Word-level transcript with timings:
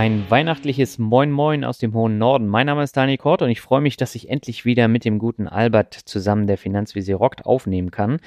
Ein 0.00 0.30
weihnachtliches 0.30 0.98
Moin 0.98 1.30
Moin 1.30 1.62
aus 1.62 1.76
dem 1.76 1.92
hohen 1.92 2.16
Norden. 2.16 2.46
Mein 2.46 2.64
Name 2.64 2.82
ist 2.82 2.96
Daniel 2.96 3.18
Kort 3.18 3.42
und 3.42 3.50
ich 3.50 3.60
freue 3.60 3.82
mich, 3.82 3.98
dass 3.98 4.14
ich 4.14 4.30
endlich 4.30 4.64
wieder 4.64 4.88
mit 4.88 5.04
dem 5.04 5.18
guten 5.18 5.46
Albert 5.46 5.92
zusammen 5.92 6.46
der 6.46 6.56
Finanzvisier 6.56 7.16
rockt 7.16 7.44
aufnehmen 7.44 7.90
kann. 7.90 8.18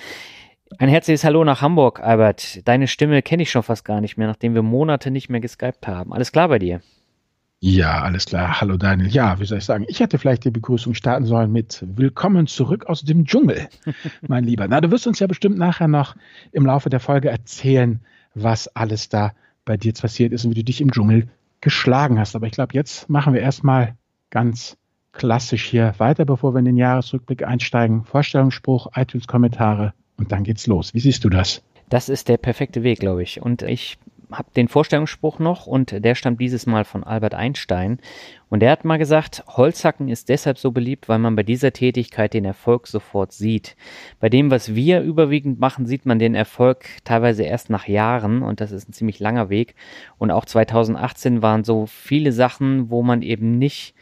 Ein 0.78 0.90
herzliches 0.90 1.24
Hallo 1.24 1.44
nach 1.44 1.62
Hamburg, 1.62 2.00
Albert. 2.00 2.68
Deine 2.68 2.88
Stimme 2.88 3.24
kenne 3.24 3.42
ich 3.42 3.50
schon 3.50 3.64
fast 3.64 3.86
gar 3.86 4.02
nicht 4.02 4.18
mehr, 4.18 4.28
nachdem 4.28 4.54
wir 4.54 4.62
Monate 4.62 5.10
nicht 5.10 5.30
mehr 5.30 5.40
geskypt 5.40 5.88
haben. 5.88 6.14
Alles 6.14 6.32
klar 6.32 6.48
bei 6.48 6.60
dir? 6.60 6.82
Ja, 7.60 8.04
alles 8.04 8.28
klar. 8.28 8.62
Hallo 8.62 8.78
Daniel. 8.78 9.10
Ja, 9.10 9.40
wie 9.40 9.46
soll 9.46 9.58
ich 9.58 9.66
sagen? 9.66 9.86
Ich 9.88 10.00
hätte 10.00 10.20
vielleicht 10.20 10.46
die 10.46 10.52
Begrüßung 10.52 10.94
starten 10.94 11.26
sollen 11.26 11.52
mit 11.52 11.84
Willkommen 11.88 12.46
zurück 12.46 12.86
aus 12.86 13.02
dem 13.02 13.26
Dschungel, 13.26 13.68
mein 14.28 14.44
Lieber. 14.44 14.68
Na, 14.68 14.80
du 14.80 14.92
wirst 14.92 15.08
uns 15.08 15.18
ja 15.18 15.26
bestimmt 15.26 15.58
nachher 15.58 15.88
noch 15.88 16.16
im 16.52 16.68
Laufe 16.68 16.92
der 16.92 17.00
Folge 17.00 17.30
erzählen, 17.30 18.00
was 18.36 18.68
alles 18.76 19.10
da 19.10 19.34
bei 19.66 19.76
dir 19.76 19.94
passiert 19.94 20.34
ist 20.34 20.46
und 20.46 20.52
wie 20.52 20.60
du 20.60 20.64
dich 20.66 20.80
im 20.80 20.92
Dschungel 20.92 21.30
geschlagen 21.64 22.20
hast. 22.20 22.36
Aber 22.36 22.46
ich 22.46 22.52
glaube, 22.52 22.74
jetzt 22.74 23.10
machen 23.10 23.34
wir 23.34 23.42
erstmal 23.42 23.96
ganz 24.30 24.78
klassisch 25.14 25.64
hier 25.64 25.96
weiter, 25.98 26.26
bevor 26.26 26.54
wir 26.54 26.60
in 26.60 26.66
den 26.66 26.78
Jahresrückblick 26.78 27.44
einsteigen. 27.44 28.04
Vorstellungsspruch, 28.04 28.88
iTunes-Kommentare 28.96 29.94
und 30.18 30.32
dann 30.32 30.44
geht's 30.44 30.68
los. 30.68 30.94
Wie 30.94 31.00
siehst 31.00 31.24
du 31.24 31.30
das? 31.30 31.64
Das 31.90 32.10
ist 32.10 32.28
der 32.28 32.38
perfekte 32.38 32.84
Weg, 32.84 33.00
glaube 33.00 33.24
ich. 33.24 33.42
Und 33.42 33.62
ich 33.62 33.98
habe 34.34 34.50
den 34.56 34.68
Vorstellungsspruch 34.68 35.40
noch 35.40 35.68
und 35.68 36.04
der 36.04 36.16
stammt 36.16 36.42
dieses 36.42 36.66
Mal 36.66 36.84
von 36.84 37.04
Albert 37.04 37.34
Einstein. 37.36 38.00
Und 38.50 38.60
der 38.60 38.72
hat 38.72 38.86
mal 38.86 38.98
gesagt, 38.98 39.44
Holzhacken 39.48 40.10
ist 40.10 40.30
deshalb 40.30 40.58
so 40.58 40.72
beliebt, 40.72 41.10
weil 41.10 41.20
man 41.20 41.36
bei 41.36 41.44
dieser 41.44 41.74
Tätigkeit 41.74 42.34
den 42.34 42.46
Erfolg 42.46 42.88
sofort 42.88 43.32
sieht. 43.32 43.76
Bei 44.20 44.30
dem, 44.30 44.52
was 44.52 44.76
wir 44.76 45.02
überwiegend 45.02 45.60
machen, 45.60 45.86
sieht 45.86 46.06
man 46.06 46.20
den 46.20 46.36
Erfolg 46.36 46.86
teilweise 47.04 47.44
erst 47.44 47.70
nach 47.70 47.88
Jahren 47.88 48.44
und 48.44 48.62
das 48.62 48.72
ist 48.72 48.90
ein 48.90 48.94
ziemlich 48.94 49.20
langer 49.20 49.50
Weg. 49.50 49.76
Und 50.18 50.32
auch 50.32 50.46
2018 50.46 51.42
waren 51.42 51.64
so 51.64 51.86
viele 51.88 52.32
Sachen, 52.32 52.90
wo 52.90 53.02
man 53.02 53.22
eben 53.22 53.58
nicht 53.58 53.96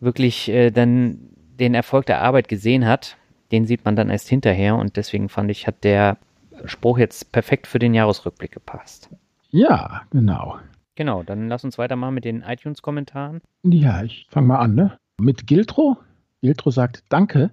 wirklich 0.00 0.48
äh, 0.48 0.70
dann 0.70 1.18
den 1.58 1.74
Erfolg 1.74 2.06
der 2.06 2.20
Arbeit 2.20 2.48
gesehen 2.48 2.86
hat. 2.86 3.16
Den 3.52 3.66
sieht 3.66 3.84
man 3.84 3.96
dann 3.96 4.10
erst 4.10 4.28
hinterher 4.28 4.76
und 4.76 4.96
deswegen 4.96 5.28
fand 5.28 5.50
ich, 5.50 5.66
hat 5.66 5.84
der 5.84 6.18
Spruch 6.64 6.98
jetzt 6.98 7.32
perfekt 7.32 7.66
für 7.66 7.78
den 7.78 7.94
Jahresrückblick 7.94 8.52
gepasst. 8.52 9.10
Ja, 9.56 10.02
genau. 10.10 10.58
Genau, 10.96 11.22
dann 11.22 11.48
lass 11.48 11.64
uns 11.64 11.78
weitermachen 11.78 12.12
mit 12.12 12.26
den 12.26 12.42
iTunes-Kommentaren. 12.42 13.40
Ja, 13.64 14.02
ich 14.02 14.26
fange 14.28 14.48
mal 14.48 14.58
an, 14.58 14.74
ne? 14.74 14.98
Mit 15.18 15.46
Giltro. 15.46 15.96
Giltro 16.42 16.70
sagt 16.70 17.04
Danke, 17.08 17.52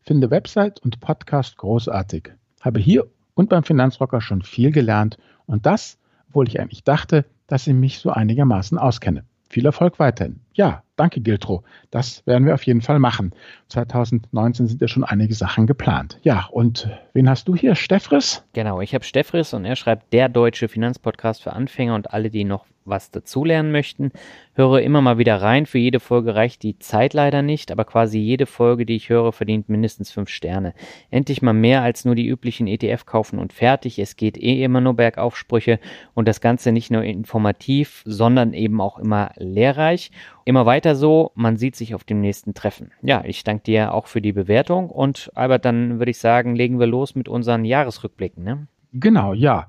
finde 0.00 0.30
Website 0.30 0.80
und 0.80 1.00
Podcast 1.00 1.58
großartig. 1.58 2.32
Habe 2.62 2.80
hier 2.80 3.06
und 3.34 3.50
beim 3.50 3.64
Finanzrocker 3.64 4.22
schon 4.22 4.40
viel 4.40 4.70
gelernt 4.70 5.18
und 5.44 5.66
das, 5.66 5.98
obwohl 6.30 6.48
ich 6.48 6.58
eigentlich 6.58 6.84
dachte, 6.84 7.26
dass 7.48 7.66
ich 7.66 7.74
mich 7.74 7.98
so 7.98 8.08
einigermaßen 8.08 8.78
auskenne. 8.78 9.26
Viel 9.52 9.66
Erfolg 9.66 9.98
weiterhin. 9.98 10.40
Ja, 10.54 10.82
danke 10.96 11.20
Giltro. 11.20 11.62
Das 11.90 12.26
werden 12.26 12.46
wir 12.46 12.54
auf 12.54 12.62
jeden 12.62 12.80
Fall 12.80 12.98
machen. 12.98 13.34
2019 13.68 14.66
sind 14.66 14.80
ja 14.80 14.88
schon 14.88 15.04
einige 15.04 15.34
Sachen 15.34 15.66
geplant. 15.66 16.18
Ja, 16.22 16.48
und 16.50 16.88
wen 17.12 17.28
hast 17.28 17.48
du 17.48 17.54
hier? 17.54 17.74
Steffris? 17.74 18.42
Genau, 18.54 18.80
ich 18.80 18.94
habe 18.94 19.04
Steffris 19.04 19.52
und 19.52 19.66
er 19.66 19.76
schreibt 19.76 20.10
der 20.14 20.30
deutsche 20.30 20.68
Finanzpodcast 20.68 21.42
für 21.42 21.52
Anfänger 21.52 21.94
und 21.94 22.14
alle, 22.14 22.30
die 22.30 22.44
noch 22.44 22.64
was 22.84 23.10
dazulernen 23.10 23.72
möchten. 23.72 24.12
Höre 24.54 24.80
immer 24.80 25.00
mal 25.00 25.18
wieder 25.18 25.40
rein. 25.40 25.66
Für 25.66 25.78
jede 25.78 26.00
Folge 26.00 26.34
reicht 26.34 26.62
die 26.62 26.78
Zeit 26.78 27.14
leider 27.14 27.42
nicht, 27.42 27.72
aber 27.72 27.84
quasi 27.84 28.18
jede 28.18 28.46
Folge, 28.46 28.84
die 28.84 28.96
ich 28.96 29.08
höre, 29.08 29.32
verdient 29.32 29.68
mindestens 29.68 30.10
fünf 30.10 30.28
Sterne. 30.28 30.74
Endlich 31.10 31.42
mal 31.42 31.52
mehr 31.52 31.82
als 31.82 32.04
nur 32.04 32.14
die 32.14 32.26
üblichen 32.26 32.66
ETF 32.66 33.06
kaufen 33.06 33.38
und 33.38 33.52
fertig. 33.52 33.98
Es 33.98 34.16
geht 34.16 34.36
eh 34.36 34.62
immer 34.62 34.80
nur 34.80 34.94
Bergaufsprüche 34.94 35.78
und 36.14 36.28
das 36.28 36.40
Ganze 36.40 36.72
nicht 36.72 36.90
nur 36.90 37.02
informativ, 37.02 38.02
sondern 38.04 38.52
eben 38.52 38.80
auch 38.80 38.98
immer 38.98 39.32
lehrreich. 39.36 40.10
Immer 40.44 40.66
weiter 40.66 40.96
so, 40.96 41.32
man 41.34 41.56
sieht 41.56 41.76
sich 41.76 41.94
auf 41.94 42.04
dem 42.04 42.20
nächsten 42.20 42.54
Treffen. 42.54 42.90
Ja, 43.02 43.22
ich 43.24 43.44
danke 43.44 43.64
dir 43.64 43.94
auch 43.94 44.06
für 44.06 44.20
die 44.20 44.32
Bewertung 44.32 44.90
und 44.90 45.30
Albert, 45.34 45.64
dann 45.64 45.98
würde 45.98 46.10
ich 46.10 46.18
sagen, 46.18 46.56
legen 46.56 46.80
wir 46.80 46.86
los 46.86 47.14
mit 47.14 47.28
unseren 47.28 47.64
Jahresrückblicken. 47.64 48.42
Ne? 48.42 48.66
Genau, 48.92 49.32
ja. 49.32 49.68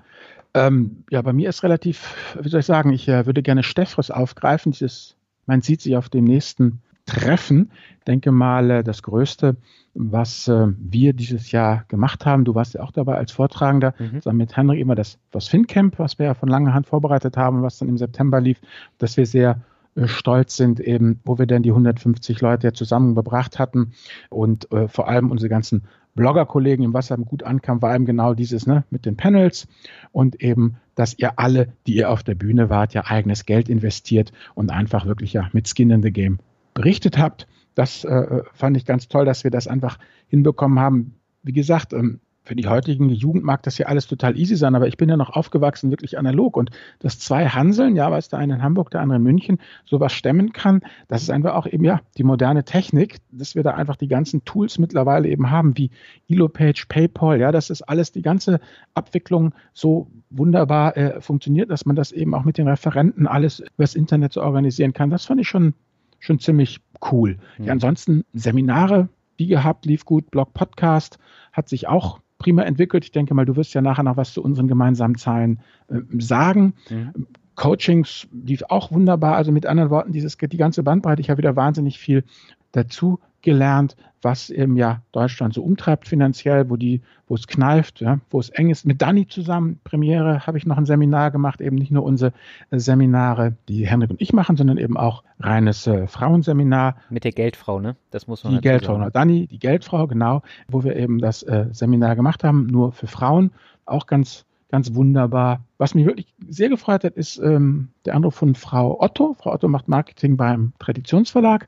Ähm, 0.53 1.03
ja, 1.09 1.21
bei 1.21 1.33
mir 1.33 1.49
ist 1.49 1.63
relativ, 1.63 2.35
wie 2.39 2.49
soll 2.49 2.59
ich 2.59 2.65
sagen, 2.65 2.91
ich 2.91 3.07
äh, 3.07 3.25
würde 3.25 3.41
gerne 3.41 3.63
Steffres 3.63 4.11
aufgreifen. 4.11 4.71
Dieses, 4.71 5.15
man 5.45 5.61
sieht 5.61 5.81
sich 5.81 5.95
auf 5.97 6.09
dem 6.09 6.25
nächsten 6.25 6.81
Treffen. 7.05 7.71
Denke 8.07 8.31
mal, 8.31 8.69
äh, 8.69 8.83
das 8.83 9.03
Größte, 9.03 9.57
was 9.93 10.47
äh, 10.47 10.67
wir 10.77 11.13
dieses 11.13 11.51
Jahr 11.51 11.85
gemacht 11.87 12.25
haben, 12.25 12.45
du 12.45 12.55
warst 12.55 12.75
ja 12.75 12.81
auch 12.81 12.91
dabei 12.91 13.15
als 13.15 13.31
Vortragender, 13.31 13.93
mhm. 13.97 14.21
zusammen 14.21 14.37
mit 14.37 14.55
Henrik 14.55 14.79
immer 14.79 14.95
das, 14.95 15.17
das 15.31 15.47
FinCamp, 15.47 15.99
was 15.99 16.19
wir 16.19 16.27
ja 16.27 16.33
von 16.33 16.49
langer 16.49 16.73
Hand 16.73 16.87
vorbereitet 16.87 17.35
haben, 17.35 17.63
was 17.63 17.79
dann 17.79 17.89
im 17.89 17.97
September 17.97 18.39
lief, 18.39 18.61
dass 18.99 19.17
wir 19.17 19.25
sehr 19.25 19.61
äh, 19.95 20.07
stolz 20.07 20.55
sind, 20.55 20.79
eben, 20.79 21.19
wo 21.25 21.37
wir 21.37 21.45
dann 21.45 21.63
die 21.63 21.71
150 21.71 22.41
Leute 22.41 22.73
zusammengebracht 22.73 23.59
hatten 23.59 23.93
und 24.29 24.71
äh, 24.71 24.87
vor 24.87 25.07
allem 25.07 25.31
unsere 25.31 25.49
ganzen 25.49 25.83
Blogger-Kollegen 26.15 26.83
im 26.83 26.93
Wasser 26.93 27.17
gut 27.17 27.43
ankam, 27.43 27.81
war 27.81 27.95
eben 27.95 28.05
genau 28.05 28.33
dieses 28.33 28.67
ne, 28.67 28.83
mit 28.89 29.05
den 29.05 29.17
Panels 29.17 29.67
und 30.11 30.41
eben, 30.41 30.77
dass 30.95 31.17
ihr 31.17 31.39
alle, 31.39 31.73
die 31.87 31.95
ihr 31.95 32.11
auf 32.11 32.23
der 32.23 32.35
Bühne 32.35 32.69
wart, 32.69 32.93
ja 32.93 33.05
eigenes 33.05 33.45
Geld 33.45 33.69
investiert 33.69 34.31
und 34.53 34.71
einfach 34.71 35.05
wirklich 35.05 35.33
ja 35.33 35.49
mit 35.53 35.67
Skin 35.67 35.89
in 35.89 36.03
the 36.03 36.11
Game 36.11 36.39
berichtet 36.73 37.17
habt. 37.17 37.47
Das 37.75 38.03
äh, 38.03 38.43
fand 38.53 38.77
ich 38.77 38.85
ganz 38.85 39.07
toll, 39.07 39.25
dass 39.25 39.43
wir 39.43 39.51
das 39.51 39.67
einfach 39.67 39.97
hinbekommen 40.27 40.79
haben. 40.79 41.15
Wie 41.41 41.53
gesagt, 41.53 41.93
ähm, 41.93 42.19
für 42.43 42.55
die 42.55 42.67
heutigen 42.67 43.09
Jugend 43.09 43.45
mag 43.45 43.63
das 43.63 43.77
ja 43.77 43.87
alles 43.87 44.05
total 44.05 44.37
easy 44.37 44.57
sein, 44.57 44.75
aber 44.75 44.87
ich 44.87 44.97
bin 44.97 45.07
ja 45.07 45.15
noch 45.15 45.29
aufgewachsen, 45.29 45.91
wirklich 45.91 46.17
analog. 46.17 46.57
Und 46.57 46.71
dass 46.99 47.17
zwei 47.17 47.47
Hanseln, 47.47 47.95
ja, 47.95 48.11
weißt 48.11 48.33
du, 48.33 48.37
einer 48.37 48.55
in 48.55 48.63
Hamburg, 48.63 48.91
der 48.91 48.99
andere 48.99 49.17
in 49.17 49.23
München, 49.23 49.59
sowas 49.85 50.11
stemmen 50.11 50.51
kann, 50.51 50.81
das 51.07 51.23
ist 51.23 51.29
einfach 51.29 51.55
auch 51.55 51.65
eben, 51.65 51.85
ja, 51.85 52.01
die 52.17 52.23
moderne 52.23 52.65
Technik, 52.65 53.17
dass 53.31 53.55
wir 53.55 53.63
da 53.63 53.71
einfach 53.71 53.95
die 53.95 54.09
ganzen 54.09 54.43
Tools 54.43 54.77
mittlerweile 54.77 55.29
eben 55.29 55.51
haben, 55.51 55.77
wie 55.77 55.89
Elopage, 56.27 56.85
PayPal, 56.89 57.39
ja, 57.39 57.53
das 57.53 57.69
ist 57.69 57.81
alles, 57.83 58.11
die 58.11 58.21
ganze 58.21 58.59
Abwicklung 58.93 59.53
so 59.73 60.11
wunderbar 60.29 60.97
äh, 60.97 61.21
funktioniert, 61.21 61.71
dass 61.71 61.85
man 61.85 61.95
das 61.95 62.11
eben 62.11 62.35
auch 62.35 62.43
mit 62.43 62.57
den 62.57 62.67
Referenten 62.67 63.25
alles 63.25 63.59
über 63.59 63.69
das 63.77 63.95
Internet 63.95 64.33
so 64.33 64.41
organisieren 64.41 64.91
kann. 64.91 65.09
Das 65.09 65.25
fand 65.25 65.39
ich 65.39 65.47
schon, 65.47 65.75
schon 66.19 66.39
ziemlich 66.39 66.81
cool. 67.11 67.37
Mhm. 67.57 67.65
Ja, 67.65 67.71
ansonsten 67.71 68.25
Seminare, 68.33 69.07
wie 69.37 69.47
gehabt, 69.47 69.85
lief 69.85 70.03
gut, 70.03 70.29
Blog 70.29 70.53
Podcast 70.53 71.19
hat 71.53 71.69
sich 71.69 71.87
auch 71.87 72.19
prima 72.43 72.63
entwickelt. 72.63 73.05
Ich 73.05 73.11
denke 73.11 73.33
mal, 73.33 73.45
du 73.45 73.55
wirst 73.55 73.73
ja 73.73 73.81
nachher 73.81 74.03
noch 74.03 74.17
was 74.17 74.33
zu 74.33 74.43
unseren 74.43 74.67
gemeinsamen 74.67 75.15
Zahlen 75.15 75.59
äh, 75.89 75.99
sagen. 76.19 76.73
Mhm. 76.89 77.27
Coachings 77.55 78.27
lief 78.31 78.63
auch 78.69 78.91
wunderbar. 78.91 79.35
Also 79.35 79.51
mit 79.51 79.65
anderen 79.65 79.89
Worten, 79.89 80.11
dieses, 80.11 80.37
die 80.37 80.57
ganze 80.57 80.83
Bandbreite, 80.83 81.21
ich 81.21 81.29
habe 81.29 81.37
wieder 81.37 81.55
wahnsinnig 81.55 81.99
viel 81.99 82.23
dazu 82.71 83.19
gelernt, 83.43 83.95
was 84.23 84.49
eben 84.49 84.77
ja 84.77 85.01
Deutschland 85.11 85.53
so 85.53 85.61
umtreibt 85.61 86.07
finanziell, 86.07 86.69
wo 86.69 86.77
die, 86.77 87.01
wo 87.27 87.35
es 87.35 87.45
kneift, 87.45 87.99
ja, 88.01 88.19
wo 88.29 88.39
es 88.39 88.49
eng 88.49 88.69
ist. 88.69 88.85
Mit 88.85 89.01
Dani 89.01 89.27
zusammen, 89.27 89.79
Premiere, 89.83 90.47
habe 90.47 90.57
ich 90.57 90.65
noch 90.65 90.77
ein 90.77 90.85
Seminar 90.85 91.29
gemacht, 91.31 91.61
eben 91.61 91.75
nicht 91.75 91.91
nur 91.91 92.03
unsere 92.03 92.33
äh, 92.71 92.79
Seminare, 92.79 93.55
die 93.67 93.85
Henrik 93.85 94.09
und 94.09 94.21
ich 94.21 94.33
machen, 94.33 94.57
sondern 94.57 94.77
eben 94.77 94.97
auch 94.97 95.23
reines 95.39 95.85
äh, 95.85 96.07
Frauenseminar. 96.07 96.95
Mit 97.09 97.25
der 97.25 97.33
Geldfrau, 97.33 97.79
ne? 97.79 97.95
Das 98.11 98.27
muss 98.27 98.43
man 98.43 98.53
Die 98.55 98.61
Geldfrau, 98.61 98.97
sagen. 98.97 99.11
Dani, 99.13 99.47
die 99.47 99.59
Geldfrau, 99.59 100.07
genau, 100.07 100.41
wo 100.67 100.83
wir 100.83 100.95
eben 100.95 101.19
das 101.19 101.43
äh, 101.43 101.67
Seminar 101.71 102.15
gemacht 102.15 102.43
haben, 102.43 102.67
nur 102.67 102.91
für 102.93 103.07
Frauen, 103.07 103.51
auch 103.85 104.07
ganz 104.07 104.45
ganz 104.69 104.95
wunderbar. 104.95 105.63
Was 105.77 105.93
mich 105.93 106.07
wirklich 106.07 106.33
sehr 106.49 106.67
gefreut 106.67 107.03
hat, 107.03 107.13
ist 107.13 107.37
ähm, 107.37 107.89
der 108.05 108.15
Anruf 108.15 108.33
von 108.33 108.55
Frau 108.55 108.99
Otto. 108.99 109.35
Frau 109.37 109.53
Otto 109.53 109.67
macht 109.67 109.87
Marketing 109.87 110.35
beim 110.35 110.73
Traditionsverlag 110.79 111.67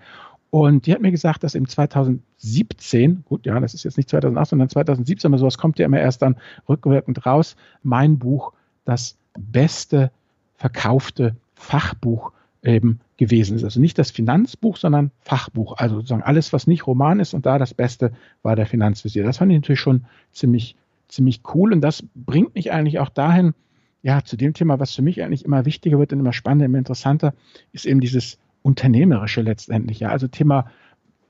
und 0.56 0.88
die 0.88 0.94
hat 0.94 1.02
mir 1.02 1.12
gesagt, 1.12 1.44
dass 1.44 1.54
im 1.54 1.68
2017, 1.68 3.26
gut, 3.26 3.46
ja, 3.46 3.60
das 3.60 3.74
ist 3.74 3.84
jetzt 3.84 3.98
nicht 3.98 4.08
2008, 4.08 4.52
sondern 4.52 4.70
2017, 4.70 5.28
aber 5.28 5.38
sowas 5.38 5.58
kommt 5.58 5.80
ja 5.80 5.86
immer 5.86 6.00
erst 6.00 6.22
dann 6.22 6.38
rückwirkend 6.70 7.26
raus, 7.26 7.58
mein 7.84 8.20
Buch 8.20 8.54
das 8.86 9.18
beste 9.38 10.12
verkaufte 10.54 11.36
Fachbuch 11.56 12.32
eben 12.64 13.02
gewesen 13.18 13.58
ist. 13.58 13.66
Also 13.66 13.82
nicht 13.82 13.98
das 14.00 14.12
Finanzbuch, 14.12 14.78
sondern 14.78 15.12
Fachbuch. 15.20 15.76
Also 15.76 15.96
sozusagen 15.96 16.24
alles, 16.24 16.54
was 16.54 16.68
nicht 16.68 16.88
Roman 16.88 17.20
ist 17.20 17.34
und 17.34 17.46
da 17.46 17.58
das 17.58 17.74
Beste 17.74 18.14
war 18.42 18.56
der 18.56 18.66
Finanzvisier. 18.66 19.26
Das 19.26 19.40
fand 19.40 19.52
ich 19.52 19.58
natürlich 19.58 19.82
schon 19.82 20.06
ziemlich, 20.32 20.78
ziemlich 21.10 21.42
cool 21.54 21.74
und 21.74 21.82
das 21.82 22.02
bringt 22.16 22.56
mich 22.56 22.72
eigentlich 22.72 23.00
auch 23.00 23.10
dahin, 23.10 23.56
ja, 24.04 24.24
zu 24.24 24.38
dem 24.38 24.54
Thema, 24.54 24.80
was 24.80 24.96
für 24.96 25.02
mich 25.02 25.22
eigentlich 25.22 25.44
immer 25.44 25.66
wichtiger 25.66 26.00
wird 26.00 26.14
und 26.14 26.20
immer 26.22 26.32
spannender, 26.32 26.68
immer 26.68 26.78
interessanter, 26.78 27.34
ist 27.74 27.86
eben 27.86 28.00
dieses 28.00 28.38
Unternehmerische 28.66 29.42
letztendlich. 29.42 30.00
Ja, 30.00 30.10
also 30.10 30.28
Thema 30.28 30.72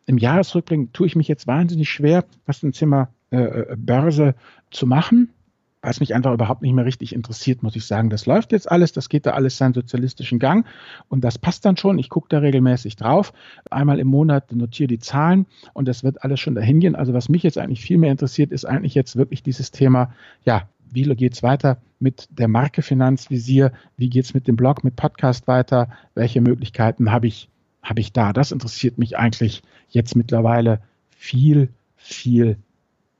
im 0.05 0.17
Jahresrückblick 0.17 0.93
tue 0.93 1.05
ich 1.05 1.17
mich 1.17 1.27
jetzt 1.27 1.47
wahnsinnig 1.47 1.89
schwer, 1.89 2.23
was 2.45 2.61
zum 2.61 2.71
Thema 2.71 3.09
äh, 3.29 3.37
äh, 3.37 3.75
Börse 3.77 4.35
zu 4.71 4.87
machen, 4.87 5.33
weil 5.81 5.91
es 5.91 5.99
mich 5.99 6.15
einfach 6.15 6.33
überhaupt 6.33 6.61
nicht 6.61 6.71
mehr 6.71 6.85
richtig 6.85 7.13
interessiert, 7.13 7.61
muss 7.61 7.75
ich 7.75 7.85
sagen. 7.85 8.09
Das 8.09 8.25
läuft 8.25 8.53
jetzt 8.53 8.71
alles, 8.71 8.93
das 8.93 9.09
geht 9.09 9.25
da 9.25 9.31
alles 9.31 9.57
seinen 9.57 9.73
sozialistischen 9.73 10.39
Gang 10.39 10.65
und 11.09 11.25
das 11.25 11.37
passt 11.37 11.65
dann 11.65 11.75
schon. 11.75 11.99
Ich 11.99 12.09
gucke 12.09 12.29
da 12.29 12.37
regelmäßig 12.37 12.95
drauf. 12.95 13.33
Einmal 13.69 13.99
im 13.99 14.07
Monat 14.07 14.53
notiere 14.53 14.87
die 14.87 14.99
Zahlen 14.99 15.45
und 15.73 15.89
das 15.89 16.05
wird 16.05 16.23
alles 16.23 16.39
schon 16.39 16.55
dahin 16.55 16.79
gehen. 16.79 16.95
Also 16.95 17.13
was 17.13 17.27
mich 17.27 17.43
jetzt 17.43 17.57
eigentlich 17.57 17.81
viel 17.81 17.97
mehr 17.97 18.11
interessiert, 18.11 18.53
ist 18.53 18.63
eigentlich 18.63 18.95
jetzt 18.95 19.17
wirklich 19.17 19.43
dieses 19.43 19.71
Thema, 19.71 20.13
ja, 20.45 20.69
wie 20.89 21.03
geht 21.15 21.33
es 21.33 21.43
weiter 21.43 21.79
mit 22.05 22.27
der 22.29 22.47
Marke 22.47 22.83
Finanzvisier, 22.83 23.71
wie 23.97 24.09
geht 24.09 24.25
es 24.25 24.35
mit 24.35 24.47
dem 24.47 24.55
Blog, 24.55 24.83
mit 24.83 24.95
Podcast 24.95 25.47
weiter, 25.47 25.89
welche 26.13 26.39
Möglichkeiten 26.39 27.11
habe 27.11 27.25
ich, 27.25 27.49
habe 27.81 27.99
ich 27.99 28.13
da. 28.13 28.31
Das 28.31 28.51
interessiert 28.51 28.99
mich 28.99 29.17
eigentlich 29.17 29.63
jetzt 29.89 30.15
mittlerweile 30.15 30.81
viel, 31.17 31.69
viel 31.97 32.57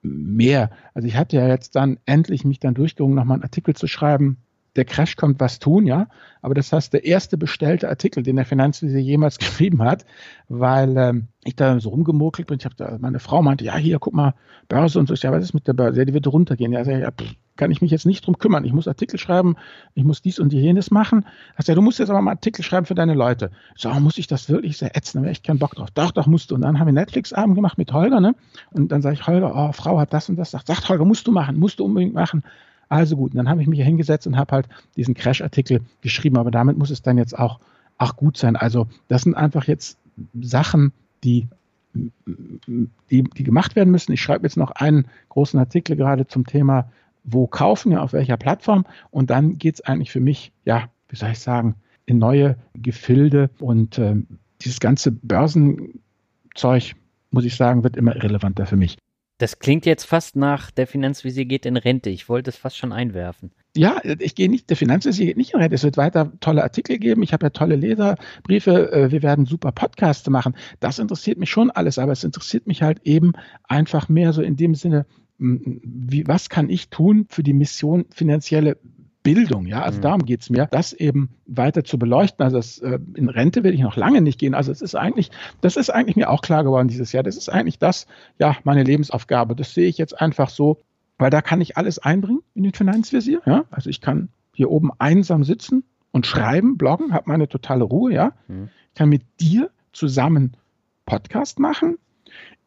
mehr. 0.03 0.69
Also 0.93 1.07
ich 1.07 1.15
hatte 1.15 1.37
ja 1.37 1.47
jetzt 1.47 1.75
dann 1.75 1.97
endlich 2.05 2.45
mich 2.45 2.59
dann 2.59 2.75
durchgerungen, 2.75 3.15
nochmal 3.15 3.37
einen 3.37 3.43
Artikel 3.43 3.75
zu 3.75 3.87
schreiben, 3.87 4.37
der 4.75 4.85
Crash 4.85 5.15
kommt, 5.15 5.39
was 5.39 5.57
tun, 5.57 5.87
ja. 5.87 6.07
Aber 6.43 6.53
das 6.53 6.71
heißt, 6.71 6.93
der 6.93 7.05
erste 7.05 7.39
bestellte 7.39 7.89
Artikel, 7.89 8.21
den 8.21 8.35
der 8.35 8.45
Finanzvisier 8.45 8.99
jemals 8.99 9.37
geschrieben 9.39 9.81
hat, 9.81 10.05
weil 10.47 10.95
ähm, 10.95 11.27
ich 11.43 11.55
da 11.55 11.79
so 11.79 11.89
rumgemurkelt 11.89 12.47
bin. 12.47 12.59
Ich 12.59 12.65
habe 12.65 12.99
meine 12.99 13.19
Frau 13.19 13.41
meinte, 13.41 13.65
ja, 13.65 13.77
hier, 13.77 13.97
guck 13.97 14.13
mal, 14.13 14.35
Börse 14.67 14.99
und 14.99 15.07
so. 15.07 15.15
Ja, 15.15 15.31
was 15.31 15.43
ist 15.43 15.53
mit 15.55 15.67
der 15.67 15.73
Börse? 15.73 15.97
Ja, 15.97 16.05
die 16.05 16.13
wird 16.13 16.27
runtergehen. 16.27 16.71
Ja, 16.71 16.83
ja, 16.83 17.09
pff, 17.09 17.35
kann 17.57 17.71
ich 17.71 17.81
mich 17.81 17.91
jetzt 17.91 18.05
nicht 18.05 18.25
drum 18.25 18.37
kümmern. 18.37 18.65
Ich 18.65 18.73
muss 18.73 18.87
Artikel 18.87 19.17
schreiben, 19.17 19.55
ich 19.93 20.03
muss 20.03 20.21
dies 20.21 20.39
und 20.39 20.53
jenes 20.53 20.91
machen. 20.91 21.25
Hast 21.55 21.67
ja, 21.67 21.75
du 21.75 21.81
musst 21.81 21.99
jetzt 21.99 22.09
aber 22.09 22.21
mal 22.21 22.31
Artikel 22.31 22.63
schreiben 22.63 22.85
für 22.85 22.95
deine 22.95 23.13
Leute. 23.13 23.51
So, 23.75 23.89
muss 23.95 24.17
ich 24.17 24.27
das 24.27 24.49
wirklich 24.49 24.77
sehr 24.77 24.95
ätzen? 24.95 25.19
Da 25.19 25.23
wäre 25.23 25.31
ich 25.31 25.43
keinen 25.43 25.59
Bock 25.59 25.75
drauf. 25.75 25.91
Doch, 25.91 26.11
doch, 26.11 26.27
musst 26.27 26.51
du. 26.51 26.55
Und 26.55 26.61
dann 26.61 26.79
haben 26.79 26.87
wir 26.87 26.93
Netflix-Abend 26.93 27.55
gemacht 27.55 27.77
mit 27.77 27.93
Holger, 27.93 28.19
ne? 28.19 28.35
Und 28.71 28.91
dann 28.91 29.01
sage 29.01 29.15
ich, 29.15 29.25
Holger, 29.27 29.53
oh, 29.55 29.71
Frau 29.71 29.99
hat 29.99 30.13
das 30.13 30.29
und 30.29 30.35
das. 30.35 30.51
Sagt, 30.51 30.67
sagt 30.67 30.89
Holger, 30.89 31.05
musst 31.05 31.27
du 31.27 31.31
machen, 31.31 31.57
musst 31.57 31.79
du 31.79 31.85
unbedingt 31.85 32.13
machen. 32.13 32.43
Also 32.89 33.15
gut, 33.15 33.31
und 33.31 33.37
dann 33.37 33.49
habe 33.49 33.61
ich 33.61 33.67
mich 33.67 33.77
hier 33.77 33.85
hingesetzt 33.85 34.27
und 34.27 34.37
habe 34.37 34.51
halt 34.51 34.69
diesen 34.95 35.15
Crash-Artikel 35.15 35.81
geschrieben, 36.01 36.37
aber 36.37 36.51
damit 36.51 36.77
muss 36.77 36.91
es 36.91 37.01
dann 37.01 37.17
jetzt 37.17 37.37
auch, 37.37 37.59
auch 37.97 38.15
gut 38.15 38.37
sein. 38.37 38.55
Also 38.55 38.87
das 39.07 39.23
sind 39.23 39.35
einfach 39.35 39.65
jetzt 39.65 39.97
Sachen, 40.39 40.93
die, 41.23 41.47
die, 41.93 43.23
die 43.23 43.43
gemacht 43.43 43.75
werden 43.75 43.91
müssen. 43.91 44.11
Ich 44.11 44.21
schreibe 44.21 44.45
jetzt 44.45 44.57
noch 44.57 44.71
einen 44.71 45.07
großen 45.29 45.59
Artikel 45.59 45.95
gerade 45.95 46.27
zum 46.27 46.45
Thema, 46.45 46.91
wo 47.25 47.47
kaufen, 47.47 47.91
ja, 47.91 48.01
auf 48.01 48.13
welcher 48.13 48.37
Plattform. 48.37 48.85
Und 49.11 49.29
dann 49.29 49.57
geht 49.57 49.75
es 49.75 49.81
eigentlich 49.81 50.11
für 50.11 50.19
mich, 50.19 50.53
ja, 50.63 50.89
wie 51.09 51.15
soll 51.15 51.31
ich 51.31 51.39
sagen, 51.39 51.75
in 52.05 52.19
neue 52.19 52.57
Gefilde 52.75 53.49
und 53.59 53.97
äh, 53.97 54.15
dieses 54.61 54.79
ganze 54.79 55.11
Börsenzeug, 55.11 56.95
muss 57.31 57.45
ich 57.45 57.55
sagen, 57.55 57.83
wird 57.83 57.97
immer 57.97 58.15
irrelevanter 58.15 58.65
für 58.65 58.77
mich. 58.77 58.97
Das 59.37 59.59
klingt 59.59 59.85
jetzt 59.85 60.05
fast 60.05 60.37
nach, 60.37 60.71
der 60.71 60.87
Finanzvisier 60.87 61.43
geht 61.43 61.65
in 61.65 61.75
Rente. 61.75 62.09
Ich 62.09 62.29
wollte 62.29 62.49
es 62.49 62.55
fast 62.55 62.77
schon 62.77 62.93
einwerfen. 62.93 63.51
Ja, 63.75 63.99
ich 64.19 64.33
gehe 64.35 64.49
nicht, 64.49 64.69
der 64.69 64.77
Finanzvisier 64.77 65.25
geht 65.25 65.35
nicht 65.35 65.53
in 65.53 65.59
Rente. 65.59 65.75
Es 65.75 65.83
wird 65.83 65.97
weiter 65.97 66.31
tolle 66.39 66.63
Artikel 66.63 66.97
geben. 66.99 67.21
Ich 67.21 67.33
habe 67.33 67.47
ja 67.47 67.49
tolle 67.49 67.75
Leserbriefe. 67.75 68.91
Äh, 68.93 69.11
wir 69.11 69.23
werden 69.23 69.45
super 69.45 69.73
Podcasts 69.73 70.29
machen. 70.29 70.55
Das 70.79 70.99
interessiert 70.99 71.37
mich 71.37 71.49
schon 71.49 71.69
alles, 71.69 71.99
aber 71.99 72.13
es 72.13 72.23
interessiert 72.23 72.65
mich 72.65 72.81
halt 72.81 73.01
eben 73.03 73.33
einfach 73.65 74.07
mehr 74.07 74.31
so 74.31 74.41
in 74.41 74.55
dem 74.55 74.73
Sinne, 74.73 75.05
wie, 75.37 76.27
was 76.27 76.49
kann 76.49 76.69
ich 76.69 76.89
tun 76.89 77.25
für 77.29 77.43
die 77.43 77.53
Mission 77.53 78.05
finanzielle 78.09 78.77
Bildung, 79.25 79.65
ja, 79.65 79.81
also 79.81 79.97
mhm. 79.97 80.01
darum 80.03 80.25
geht's 80.25 80.51
mir, 80.51 80.67
das 80.69 80.93
eben 80.93 81.29
weiter 81.47 81.83
zu 81.83 81.97
beleuchten. 81.97 82.43
Also 82.43 82.57
das, 82.57 82.77
äh, 82.77 82.99
in 83.15 83.27
Rente 83.27 83.63
will 83.63 83.73
ich 83.73 83.81
noch 83.81 83.95
lange 83.95 84.21
nicht 84.21 84.39
gehen. 84.39 84.53
Also 84.53 84.71
es 84.71 84.83
ist 84.83 84.93
eigentlich, 84.93 85.31
das 85.61 85.77
ist 85.77 85.89
eigentlich 85.89 86.15
mir 86.15 86.29
auch 86.29 86.43
klar 86.43 86.63
geworden 86.63 86.87
dieses 86.87 87.11
Jahr. 87.11 87.23
Das 87.23 87.35
ist 87.35 87.49
eigentlich 87.49 87.79
das, 87.79 88.05
ja, 88.37 88.55
meine 88.63 88.83
Lebensaufgabe. 88.83 89.55
Das 89.55 89.73
sehe 89.73 89.87
ich 89.87 89.97
jetzt 89.97 90.21
einfach 90.21 90.49
so, 90.49 90.83
weil 91.17 91.31
da 91.31 91.41
kann 91.41 91.59
ich 91.59 91.75
alles 91.75 91.97
einbringen 91.97 92.43
in 92.53 92.61
den 92.61 92.73
Finanzvisier. 92.73 93.41
Ja, 93.47 93.65
also 93.71 93.89
ich 93.89 93.99
kann 93.99 94.29
hier 94.53 94.69
oben 94.69 94.91
einsam 94.99 95.43
sitzen 95.43 95.83
und 96.11 96.27
schreiben, 96.27 96.77
bloggen, 96.77 97.11
habe 97.11 97.27
meine 97.27 97.47
totale 97.47 97.83
Ruhe. 97.83 98.13
Ja, 98.13 98.33
mhm. 98.47 98.69
ich 98.89 98.93
kann 98.93 99.09
mit 99.09 99.23
dir 99.39 99.71
zusammen 99.91 100.55
Podcast 101.07 101.57
machen. 101.57 101.97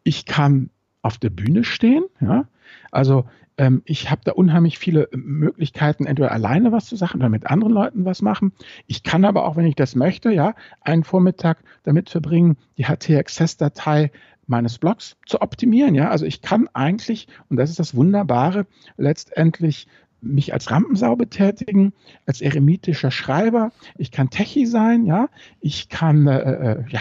Ich 0.02 0.26
kann 0.26 0.70
auf 1.02 1.18
der 1.18 1.30
Bühne 1.30 1.62
stehen. 1.62 2.02
Ja, 2.20 2.48
also 2.90 3.24
ähm, 3.58 3.82
ich 3.84 4.10
habe 4.10 4.22
da 4.24 4.32
unheimlich 4.32 4.78
viele 4.78 5.08
Möglichkeiten, 5.12 6.06
entweder 6.06 6.32
alleine 6.32 6.72
was 6.72 6.86
zu 6.86 6.96
sagen 6.96 7.18
oder 7.18 7.28
mit 7.28 7.46
anderen 7.46 7.72
Leuten 7.72 8.04
was 8.04 8.22
machen. 8.22 8.52
Ich 8.86 9.02
kann 9.02 9.24
aber 9.24 9.44
auch, 9.44 9.56
wenn 9.56 9.66
ich 9.66 9.74
das 9.74 9.94
möchte, 9.94 10.30
ja, 10.30 10.54
einen 10.80 11.04
Vormittag 11.04 11.58
damit 11.82 12.08
verbringen, 12.08 12.56
die 12.78 12.84
HT-Access-Datei 12.84 14.10
meines 14.46 14.78
Blogs 14.78 15.16
zu 15.26 15.42
optimieren. 15.42 15.94
Ja, 15.94 16.08
also 16.08 16.24
ich 16.24 16.40
kann 16.40 16.68
eigentlich, 16.72 17.28
und 17.50 17.56
das 17.58 17.70
ist 17.70 17.78
das 17.78 17.94
Wunderbare, 17.94 18.66
letztendlich 18.96 19.88
mich 20.20 20.52
als 20.52 20.70
Rampensau 20.70 21.14
betätigen, 21.16 21.92
als 22.26 22.40
eremitischer 22.40 23.10
Schreiber. 23.10 23.70
Ich 23.96 24.10
kann 24.10 24.30
Techie 24.30 24.66
sein, 24.66 25.04
ja. 25.04 25.28
Ich 25.60 25.88
kann 25.88 26.26
äh, 26.26 26.38
äh, 26.72 26.84
ja 26.88 27.00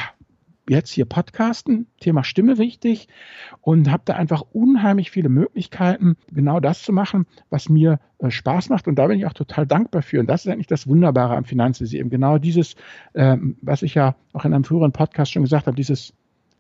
jetzt 0.70 0.92
hier 0.92 1.06
podcasten, 1.06 1.88
Thema 2.00 2.24
Stimme 2.24 2.58
wichtig 2.58 3.08
und 3.62 3.90
habe 3.90 4.04
da 4.06 4.16
einfach 4.16 4.44
unheimlich 4.52 5.12
viele 5.12 5.30
Möglichkeiten, 5.30 6.18
genau 6.32 6.60
das 6.60 6.84
zu 6.84 6.92
machen, 6.92 7.26
was 7.50 7.70
mir 7.70 8.00
äh, 8.20 8.30
Spaß 8.30 8.70
macht. 8.70 8.88
Und 8.88 8.96
da 8.96 9.08
bin 9.08 9.18
ich 9.20 9.26
auch 9.26 9.34
total 9.34 9.66
dankbar 9.66 10.02
für. 10.02 10.20
Und 10.20 10.28
das 10.28 10.46
ist 10.46 10.52
eigentlich 10.52 10.68
das 10.68 10.88
Wunderbare 10.88 11.36
am 11.36 11.46
Finanzwesen. 11.46 12.00
Eben 12.00 12.10
genau 12.10 12.38
dieses, 12.38 12.76
ähm, 13.14 13.58
was 13.62 13.82
ich 13.82 13.96
ja 13.96 14.16
auch 14.34 14.46
in 14.46 14.54
einem 14.54 14.64
früheren 14.64 14.92
Podcast 14.92 15.32
schon 15.32 15.44
gesagt 15.44 15.68
habe, 15.68 15.76
dieses 15.76 16.14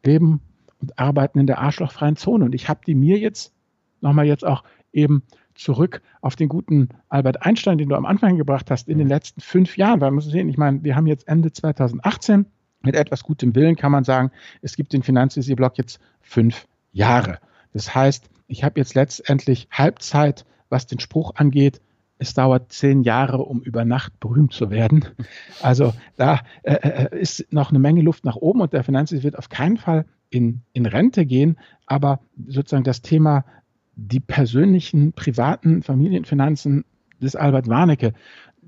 Leben 0.06 0.42
und 0.81 0.98
Arbeiten 0.98 1.39
in 1.39 1.48
der 1.48 1.59
arschlochfreien 1.59 2.15
Zone. 2.15 2.45
Und 2.45 2.56
ich 2.56 2.69
habe 2.69 2.81
die 2.86 2.95
mir 2.95 3.18
jetzt 3.18 3.54
nochmal 4.01 4.25
jetzt 4.25 4.45
auch 4.45 4.63
eben 4.94 5.24
zurück 5.56 6.01
auf 6.21 6.36
den 6.36 6.50
guten 6.50 6.89
Albert 7.09 7.44
Einstein, 7.44 7.80
den 7.80 7.89
du 7.89 7.95
am 7.95 8.06
Anfang 8.06 8.38
gebracht 8.38 8.69
hast, 8.69 8.88
in 8.88 9.00
den 9.00 9.07
letzten 9.07 9.42
fünf 9.42 9.75
Jahren. 9.75 10.00
Weil 10.01 10.12
man 10.12 10.15
muss 10.15 10.25
sehen, 10.25 10.50
ich 10.50 10.57
meine, 10.57 10.83
wir 10.83 10.95
haben 10.95 11.07
jetzt 11.07 11.27
Ende 11.27 11.51
2018 11.51 12.45
mit 12.88 12.95
etwas 12.95 13.24
gutem 13.24 13.54
Willen 13.54 13.75
kann 13.75 13.92
man 13.92 14.04
sagen, 14.04 14.31
es 14.62 14.75
gibt 14.75 14.94
den 14.94 15.04
Finanzvisier-Block 15.04 15.78
jetzt 15.78 16.00
fünf 16.22 16.68
Jahre. 16.92 17.39
Das 17.74 17.94
heißt, 17.94 18.30
ich 18.48 18.63
habe 18.63 18.80
jetzt 18.80 18.95
letztendlich 18.95 19.68
Halbzeit, 19.69 20.45
was 20.69 20.88
den 20.88 21.00
Spruch 21.00 21.36
angeht, 21.36 21.81
es 22.18 22.34
dauert 22.34 22.72
zehn 22.72 23.04
Jahre, 23.04 23.39
um 23.39 23.62
über 23.62 23.86
Nacht 23.86 24.19
berühmt 24.19 24.54
zu 24.54 24.72
werden. 24.72 25.06
Also 25.62 25.94
da 26.16 26.42
äh, 26.63 26.74
äh 26.74 27.19
ist 27.19 27.45
noch 27.51 27.69
eine 27.69 27.80
Menge 27.80 28.02
Luft 28.02 28.26
nach 28.26 28.38
oben 28.38 28.62
und 28.62 28.73
der 28.73 28.83
Finanzvisier 28.83 29.23
wird 29.23 29.38
auf 29.38 29.50
keinen 29.50 29.78
Fall 29.78 30.06
in, 30.30 30.62
in 30.73 30.85
Rente 30.85 31.26
gehen. 31.26 31.57
Aber 31.85 32.21
sozusagen 32.47 32.83
das 32.83 33.02
Thema 33.02 33.45
die 33.95 34.19
persönlichen, 34.19 35.14
privaten 35.14 35.83
Familienfinanzen 35.83 36.85
des 37.21 37.35
Albert 37.35 37.68
Warnecke, 37.68 38.14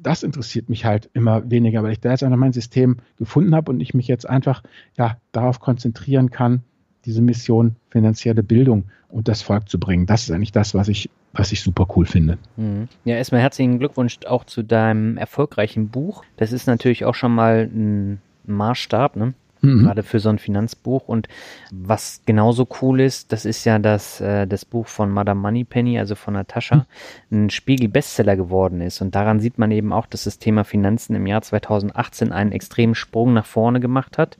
das 0.01 0.24
interessiert 0.24 0.70
mich 0.70 0.86
halt 0.86 1.10
immer 1.13 1.50
weniger, 1.50 1.84
weil 1.84 1.91
ich 1.91 2.00
da 2.00 2.12
jetzt 2.12 2.24
einfach 2.24 2.38
mein 2.38 2.53
System 2.53 2.98
gefunden 3.18 3.56
habe 3.56 3.72
und 3.72 3.79
ich 3.79 3.94
mich 3.94 4.08
jetzt 4.08 4.29
einfach 4.29 4.63
ja, 4.98 5.18
darauf 5.32 5.60
konzentrieren 5.60 6.29
kann, 6.29 6.63
diese 7.06 7.22
Mission 7.22 7.75
finanzielle 7.89 8.44
Bildung 8.44 8.86
und 9.10 9.27
das 9.27 9.41
Volk 9.41 9.70
zu 9.70 9.79
bringen. 9.79 10.06
Das 10.06 10.24
ist 10.24 10.32
eigentlich 10.32 10.51
das, 10.51 10.74
was 10.74 10.88
ich, 10.88 11.10
was 11.34 11.51
ich 11.51 11.62
super 11.62 11.88
cool 11.96 12.06
finde. 12.06 12.38
Mhm. 12.58 12.88
Ja, 13.06 13.15
erstmal 13.15 13.41
herzlichen 13.41 13.79
Glückwunsch 13.79 14.20
auch 14.27 14.44
zu 14.44 14.63
deinem 14.63 15.18
erfolgreichen 15.18 15.89
Buch. 15.89 16.24
Das 16.38 16.51
ist 16.51 16.68
natürlich 16.68 17.06
auch 17.06 17.15
schon 17.15 17.34
mal 17.34 17.70
ein 17.74 18.22
Maßstab, 18.46 19.15
ne? 19.15 19.34
Mhm. 19.62 19.84
Gerade 19.84 20.04
für 20.04 20.20
so 20.20 20.30
ein 20.30 20.39
Finanzbuch. 20.39 21.08
Und 21.08 21.28
was 21.72 22.22
genauso 22.25 22.68
cool 22.82 23.01
ist, 23.01 23.32
das 23.32 23.46
ist 23.46 23.66
ja, 23.66 23.80
dass 23.80 24.22
äh, 24.22 24.48
das 24.48 24.66
Buch 24.66 24.88
von 24.88 25.10
Madame 25.10 25.42
Moneypenny, 25.42 26.00
also 26.00 26.16
von 26.16 26.34
Natascha, 26.34 26.86
mhm. 27.30 27.46
ein 27.46 27.50
Spiegel-Bestseller 27.50 28.36
geworden 28.36 28.82
ist. 28.82 29.01
Und 29.01 29.16
daran 29.16 29.39
sieht 29.39 29.58
man 29.58 29.72
eben 29.72 29.94
auch, 29.94 30.06
dass 30.06 30.24
das 30.24 30.39
Thema 30.39 30.63
Finanzen 30.63 31.16
im 31.16 31.28
Jahr 31.28 31.42
2018 31.42 32.32
einen 32.32 32.51
extremen 32.51 32.96
Sprung 32.96 33.34
nach 33.34 33.46
vorne 33.46 33.80
gemacht 33.80 34.18
hat 34.18 34.38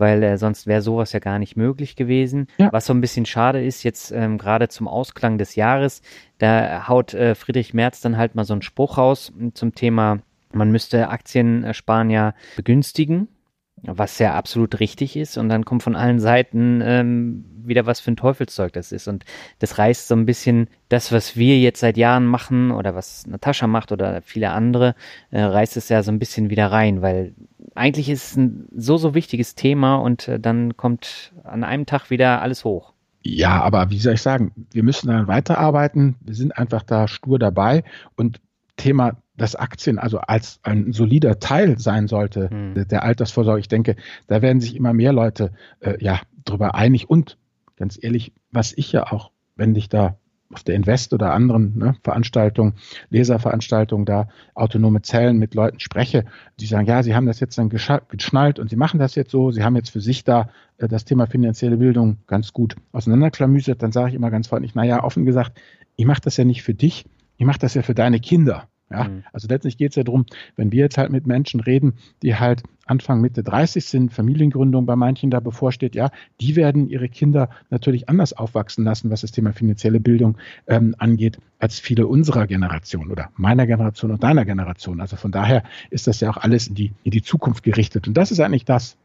weil 0.00 0.22
äh, 0.22 0.38
sonst 0.38 0.66
wäre 0.66 0.80
sowas 0.80 1.12
ja 1.12 1.20
gar 1.20 1.38
nicht 1.38 1.58
möglich 1.58 1.94
gewesen. 1.94 2.46
Ja. 2.56 2.72
Was 2.72 2.86
so 2.86 2.94
ein 2.94 3.02
bisschen 3.02 3.26
schade 3.26 3.62
ist, 3.62 3.82
jetzt 3.82 4.10
ähm, 4.10 4.38
gerade 4.38 4.68
zum 4.68 4.88
Ausklang 4.88 5.36
des 5.36 5.56
Jahres, 5.56 6.00
da 6.38 6.88
haut 6.88 7.12
äh, 7.12 7.34
Friedrich 7.34 7.74
Merz 7.74 8.00
dann 8.00 8.16
halt 8.16 8.34
mal 8.34 8.46
so 8.46 8.54
einen 8.54 8.62
Spruch 8.62 8.96
raus 8.96 9.30
zum 9.52 9.74
Thema, 9.74 10.20
man 10.54 10.72
müsste 10.72 11.10
Aktien 11.10 11.74
sparen 11.74 12.08
ja 12.08 12.32
begünstigen 12.56 13.28
was 13.82 14.18
ja 14.18 14.34
absolut 14.34 14.80
richtig 14.80 15.16
ist. 15.16 15.36
Und 15.36 15.48
dann 15.48 15.64
kommt 15.64 15.82
von 15.82 15.96
allen 15.96 16.20
Seiten 16.20 16.80
ähm, 16.82 17.44
wieder 17.64 17.86
was 17.86 18.00
für 18.00 18.12
ein 18.12 18.16
Teufelszeug 18.16 18.72
das 18.72 18.92
ist. 18.92 19.08
Und 19.08 19.24
das 19.58 19.78
reißt 19.78 20.08
so 20.08 20.14
ein 20.14 20.26
bisschen 20.26 20.68
das, 20.88 21.12
was 21.12 21.36
wir 21.36 21.58
jetzt 21.58 21.80
seit 21.80 21.96
Jahren 21.96 22.26
machen 22.26 22.70
oder 22.70 22.94
was 22.94 23.26
Natascha 23.26 23.66
macht 23.66 23.92
oder 23.92 24.22
viele 24.22 24.50
andere, 24.50 24.94
äh, 25.30 25.40
reißt 25.42 25.76
es 25.76 25.88
ja 25.88 26.02
so 26.02 26.10
ein 26.10 26.18
bisschen 26.18 26.50
wieder 26.50 26.70
rein, 26.70 27.02
weil 27.02 27.34
eigentlich 27.74 28.08
ist 28.08 28.32
es 28.32 28.36
ein 28.36 28.68
so, 28.74 28.96
so 28.96 29.14
wichtiges 29.14 29.54
Thema 29.54 29.96
und 29.96 30.28
äh, 30.28 30.40
dann 30.40 30.76
kommt 30.76 31.32
an 31.44 31.64
einem 31.64 31.86
Tag 31.86 32.10
wieder 32.10 32.42
alles 32.42 32.64
hoch. 32.64 32.92
Ja, 33.22 33.60
aber 33.60 33.90
wie 33.90 33.98
soll 33.98 34.14
ich 34.14 34.22
sagen, 34.22 34.52
wir 34.72 34.82
müssen 34.82 35.08
dann 35.08 35.28
weiterarbeiten. 35.28 36.16
Wir 36.22 36.34
sind 36.34 36.56
einfach 36.56 36.82
da 36.82 37.06
stur 37.06 37.38
dabei 37.38 37.84
und 38.16 38.40
Thema 38.76 39.18
dass 39.40 39.56
Aktien 39.56 39.98
also 39.98 40.18
als 40.18 40.60
ein 40.64 40.92
solider 40.92 41.38
Teil 41.38 41.78
sein 41.78 42.08
sollte 42.08 42.50
hm. 42.50 42.86
der 42.88 43.02
Altersvorsorge. 43.04 43.60
Ich 43.60 43.68
denke, 43.68 43.96
da 44.26 44.42
werden 44.42 44.60
sich 44.60 44.76
immer 44.76 44.92
mehr 44.92 45.14
Leute 45.14 45.52
äh, 45.80 45.96
ja 45.98 46.20
darüber 46.44 46.74
einig. 46.74 47.08
Und 47.08 47.38
ganz 47.76 47.98
ehrlich, 47.98 48.34
was 48.52 48.74
ich 48.76 48.92
ja 48.92 49.10
auch, 49.10 49.30
wenn 49.56 49.74
ich 49.74 49.88
da 49.88 50.18
auf 50.52 50.62
der 50.62 50.74
Invest 50.74 51.14
oder 51.14 51.32
anderen 51.32 51.78
ne, 51.78 51.96
Veranstaltungen, 52.04 52.74
Leserveranstaltungen 53.08 54.04
da 54.04 54.28
autonome 54.54 55.00
Zellen 55.00 55.38
mit 55.38 55.54
Leuten 55.54 55.80
spreche, 55.80 56.26
die 56.58 56.66
sagen, 56.66 56.86
ja, 56.86 57.02
sie 57.02 57.14
haben 57.14 57.26
das 57.26 57.40
jetzt 57.40 57.56
dann 57.56 57.70
geschnallt 57.70 58.58
und 58.58 58.68
sie 58.68 58.76
machen 58.76 59.00
das 59.00 59.14
jetzt 59.14 59.30
so, 59.30 59.52
sie 59.52 59.64
haben 59.64 59.76
jetzt 59.76 59.90
für 59.90 60.02
sich 60.02 60.22
da 60.22 60.50
äh, 60.76 60.86
das 60.86 61.06
Thema 61.06 61.26
finanzielle 61.26 61.78
Bildung 61.78 62.18
ganz 62.26 62.52
gut 62.52 62.76
auseinanderklamüsert, 62.92 63.82
dann 63.82 63.92
sage 63.92 64.10
ich 64.10 64.14
immer 64.16 64.30
ganz 64.30 64.48
freundlich, 64.48 64.74
naja, 64.74 65.02
offen 65.02 65.24
gesagt, 65.24 65.58
ich 65.96 66.04
mache 66.04 66.20
das 66.20 66.36
ja 66.36 66.44
nicht 66.44 66.62
für 66.62 66.74
dich, 66.74 67.06
ich 67.38 67.46
mache 67.46 67.58
das 67.58 67.72
ja 67.72 67.80
für 67.80 67.94
deine 67.94 68.20
Kinder. 68.20 68.68
Ja, 68.90 69.04
mhm. 69.04 69.24
also 69.32 69.46
letztlich 69.48 69.76
geht 69.76 69.92
es 69.92 69.96
ja 69.96 70.02
darum, 70.02 70.26
wenn 70.56 70.72
wir 70.72 70.80
jetzt 70.80 70.98
halt 70.98 71.12
mit 71.12 71.26
Menschen 71.26 71.60
reden, 71.60 71.94
die 72.22 72.34
halt 72.34 72.62
Anfang, 72.86 73.20
Mitte 73.20 73.44
30 73.44 73.84
sind, 73.84 74.12
Familiengründung 74.12 74.84
bei 74.84 74.96
manchen 74.96 75.30
da 75.30 75.38
bevorsteht, 75.38 75.94
ja, 75.94 76.10
die 76.40 76.56
werden 76.56 76.88
ihre 76.88 77.08
Kinder 77.08 77.48
natürlich 77.70 78.08
anders 78.08 78.32
aufwachsen 78.32 78.84
lassen, 78.84 79.10
was 79.10 79.20
das 79.20 79.30
Thema 79.30 79.52
finanzielle 79.52 80.00
Bildung 80.00 80.38
ähm, 80.66 80.96
angeht, 80.98 81.38
als 81.60 81.78
viele 81.78 82.08
unserer 82.08 82.48
Generation 82.48 83.12
oder 83.12 83.30
meiner 83.36 83.66
Generation 83.66 84.10
und 84.10 84.24
deiner 84.24 84.44
Generation. 84.44 85.00
Also 85.00 85.14
von 85.14 85.30
daher 85.30 85.62
ist 85.90 86.08
das 86.08 86.18
ja 86.18 86.30
auch 86.30 86.38
alles 86.38 86.66
in 86.66 86.74
die, 86.74 86.92
in 87.04 87.12
die 87.12 87.22
Zukunft 87.22 87.62
gerichtet. 87.62 88.08
Und 88.08 88.14
das 88.14 88.32
ist 88.32 88.40
eigentlich 88.40 88.64
das, 88.64 88.96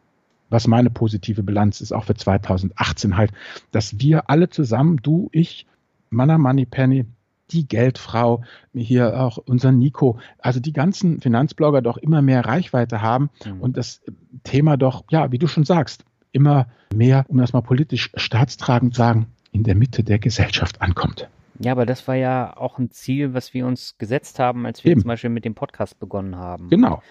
was 0.50 0.68
meine 0.68 0.90
positive 0.90 1.44
Bilanz 1.44 1.82
ist, 1.82 1.92
auch 1.92 2.06
für 2.06 2.16
2018 2.16 3.18
halt, 3.18 3.32
dass 3.72 4.00
wir 4.00 4.32
alle 4.32 4.50
zusammen, 4.50 4.98
du, 5.04 5.30
ich, 5.32 5.68
Manna 6.10 6.38
Money 6.40 6.66
Penny, 6.66 7.06
die 7.52 7.68
Geldfrau, 7.68 8.44
hier 8.74 9.20
auch 9.22 9.38
unser 9.38 9.72
Nico, 9.72 10.20
also 10.40 10.60
die 10.60 10.74
ganzen 10.74 11.22
Finanzblogger 11.22 11.82
doch 11.82 11.98
immer 11.98 12.22
mehr 12.22 12.46
Reichweite 12.46 13.02
haben 13.02 13.30
mhm. 13.46 13.62
und 13.62 13.78
das 13.78 14.02
Thema 14.44 14.78
doch, 14.78 15.04
ja, 15.10 15.32
wie 15.32 15.38
du 15.38 15.48
schon 15.48 15.64
sagst, 15.64 16.06
immer 16.32 16.68
mehr, 16.94 17.26
um 17.30 17.38
das 17.38 17.54
mal 17.54 17.62
politisch 17.62 18.12
staatstragend 18.16 18.96
sagen, 18.96 19.28
in 19.52 19.64
der 19.64 19.76
Mitte 19.76 20.04
der 20.04 20.20
Gesellschaft 20.20 20.82
ankommt. 20.82 21.30
Ja, 21.60 21.72
aber 21.72 21.86
das 21.86 22.08
war 22.08 22.16
ja 22.16 22.56
auch 22.58 22.78
ein 22.78 22.92
Ziel, 22.92 23.34
was 23.34 23.54
wir 23.54 23.66
uns 23.66 23.98
gesetzt 23.98 24.40
haben, 24.40 24.66
als 24.66 24.84
wir 24.84 24.92
Eben. 24.92 25.02
zum 25.02 25.08
Beispiel 25.08 25.30
mit 25.30 25.46
dem 25.46 25.56
Podcast 25.56 26.00
begonnen 26.00 26.36
haben. 26.36 26.70
Genau. 26.70 27.02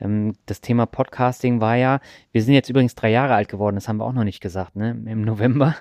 Ähm, 0.00 0.34
das 0.46 0.60
Thema 0.60 0.86
Podcasting 0.86 1.60
war 1.60 1.76
ja, 1.76 2.00
wir 2.32 2.42
sind 2.42 2.54
jetzt 2.54 2.68
übrigens 2.68 2.94
drei 2.94 3.10
Jahre 3.10 3.34
alt 3.34 3.48
geworden, 3.48 3.76
das 3.76 3.88
haben 3.88 3.98
wir 3.98 4.04
auch 4.04 4.12
noch 4.12 4.24
nicht 4.24 4.40
gesagt, 4.40 4.76
ne? 4.76 4.90
Im 5.06 5.22
November. 5.22 5.76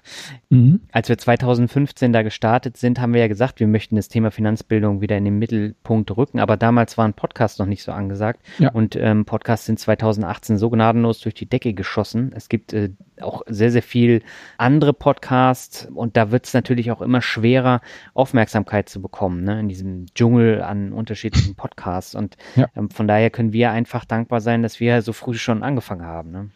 Mhm. 0.49 0.81
Als 0.91 1.09
wir 1.09 1.17
2015 1.17 2.13
da 2.13 2.21
gestartet 2.21 2.77
sind, 2.77 2.99
haben 2.99 3.13
wir 3.13 3.21
ja 3.21 3.27
gesagt, 3.27 3.59
wir 3.59 3.67
möchten 3.67 3.95
das 3.95 4.07
Thema 4.07 4.31
Finanzbildung 4.31 5.01
wieder 5.01 5.17
in 5.17 5.25
den 5.25 5.39
Mittelpunkt 5.39 6.15
rücken, 6.15 6.39
aber 6.39 6.57
damals 6.57 6.97
waren 6.97 7.13
Podcasts 7.13 7.59
noch 7.59 7.65
nicht 7.65 7.83
so 7.83 7.91
angesagt. 7.91 8.41
Ja. 8.59 8.71
Und 8.71 8.95
ähm, 8.95 9.25
Podcasts 9.25 9.65
sind 9.65 9.79
2018 9.79 10.57
so 10.57 10.69
gnadenlos 10.69 11.19
durch 11.19 11.35
die 11.35 11.47
Decke 11.47 11.73
geschossen. 11.73 12.31
Es 12.35 12.49
gibt 12.49 12.73
äh, 12.73 12.89
auch 13.21 13.41
sehr, 13.47 13.71
sehr 13.71 13.83
viel 13.83 14.21
andere 14.57 14.93
Podcasts 14.93 15.87
und 15.93 16.17
da 16.17 16.31
wird 16.31 16.45
es 16.45 16.53
natürlich 16.53 16.91
auch 16.91 17.01
immer 17.01 17.21
schwerer, 17.21 17.81
Aufmerksamkeit 18.13 18.89
zu 18.89 19.01
bekommen, 19.01 19.43
ne? 19.43 19.59
in 19.59 19.69
diesem 19.69 20.05
Dschungel 20.13 20.61
an 20.61 20.93
unterschiedlichen 20.93 21.55
Podcasts. 21.55 22.15
Und 22.15 22.37
ja. 22.55 22.67
ähm, 22.75 22.89
von 22.89 23.07
daher 23.07 23.29
können 23.29 23.53
wir 23.53 23.71
einfach 23.71 24.02
dankbar 24.05 24.41
sein, 24.41 24.61
dass 24.61 24.79
wir 24.79 25.01
so 25.01 25.13
früh 25.13 25.35
schon 25.35 25.63
angefangen 25.63 26.05
haben. 26.05 26.31
Ne? 26.31 26.49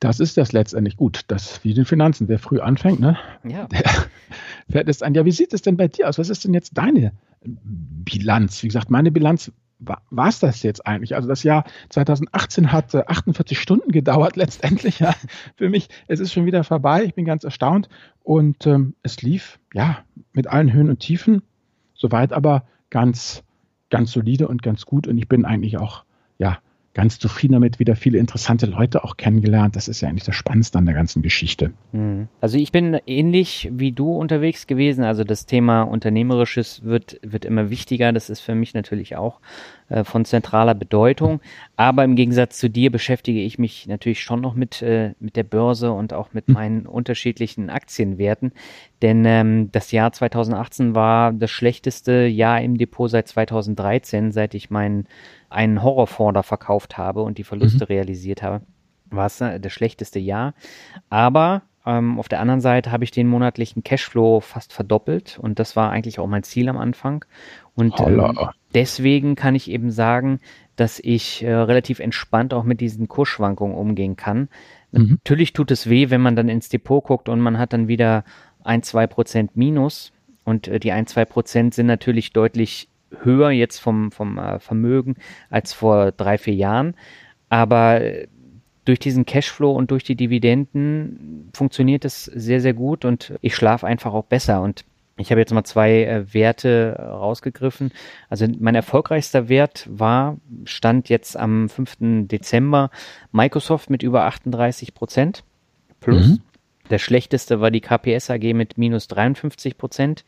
Das 0.00 0.18
ist 0.18 0.36
das 0.36 0.52
letztendlich 0.52 0.96
gut. 0.96 1.22
Das 1.28 1.62
wie 1.64 1.74
den 1.74 1.84
Finanzen. 1.84 2.28
Wer 2.28 2.38
früh 2.38 2.60
anfängt, 2.60 3.00
ne? 3.00 3.18
Ja. 3.44 3.66
Der 3.72 3.84
fährt 4.68 4.88
es 4.88 5.02
an. 5.02 5.14
Ja, 5.14 5.24
wie 5.24 5.32
sieht 5.32 5.52
es 5.52 5.62
denn 5.62 5.76
bei 5.76 5.88
dir 5.88 6.08
aus? 6.08 6.18
Was 6.18 6.28
ist 6.28 6.44
denn 6.44 6.54
jetzt 6.54 6.76
deine 6.76 7.12
Bilanz? 7.44 8.62
Wie 8.62 8.68
gesagt, 8.68 8.90
meine 8.90 9.12
Bilanz 9.12 9.52
war 9.78 10.28
es 10.28 10.38
das 10.40 10.62
jetzt 10.62 10.86
eigentlich? 10.86 11.14
Also 11.14 11.28
das 11.28 11.42
Jahr 11.42 11.64
2018 11.90 12.72
hat 12.72 12.94
48 12.94 13.58
Stunden 13.58 13.92
gedauert 13.92 14.36
letztendlich. 14.36 15.00
Ja, 15.00 15.14
für 15.56 15.68
mich, 15.68 15.88
es 16.08 16.20
ist 16.20 16.32
schon 16.32 16.46
wieder 16.46 16.64
vorbei. 16.64 17.04
Ich 17.04 17.14
bin 17.14 17.24
ganz 17.24 17.44
erstaunt 17.44 17.88
und 18.22 18.66
ähm, 18.66 18.94
es 19.02 19.22
lief 19.22 19.58
ja 19.74 19.98
mit 20.32 20.46
allen 20.46 20.72
Höhen 20.72 20.90
und 20.90 21.00
Tiefen, 21.00 21.42
soweit 21.94 22.32
aber 22.32 22.64
ganz, 22.90 23.42
ganz 23.90 24.12
solide 24.12 24.48
und 24.48 24.62
ganz 24.62 24.84
gut. 24.84 25.06
Und 25.06 25.18
ich 25.18 25.28
bin 25.28 25.44
eigentlich 25.44 25.78
auch 25.78 26.04
ja 26.38 26.58
ganz 26.94 27.18
zufrieden 27.18 27.54
damit, 27.54 27.78
wieder 27.78 27.96
viele 27.96 28.18
interessante 28.18 28.66
Leute 28.66 29.04
auch 29.04 29.16
kennengelernt. 29.16 29.76
Das 29.76 29.88
ist 29.88 30.00
ja 30.00 30.08
eigentlich 30.08 30.24
das 30.24 30.36
Spannendste 30.36 30.78
an 30.78 30.84
der 30.84 30.94
ganzen 30.94 31.22
Geschichte. 31.22 31.72
Hm. 31.92 32.28
Also 32.40 32.58
ich 32.58 32.70
bin 32.70 32.98
ähnlich 33.06 33.70
wie 33.72 33.92
du 33.92 34.12
unterwegs 34.12 34.66
gewesen. 34.66 35.04
Also 35.04 35.24
das 35.24 35.46
Thema 35.46 35.82
Unternehmerisches 35.82 36.84
wird, 36.84 37.18
wird 37.22 37.44
immer 37.44 37.70
wichtiger. 37.70 38.12
Das 38.12 38.28
ist 38.28 38.40
für 38.40 38.54
mich 38.54 38.74
natürlich 38.74 39.16
auch 39.16 39.40
äh, 39.92 40.04
von 40.04 40.24
zentraler 40.24 40.74
Bedeutung. 40.74 41.40
Aber 41.76 42.02
im 42.02 42.16
Gegensatz 42.16 42.58
zu 42.58 42.70
dir 42.70 42.90
beschäftige 42.90 43.40
ich 43.40 43.58
mich 43.58 43.86
natürlich 43.86 44.22
schon 44.22 44.40
noch 44.40 44.54
mit, 44.54 44.80
äh, 44.80 45.12
mit 45.20 45.36
der 45.36 45.42
Börse 45.42 45.92
und 45.92 46.14
auch 46.14 46.32
mit 46.32 46.46
hm. 46.46 46.54
meinen 46.54 46.86
unterschiedlichen 46.86 47.68
Aktienwerten. 47.68 48.52
Denn 49.02 49.24
ähm, 49.26 49.70
das 49.70 49.92
Jahr 49.92 50.10
2018 50.12 50.94
war 50.94 51.32
das 51.32 51.50
schlechteste 51.50 52.24
Jahr 52.24 52.62
im 52.62 52.78
Depot 52.78 53.10
seit 53.10 53.28
2013, 53.28 54.32
seit 54.32 54.54
ich 54.54 54.70
meinen 54.70 55.06
einen 55.50 55.82
Horrorfonds 55.82 56.34
da 56.34 56.42
verkauft 56.42 56.96
habe 56.96 57.22
und 57.22 57.36
die 57.36 57.44
Verluste 57.44 57.84
mhm. 57.84 57.88
realisiert 57.88 58.42
habe, 58.42 58.64
war 59.10 59.26
es 59.26 59.40
äh, 59.42 59.60
das 59.60 59.72
schlechteste 59.72 60.18
Jahr. 60.18 60.54
Aber 61.10 61.62
ähm, 61.84 62.18
auf 62.18 62.28
der 62.28 62.40
anderen 62.40 62.62
Seite 62.62 62.92
habe 62.92 63.04
ich 63.04 63.10
den 63.10 63.28
monatlichen 63.28 63.82
Cashflow 63.82 64.40
fast 64.40 64.72
verdoppelt 64.72 65.38
und 65.38 65.58
das 65.58 65.76
war 65.76 65.90
eigentlich 65.90 66.18
auch 66.18 66.28
mein 66.28 66.44
Ziel 66.44 66.68
am 66.70 66.78
Anfang. 66.78 67.24
Und 67.74 67.98
ähm, 68.00 68.34
deswegen 68.74 69.34
kann 69.34 69.54
ich 69.54 69.70
eben 69.70 69.90
sagen, 69.90 70.40
dass 70.76 71.00
ich 71.00 71.42
äh, 71.42 71.52
relativ 71.52 72.00
entspannt 72.00 72.54
auch 72.54 72.64
mit 72.64 72.80
diesen 72.80 73.08
Kursschwankungen 73.08 73.76
umgehen 73.76 74.16
kann. 74.16 74.48
Mhm. 74.90 75.18
Natürlich 75.24 75.52
tut 75.52 75.70
es 75.70 75.88
weh, 75.88 76.10
wenn 76.10 76.20
man 76.20 76.36
dann 76.36 76.48
ins 76.48 76.68
Depot 76.68 77.04
guckt 77.04 77.28
und 77.28 77.40
man 77.40 77.58
hat 77.58 77.72
dann 77.72 77.88
wieder 77.88 78.24
ein, 78.64 78.82
zwei 78.82 79.06
Prozent 79.06 79.56
Minus. 79.56 80.12
Und 80.44 80.68
äh, 80.68 80.80
die 80.80 80.92
ein, 80.92 81.06
zwei 81.06 81.24
Prozent 81.24 81.74
sind 81.74 81.86
natürlich 81.86 82.32
deutlich 82.32 82.88
höher 83.22 83.50
jetzt 83.50 83.78
vom, 83.78 84.10
vom 84.10 84.38
äh, 84.38 84.58
Vermögen 84.58 85.16
als 85.50 85.72
vor 85.72 86.12
drei, 86.12 86.38
vier 86.38 86.54
Jahren. 86.54 86.94
Aber 87.48 88.00
durch 88.84 88.98
diesen 88.98 89.26
Cashflow 89.26 89.72
und 89.72 89.90
durch 89.90 90.04
die 90.04 90.16
Dividenden 90.16 91.50
funktioniert 91.54 92.04
es 92.04 92.24
sehr, 92.24 92.60
sehr 92.60 92.74
gut 92.74 93.04
und 93.04 93.34
ich 93.40 93.54
schlafe 93.54 93.86
einfach 93.86 94.12
auch 94.12 94.24
besser. 94.24 94.62
Und 94.62 94.84
ich 95.22 95.30
habe 95.30 95.40
jetzt 95.40 95.52
mal 95.52 95.64
zwei 95.64 96.04
äh, 96.04 96.34
Werte 96.34 96.96
äh, 96.98 97.02
rausgegriffen. 97.02 97.92
Also 98.28 98.46
mein 98.58 98.74
erfolgreichster 98.74 99.48
Wert 99.48 99.88
war, 99.90 100.38
stand 100.64 101.08
jetzt 101.08 101.36
am 101.36 101.68
5. 101.68 102.26
Dezember, 102.28 102.90
Microsoft 103.30 103.88
mit 103.88 104.02
über 104.02 104.24
38 104.24 104.94
Prozent 104.94 105.44
plus. 106.00 106.26
Mhm. 106.26 106.40
Der 106.90 106.98
schlechteste 106.98 107.60
war 107.60 107.70
die 107.70 107.80
KPS 107.80 108.28
AG 108.28 108.52
mit 108.52 108.76
minus 108.76 109.06
53 109.08 109.78
Prozent. 109.78 110.24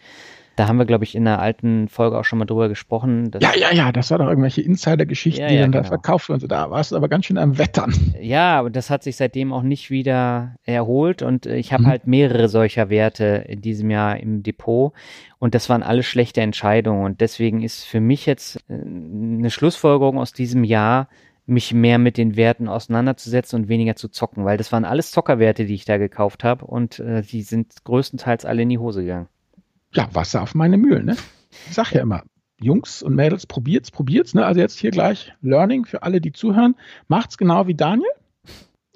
Da 0.56 0.68
haben 0.68 0.76
wir, 0.78 0.84
glaube 0.84 1.04
ich, 1.04 1.16
in 1.16 1.26
einer 1.26 1.40
alten 1.40 1.88
Folge 1.88 2.16
auch 2.18 2.24
schon 2.24 2.38
mal 2.38 2.44
drüber 2.44 2.68
gesprochen. 2.68 3.30
ja, 3.40 3.52
ja, 3.56 3.72
ja, 3.72 3.90
das 3.90 4.10
war 4.10 4.18
doch 4.18 4.28
irgendwelche 4.28 4.60
Insider-Geschichten, 4.62 5.42
ja, 5.42 5.48
die 5.48 5.54
ja, 5.54 5.62
dann 5.62 5.72
genau. 5.72 5.82
da 5.82 5.88
verkauft 5.88 6.28
wurden. 6.28 6.46
Da 6.48 6.70
warst 6.70 6.92
du 6.92 6.96
aber 6.96 7.08
ganz 7.08 7.26
schön 7.26 7.38
am 7.38 7.58
Wettern. 7.58 7.92
Ja, 8.20 8.58
aber 8.58 8.70
das 8.70 8.88
hat 8.88 9.02
sich 9.02 9.16
seitdem 9.16 9.52
auch 9.52 9.62
nicht 9.62 9.90
wieder 9.90 10.56
erholt 10.64 11.22
und 11.22 11.46
äh, 11.46 11.56
ich 11.56 11.72
habe 11.72 11.84
mhm. 11.84 11.88
halt 11.88 12.06
mehrere 12.06 12.48
solcher 12.48 12.88
Werte 12.88 13.44
in 13.48 13.60
diesem 13.60 13.90
Jahr 13.90 14.18
im 14.18 14.42
Depot 14.42 14.92
und 15.38 15.54
das 15.54 15.68
waren 15.68 15.82
alle 15.82 16.02
schlechte 16.02 16.40
Entscheidungen 16.40 17.04
und 17.04 17.20
deswegen 17.20 17.62
ist 17.62 17.84
für 17.84 18.00
mich 18.00 18.26
jetzt 18.26 18.56
äh, 18.68 18.74
eine 18.74 19.50
Schlussfolgerung 19.50 20.18
aus 20.18 20.32
diesem 20.32 20.64
Jahr, 20.64 21.08
mich 21.46 21.74
mehr 21.74 21.98
mit 21.98 22.16
den 22.16 22.36
Werten 22.36 22.68
auseinanderzusetzen 22.68 23.60
und 23.60 23.68
weniger 23.68 23.96
zu 23.96 24.08
zocken, 24.08 24.44
weil 24.46 24.56
das 24.56 24.72
waren 24.72 24.86
alles 24.86 25.10
Zockerwerte, 25.10 25.66
die 25.66 25.74
ich 25.74 25.84
da 25.84 25.98
gekauft 25.98 26.44
habe 26.44 26.64
und 26.64 27.00
äh, 27.00 27.22
die 27.22 27.42
sind 27.42 27.84
größtenteils 27.84 28.44
alle 28.46 28.62
in 28.62 28.70
die 28.70 28.78
Hose 28.78 29.02
gegangen 29.02 29.28
ja, 29.94 30.08
Wasser 30.12 30.42
auf 30.42 30.54
meine 30.54 30.76
Mühlen. 30.76 31.06
Ne? 31.06 31.16
Ich 31.68 31.74
sag 31.74 31.92
ja 31.92 32.02
immer, 32.02 32.22
Jungs 32.60 33.02
und 33.02 33.14
Mädels, 33.14 33.46
probiert's, 33.46 33.90
probiert's. 33.90 34.34
Ne? 34.34 34.44
Also 34.44 34.60
jetzt 34.60 34.78
hier 34.78 34.90
gleich 34.90 35.32
Learning 35.40 35.84
für 35.84 36.02
alle, 36.02 36.20
die 36.20 36.32
zuhören. 36.32 36.76
Macht's 37.08 37.38
genau 37.38 37.66
wie 37.66 37.74
Daniel. 37.74 38.10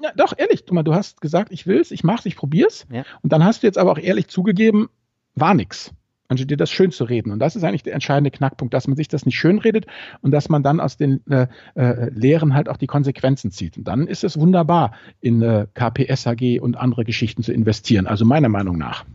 Ja, 0.01 0.13
doch, 0.17 0.33
ehrlich, 0.37 0.65
du, 0.65 0.75
mal, 0.75 0.85
du 0.85 0.95
hast 0.95 1.21
gesagt, 1.21 1.53
ich 1.53 1.67
will's, 1.67 1.91
ich 1.91 2.05
mach's, 2.05 2.25
ich 2.25 2.37
probier's. 2.37 2.87
Ja. 2.91 3.05
Und 3.23 3.33
dann 3.33 3.45
hast 3.45 3.63
du 3.63 3.67
jetzt 3.67 3.79
aber 3.79 3.91
auch 3.91 3.99
ehrlich 3.99 4.29
zugegeben, 4.29 4.89
war 5.35 5.55
nix. 5.55 5.93
Anstatt 6.29 6.51
dir 6.51 6.59
das 6.59 6.71
schön 6.71 6.91
zu 6.91 7.05
reden. 7.05 7.33
Und 7.33 7.39
das 7.39 7.57
ist 7.57 7.65
eigentlich 7.65 7.83
der 7.83 7.95
entscheidende 7.95 8.31
Knackpunkt, 8.31 8.75
dass 8.75 8.87
man 8.87 8.97
sich 8.97 9.09
das 9.09 9.25
nicht 9.25 9.39
schön 9.39 9.59
redet 9.59 9.87
und 10.21 10.31
dass 10.31 10.51
man 10.51 10.63
dann 10.63 10.79
aus 10.79 10.99
den 10.99 11.27
äh, 11.31 11.47
äh, 11.75 12.11
Lehren 12.11 12.55
halt 12.55 12.69
auch 12.69 12.77
die 12.77 12.87
Konsequenzen 12.87 13.51
zieht. 13.51 13.79
Und 13.79 13.89
dann 13.89 14.07
ist 14.07 14.25
es 14.25 14.39
wunderbar, 14.39 14.93
in 15.21 15.41
äh, 15.41 15.67
KPSAG 15.73 16.61
und 16.61 16.77
andere 16.77 17.05
Geschichten 17.05 17.43
zu 17.43 17.53
investieren. 17.53 18.07
Also 18.07 18.27
meiner 18.27 18.51
Meinung 18.51 18.77
nach. 18.77 19.07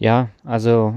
Ja, 0.00 0.30
also 0.44 0.94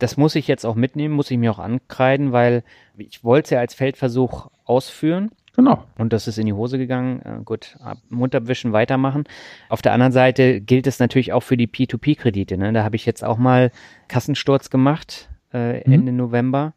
das 0.00 0.16
muss 0.16 0.34
ich 0.34 0.48
jetzt 0.48 0.66
auch 0.66 0.74
mitnehmen, 0.74 1.14
muss 1.14 1.30
ich 1.30 1.38
mir 1.38 1.52
auch 1.52 1.60
ankreiden, 1.60 2.32
weil 2.32 2.64
ich 2.98 3.22
wollte 3.22 3.44
es 3.44 3.50
ja 3.50 3.60
als 3.60 3.74
Feldversuch 3.74 4.50
ausführen. 4.64 5.30
Genau. 5.54 5.84
Und 5.98 6.12
das 6.12 6.26
ist 6.26 6.36
in 6.36 6.46
die 6.46 6.52
Hose 6.52 6.76
gegangen. 6.76 7.22
Äh, 7.22 7.44
gut, 7.44 7.78
Mund 8.08 8.34
abwischen, 8.34 8.72
weitermachen. 8.72 9.24
Auf 9.68 9.82
der 9.82 9.92
anderen 9.92 10.12
Seite 10.12 10.60
gilt 10.60 10.88
es 10.88 10.98
natürlich 10.98 11.32
auch 11.32 11.42
für 11.42 11.56
die 11.56 11.68
P2P-Kredite. 11.68 12.58
Ne? 12.58 12.72
Da 12.72 12.82
habe 12.82 12.96
ich 12.96 13.06
jetzt 13.06 13.24
auch 13.24 13.38
mal 13.38 13.70
Kassensturz 14.08 14.68
gemacht 14.68 15.28
äh, 15.52 15.86
mhm. 15.86 15.92
Ende 15.92 16.12
November. 16.12 16.74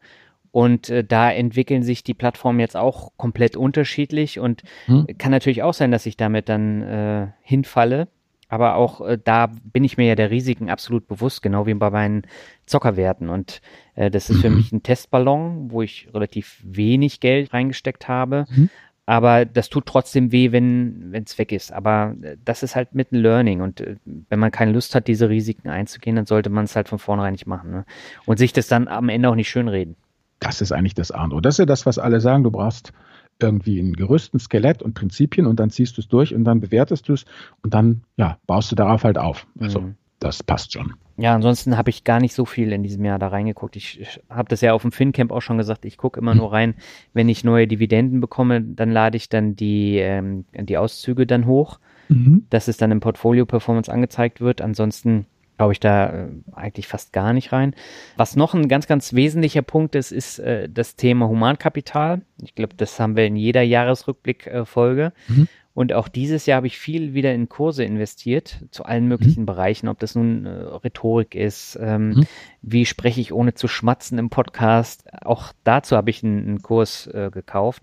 Und 0.52 0.90
äh, 0.90 1.02
da 1.02 1.32
entwickeln 1.32 1.82
sich 1.82 2.04
die 2.04 2.14
Plattformen 2.14 2.60
jetzt 2.60 2.76
auch 2.76 3.10
komplett 3.16 3.56
unterschiedlich 3.56 4.38
und 4.38 4.62
mhm. 4.86 5.06
kann 5.18 5.32
natürlich 5.32 5.64
auch 5.64 5.74
sein, 5.74 5.90
dass 5.90 6.06
ich 6.06 6.16
damit 6.16 6.48
dann 6.48 6.82
äh, 6.82 7.26
hinfalle 7.42 8.06
aber 8.54 8.76
auch 8.76 9.00
äh, 9.00 9.18
da 9.22 9.50
bin 9.64 9.82
ich 9.82 9.96
mir 9.96 10.06
ja 10.06 10.14
der 10.14 10.30
Risiken 10.30 10.70
absolut 10.70 11.08
bewusst, 11.08 11.42
genau 11.42 11.66
wie 11.66 11.74
bei 11.74 11.90
meinen 11.90 12.22
Zockerwerten. 12.66 13.28
Und 13.28 13.60
äh, 13.96 14.12
das 14.12 14.30
ist 14.30 14.42
für 14.42 14.48
mhm. 14.48 14.56
mich 14.56 14.70
ein 14.70 14.84
Testballon, 14.84 15.72
wo 15.72 15.82
ich 15.82 16.08
relativ 16.14 16.60
wenig 16.62 17.18
Geld 17.18 17.52
reingesteckt 17.52 18.06
habe. 18.06 18.46
Mhm. 18.48 18.70
Aber 19.06 19.44
das 19.44 19.70
tut 19.70 19.86
trotzdem 19.86 20.30
weh, 20.30 20.52
wenn 20.52 21.12
es 21.12 21.36
weg 21.36 21.50
ist. 21.50 21.72
Aber 21.72 22.14
äh, 22.22 22.36
das 22.44 22.62
ist 22.62 22.76
halt 22.76 22.94
mit 22.94 23.10
ein 23.10 23.16
Learning. 23.16 23.60
Und 23.60 23.80
äh, 23.80 23.96
wenn 24.04 24.38
man 24.38 24.52
keine 24.52 24.70
Lust 24.70 24.94
hat, 24.94 25.08
diese 25.08 25.28
Risiken 25.28 25.68
einzugehen, 25.68 26.14
dann 26.14 26.26
sollte 26.26 26.48
man 26.48 26.66
es 26.66 26.76
halt 26.76 26.88
von 26.88 27.00
vornherein 27.00 27.32
nicht 27.32 27.48
machen. 27.48 27.72
Ne? 27.72 27.84
Und 28.24 28.38
sich 28.38 28.52
das 28.52 28.68
dann 28.68 28.86
am 28.86 29.08
Ende 29.08 29.28
auch 29.28 29.34
nicht 29.34 29.50
schönreden. 29.50 29.96
Das 30.38 30.60
ist 30.60 30.70
eigentlich 30.70 30.94
das 30.94 31.10
A 31.10 31.24
und 31.24 31.32
O. 31.32 31.40
Das 31.40 31.56
ist 31.56 31.58
ja 31.58 31.66
das, 31.66 31.86
was 31.86 31.98
alle 31.98 32.20
sagen. 32.20 32.44
Du 32.44 32.52
brauchst 32.52 32.92
irgendwie 33.40 33.80
ein 33.80 33.94
Gerüst, 33.94 34.34
ein 34.34 34.38
Skelett 34.38 34.82
und 34.82 34.94
Prinzipien 34.94 35.46
und 35.46 35.60
dann 35.60 35.70
ziehst 35.70 35.96
du 35.96 36.00
es 36.00 36.08
durch 36.08 36.34
und 36.34 36.44
dann 36.44 36.60
bewertest 36.60 37.08
du 37.08 37.14
es 37.14 37.24
und 37.62 37.74
dann 37.74 38.02
ja, 38.16 38.38
baust 38.46 38.70
du 38.70 38.76
darauf 38.76 39.04
halt 39.04 39.18
auf. 39.18 39.46
Also 39.58 39.80
mhm. 39.80 39.94
das 40.20 40.42
passt 40.42 40.72
schon. 40.72 40.94
Ja, 41.16 41.34
ansonsten 41.34 41.76
habe 41.76 41.90
ich 41.90 42.02
gar 42.02 42.20
nicht 42.20 42.34
so 42.34 42.44
viel 42.44 42.72
in 42.72 42.82
diesem 42.82 43.04
Jahr 43.04 43.20
da 43.20 43.28
reingeguckt. 43.28 43.76
Ich, 43.76 44.18
habe 44.28 44.48
das 44.48 44.60
ja 44.60 44.72
auf 44.72 44.82
dem 44.82 44.90
FinCamp 44.90 45.30
auch 45.30 45.42
schon 45.42 45.58
gesagt. 45.58 45.84
Ich 45.84 45.96
gucke 45.96 46.18
immer 46.18 46.34
mhm. 46.34 46.40
nur 46.40 46.52
rein, 46.52 46.74
wenn 47.12 47.28
ich 47.28 47.44
neue 47.44 47.68
Dividenden 47.68 48.20
bekomme, 48.20 48.62
dann 48.62 48.90
lade 48.90 49.16
ich 49.16 49.28
dann 49.28 49.54
die, 49.54 49.98
ähm, 49.98 50.44
die 50.52 50.76
Auszüge 50.76 51.26
dann 51.26 51.46
hoch, 51.46 51.78
mhm. 52.08 52.46
dass 52.50 52.66
es 52.66 52.78
dann 52.78 52.90
im 52.90 53.00
Portfolio 53.00 53.46
Performance 53.46 53.92
angezeigt 53.92 54.40
wird. 54.40 54.60
Ansonsten 54.60 55.26
glaube 55.56 55.72
ich 55.72 55.80
da 55.80 56.06
äh, 56.06 56.28
eigentlich 56.52 56.86
fast 56.86 57.12
gar 57.12 57.32
nicht 57.32 57.52
rein. 57.52 57.74
Was 58.16 58.36
noch 58.36 58.54
ein 58.54 58.68
ganz, 58.68 58.86
ganz 58.86 59.14
wesentlicher 59.14 59.62
Punkt 59.62 59.94
ist, 59.94 60.12
ist 60.12 60.38
äh, 60.38 60.68
das 60.68 60.96
Thema 60.96 61.28
Humankapital. 61.28 62.22
Ich 62.42 62.54
glaube, 62.54 62.74
das 62.76 62.98
haben 62.98 63.16
wir 63.16 63.26
in 63.26 63.36
jeder 63.36 63.62
Jahresrückblick-Folge. 63.62 65.12
Äh, 65.28 65.32
mhm. 65.32 65.48
Und 65.74 65.92
auch 65.92 66.06
dieses 66.06 66.46
Jahr 66.46 66.58
habe 66.58 66.68
ich 66.68 66.78
viel 66.78 67.14
wieder 67.14 67.34
in 67.34 67.48
Kurse 67.48 67.82
investiert, 67.82 68.60
zu 68.70 68.84
allen 68.84 69.08
möglichen 69.08 69.40
mhm. 69.40 69.46
Bereichen, 69.46 69.88
ob 69.88 69.98
das 69.98 70.14
nun 70.14 70.46
äh, 70.46 70.50
Rhetorik 70.50 71.34
ist, 71.34 71.76
ähm, 71.80 72.10
mhm. 72.10 72.26
wie 72.62 72.86
spreche 72.86 73.20
ich 73.20 73.32
ohne 73.32 73.54
zu 73.54 73.66
schmatzen 73.66 74.18
im 74.18 74.30
Podcast. 74.30 75.04
Auch 75.24 75.52
dazu 75.64 75.96
habe 75.96 76.10
ich 76.10 76.22
einen, 76.22 76.46
einen 76.46 76.62
Kurs 76.62 77.08
äh, 77.08 77.30
gekauft. 77.32 77.82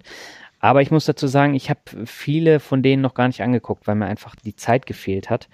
Aber 0.59 0.81
ich 0.81 0.91
muss 0.91 1.05
dazu 1.05 1.27
sagen, 1.27 1.53
ich 1.53 1.69
habe 1.69 1.81
viele 2.05 2.59
von 2.59 2.81
denen 2.81 3.01
noch 3.01 3.15
gar 3.15 3.27
nicht 3.27 3.41
angeguckt, 3.41 3.87
weil 3.87 3.95
mir 3.95 4.05
einfach 4.05 4.35
die 4.35 4.55
Zeit 4.55 4.85
gefehlt 4.85 5.29
hat. 5.29 5.49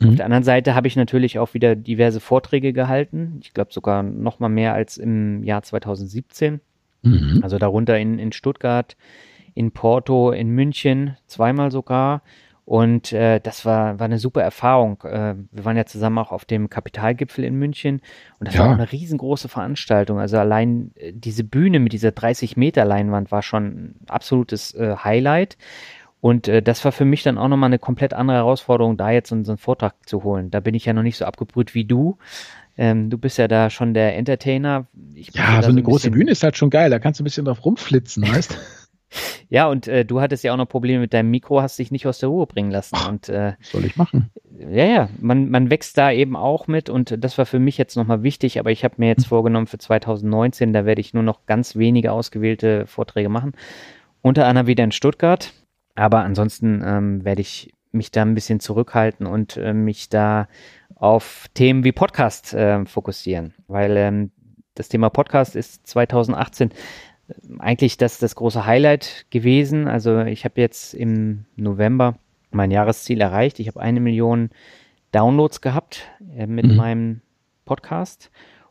Mhm. 0.00 0.08
Auf 0.08 0.16
der 0.16 0.24
anderen 0.24 0.44
Seite 0.44 0.74
habe 0.74 0.88
ich 0.88 0.96
natürlich 0.96 1.38
auch 1.38 1.54
wieder 1.54 1.76
diverse 1.76 2.20
Vorträge 2.20 2.72
gehalten. 2.72 3.38
Ich 3.42 3.54
glaube 3.54 3.72
sogar 3.72 4.02
noch 4.02 4.40
mal 4.40 4.48
mehr 4.48 4.74
als 4.74 4.96
im 4.96 5.44
Jahr 5.44 5.62
2017. 5.62 6.60
Mhm. 7.02 7.40
Also 7.42 7.58
darunter 7.58 7.98
in, 7.98 8.18
in 8.18 8.32
Stuttgart, 8.32 8.96
in 9.54 9.70
Porto, 9.70 10.32
in 10.32 10.50
München, 10.50 11.16
zweimal 11.26 11.70
sogar. 11.70 12.22
Und 12.70 13.12
äh, 13.12 13.40
das 13.40 13.64
war, 13.64 13.98
war 13.98 14.04
eine 14.04 14.18
super 14.18 14.42
Erfahrung. 14.42 15.02
Äh, 15.02 15.34
wir 15.50 15.64
waren 15.64 15.76
ja 15.76 15.86
zusammen 15.86 16.18
auch 16.18 16.30
auf 16.30 16.44
dem 16.44 16.70
Kapitalgipfel 16.70 17.44
in 17.44 17.56
München 17.56 18.00
und 18.38 18.46
das 18.46 18.54
ja. 18.54 18.60
war 18.60 18.68
auch 18.68 18.74
eine 18.74 18.92
riesengroße 18.92 19.48
Veranstaltung. 19.48 20.20
Also 20.20 20.38
allein 20.38 20.92
äh, 20.94 21.12
diese 21.12 21.42
Bühne 21.42 21.80
mit 21.80 21.92
dieser 21.92 22.12
30 22.12 22.56
Meter 22.56 22.84
Leinwand 22.84 23.32
war 23.32 23.42
schon 23.42 23.64
ein 23.64 23.94
absolutes 24.06 24.72
äh, 24.74 24.94
Highlight. 25.02 25.56
Und 26.20 26.48
äh, 26.48 26.62
das 26.62 26.84
war 26.84 26.92
für 26.92 27.04
mich 27.04 27.22
dann 27.22 27.38
auch 27.38 27.48
nochmal 27.48 27.68
eine 27.68 27.78
komplett 27.78 28.12
andere 28.12 28.38
Herausforderung, 28.38 28.96
da 28.96 29.10
jetzt 29.10 29.30
so, 29.30 29.42
so 29.42 29.52
einen 29.52 29.58
Vortrag 29.58 29.94
zu 30.06 30.22
holen. 30.22 30.50
Da 30.50 30.60
bin 30.60 30.74
ich 30.74 30.84
ja 30.84 30.92
noch 30.92 31.02
nicht 31.02 31.16
so 31.16 31.24
abgebrüht 31.24 31.74
wie 31.74 31.84
du. 31.84 32.18
Ähm, 32.76 33.10
du 33.10 33.18
bist 33.18 33.38
ja 33.38 33.48
da 33.48 33.70
schon 33.70 33.94
der 33.94 34.16
Entertainer. 34.16 34.86
ja, 35.14 35.62
so 35.62 35.70
eine 35.70 35.82
große 35.82 36.10
Bühne 36.10 36.30
ist 36.30 36.42
halt 36.42 36.56
schon 36.56 36.70
geil. 36.70 36.90
Da 36.90 36.98
kannst 36.98 37.20
du 37.20 37.22
ein 37.22 37.24
bisschen 37.24 37.44
drauf 37.44 37.64
rumflitzen, 37.64 38.22
weißt 38.34 38.56
Ja, 39.48 39.66
und 39.66 39.88
äh, 39.88 40.04
du 40.04 40.20
hattest 40.20 40.44
ja 40.44 40.52
auch 40.52 40.56
noch 40.56 40.68
Probleme 40.68 41.00
mit 41.00 41.12
deinem 41.12 41.30
Mikro, 41.30 41.60
hast 41.60 41.78
dich 41.78 41.90
nicht 41.90 42.06
aus 42.06 42.18
der 42.18 42.28
Ruhe 42.28 42.46
bringen 42.46 42.70
lassen. 42.70 42.96
Ach, 42.96 43.08
und, 43.08 43.28
äh, 43.28 43.54
soll 43.60 43.84
ich 43.84 43.96
machen? 43.96 44.30
Ja, 44.58 44.84
ja, 44.84 45.08
man, 45.20 45.50
man 45.50 45.70
wächst 45.70 45.98
da 45.98 46.12
eben 46.12 46.36
auch 46.36 46.68
mit 46.68 46.88
und 46.88 47.16
das 47.18 47.36
war 47.36 47.46
für 47.46 47.58
mich 47.58 47.76
jetzt 47.76 47.96
nochmal 47.96 48.22
wichtig, 48.22 48.60
aber 48.60 48.70
ich 48.70 48.84
habe 48.84 48.94
mir 48.98 49.08
jetzt 49.08 49.24
hm. 49.24 49.30
vorgenommen 49.30 49.66
für 49.66 49.78
2019, 49.78 50.72
da 50.72 50.84
werde 50.84 51.00
ich 51.00 51.14
nur 51.14 51.22
noch 51.22 51.46
ganz 51.46 51.76
wenige 51.76 52.12
ausgewählte 52.12 52.86
Vorträge 52.86 53.28
machen. 53.28 53.52
Unter 54.22 54.46
anderem 54.46 54.66
wieder 54.66 54.84
in 54.84 54.92
Stuttgart, 54.92 55.52
aber 56.00 56.24
ansonsten 56.24 56.82
ähm, 56.82 57.24
werde 57.26 57.42
ich 57.42 57.74
mich 57.92 58.10
da 58.10 58.22
ein 58.22 58.34
bisschen 58.34 58.58
zurückhalten 58.58 59.26
und 59.26 59.58
äh, 59.58 59.74
mich 59.74 60.08
da 60.08 60.48
auf 60.94 61.48
Themen 61.52 61.84
wie 61.84 61.92
Podcast 61.92 62.54
äh, 62.54 62.86
fokussieren, 62.86 63.52
weil 63.68 63.98
ähm, 63.98 64.30
das 64.74 64.88
Thema 64.88 65.10
Podcast 65.10 65.56
ist 65.56 65.86
2018 65.86 66.70
äh, 66.70 66.74
eigentlich 67.58 67.98
das, 67.98 68.16
das 68.16 68.34
große 68.34 68.64
Highlight 68.64 69.26
gewesen. 69.28 69.88
Also 69.88 70.20
ich 70.20 70.46
habe 70.46 70.58
jetzt 70.62 70.94
im 70.94 71.44
November 71.56 72.14
mein 72.50 72.70
Jahresziel 72.70 73.20
erreicht. 73.20 73.60
Ich 73.60 73.68
habe 73.68 73.80
eine 73.80 74.00
Million 74.00 74.48
Downloads 75.12 75.60
gehabt 75.60 76.08
äh, 76.34 76.46
mit 76.46 76.64
mhm. 76.64 76.76
meinem 76.76 77.20
Podcast 77.66 78.30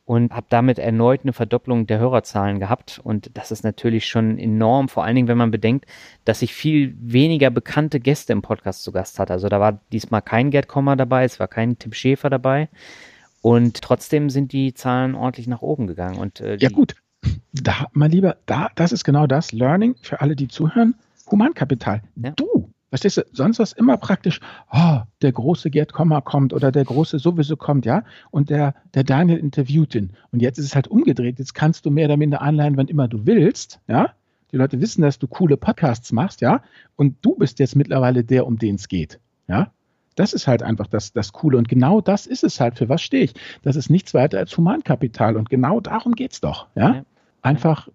und 0.10 0.34
habe 0.34 0.48
damit 0.50 0.80
erneut 0.80 1.20
eine 1.22 1.34
Verdopplung 1.34 1.86
der 1.86 2.00
Hörerzahlen 2.00 2.60
gehabt. 2.60 3.00
Und 3.04 3.30
das 3.36 3.52
ist 3.52 3.64
natürlich 3.64 4.08
schon 4.08 4.40
enorm, 4.40 4.90
vor 4.90 5.04
allen 5.04 5.16
Dingen, 5.16 5.28
wenn 5.28 5.38
man 5.38 5.52
bedenkt, 5.52 5.86
dass 6.26 6.42
ich 6.42 6.52
viel 6.52 6.96
weniger 7.00 7.52
bekannte 7.52 8.00
Gäste 8.00 8.34
im 8.34 8.42
Podcast 8.42 8.82
zu 8.82 8.92
Gast 8.92 9.20
hatte. 9.20 9.34
Also 9.34 9.50
da 9.50 9.60
war 9.60 9.82
diesmal 9.92 10.24
kein 10.24 10.50
Gerd 10.50 10.68
Kommer 10.68 10.96
dabei, 10.96 11.26
es 11.26 11.40
war 11.40 11.48
kein 11.48 11.78
Tim 11.78 11.94
Schäfer 11.94 12.32
dabei. 12.32 12.70
Und 13.44 13.84
trotzdem 13.84 14.32
sind 14.32 14.52
die 14.52 14.74
Zahlen 14.74 15.14
ordentlich 15.14 15.46
nach 15.46 15.62
oben 15.62 15.86
gegangen. 15.86 16.18
Und, 16.18 16.42
äh, 16.42 16.56
ja 16.56 16.70
gut, 16.70 16.96
da, 17.54 17.86
mein 17.94 18.10
Lieber, 18.10 18.38
da, 18.48 18.72
das 18.74 18.92
ist 18.92 19.04
genau 19.04 19.28
das 19.28 19.52
Learning 19.52 19.94
für 20.02 20.22
alle, 20.22 20.36
die 20.36 20.48
zuhören. 20.48 20.96
Humankapital. 21.30 22.02
Ja. 22.16 22.32
Du 22.32 22.69
Verstehst 22.90 23.18
du, 23.18 23.22
sonst 23.32 23.60
was 23.60 23.72
immer 23.74 23.98
praktisch, 23.98 24.40
oh, 24.72 25.00
der 25.22 25.32
große 25.32 25.70
Gerd 25.70 25.94
Kommer 25.94 26.22
kommt 26.22 26.54
oder 26.54 26.72
der 26.72 26.86
große 26.86 27.20
sowieso 27.20 27.56
kommt, 27.56 27.86
ja, 27.86 28.04
und 28.32 28.50
der, 28.50 28.74
der 28.96 29.04
Daniel 29.04 29.38
interviewt 29.38 29.94
ihn. 29.94 30.14
Und 30.32 30.42
jetzt 30.42 30.58
ist 30.58 30.66
es 30.66 30.76
halt 30.76 30.88
umgedreht, 30.88 31.38
jetzt 31.38 31.54
kannst 31.54 31.86
du 31.86 31.92
mehr 31.92 32.06
oder 32.06 32.18
minder 32.18 32.42
anleihen, 32.42 32.78
wann 32.78 32.88
immer 32.88 33.08
du 33.08 33.26
willst, 33.26 33.80
ja. 33.88 34.14
Die 34.52 34.58
Leute 34.58 34.82
wissen, 34.82 35.04
dass 35.04 35.20
du 35.20 35.28
coole 35.28 35.58
Podcasts 35.58 36.12
machst, 36.12 36.42
ja, 36.42 36.64
und 36.96 37.18
du 37.22 37.36
bist 37.36 37.60
jetzt 37.60 37.76
mittlerweile 37.76 38.24
der, 38.24 38.48
um 38.48 38.58
den 38.58 38.76
es 38.76 38.88
geht, 38.88 39.20
ja. 39.48 39.72
Das 40.16 40.34
ist 40.34 40.48
halt 40.48 40.64
einfach 40.64 40.88
das, 40.88 41.14
das 41.14 41.32
Coole. 41.32 41.58
Und 41.58 41.70
genau 41.70 42.02
das 42.02 42.28
ist 42.28 42.44
es 42.44 42.60
halt. 42.60 42.78
Für 42.78 42.90
was 42.90 43.02
stehe 43.02 43.24
ich? 43.24 43.36
Das 43.62 43.78
ist 43.78 43.90
nichts 43.90 44.14
weiter 44.14 44.38
als 44.38 44.58
Humankapital. 44.58 45.38
Und 45.38 45.50
genau 45.50 45.80
darum 45.80 46.14
geht 46.14 46.34
es 46.34 46.42
doch. 46.42 46.68
Ja? 46.76 47.06
Einfach 47.42 47.88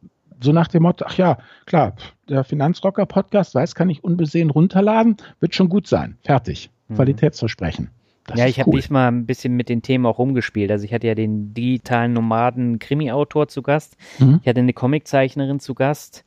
so 0.44 0.52
nach 0.52 0.68
dem 0.68 0.82
Motto, 0.82 1.04
ach 1.08 1.16
ja, 1.16 1.38
klar, 1.66 1.94
der 2.28 2.44
Finanzrocker-Podcast, 2.44 3.54
weiß, 3.54 3.74
kann 3.74 3.90
ich 3.90 4.04
unbesehen 4.04 4.50
runterladen, 4.50 5.16
wird 5.40 5.54
schon 5.54 5.68
gut 5.68 5.86
sein. 5.86 6.16
Fertig. 6.22 6.70
Mhm. 6.88 6.94
Qualitätsversprechen. 6.96 7.90
Das 8.26 8.38
ja, 8.38 8.46
ich 8.46 8.58
habe 8.58 8.70
cool. 8.70 8.76
diesmal 8.76 9.08
ein 9.08 9.26
bisschen 9.26 9.54
mit 9.54 9.68
den 9.68 9.82
Themen 9.82 10.06
auch 10.06 10.18
rumgespielt. 10.18 10.70
Also 10.70 10.84
ich 10.84 10.94
hatte 10.94 11.06
ja 11.06 11.14
den 11.14 11.52
digitalen 11.52 12.14
Nomaden 12.14 12.78
Krimi-Autor 12.78 13.48
zu 13.48 13.62
Gast. 13.62 13.96
Mhm. 14.18 14.40
Ich 14.42 14.48
hatte 14.48 14.60
eine 14.60 14.72
Comiczeichnerin 14.72 15.60
zu 15.60 15.74
Gast. 15.74 16.24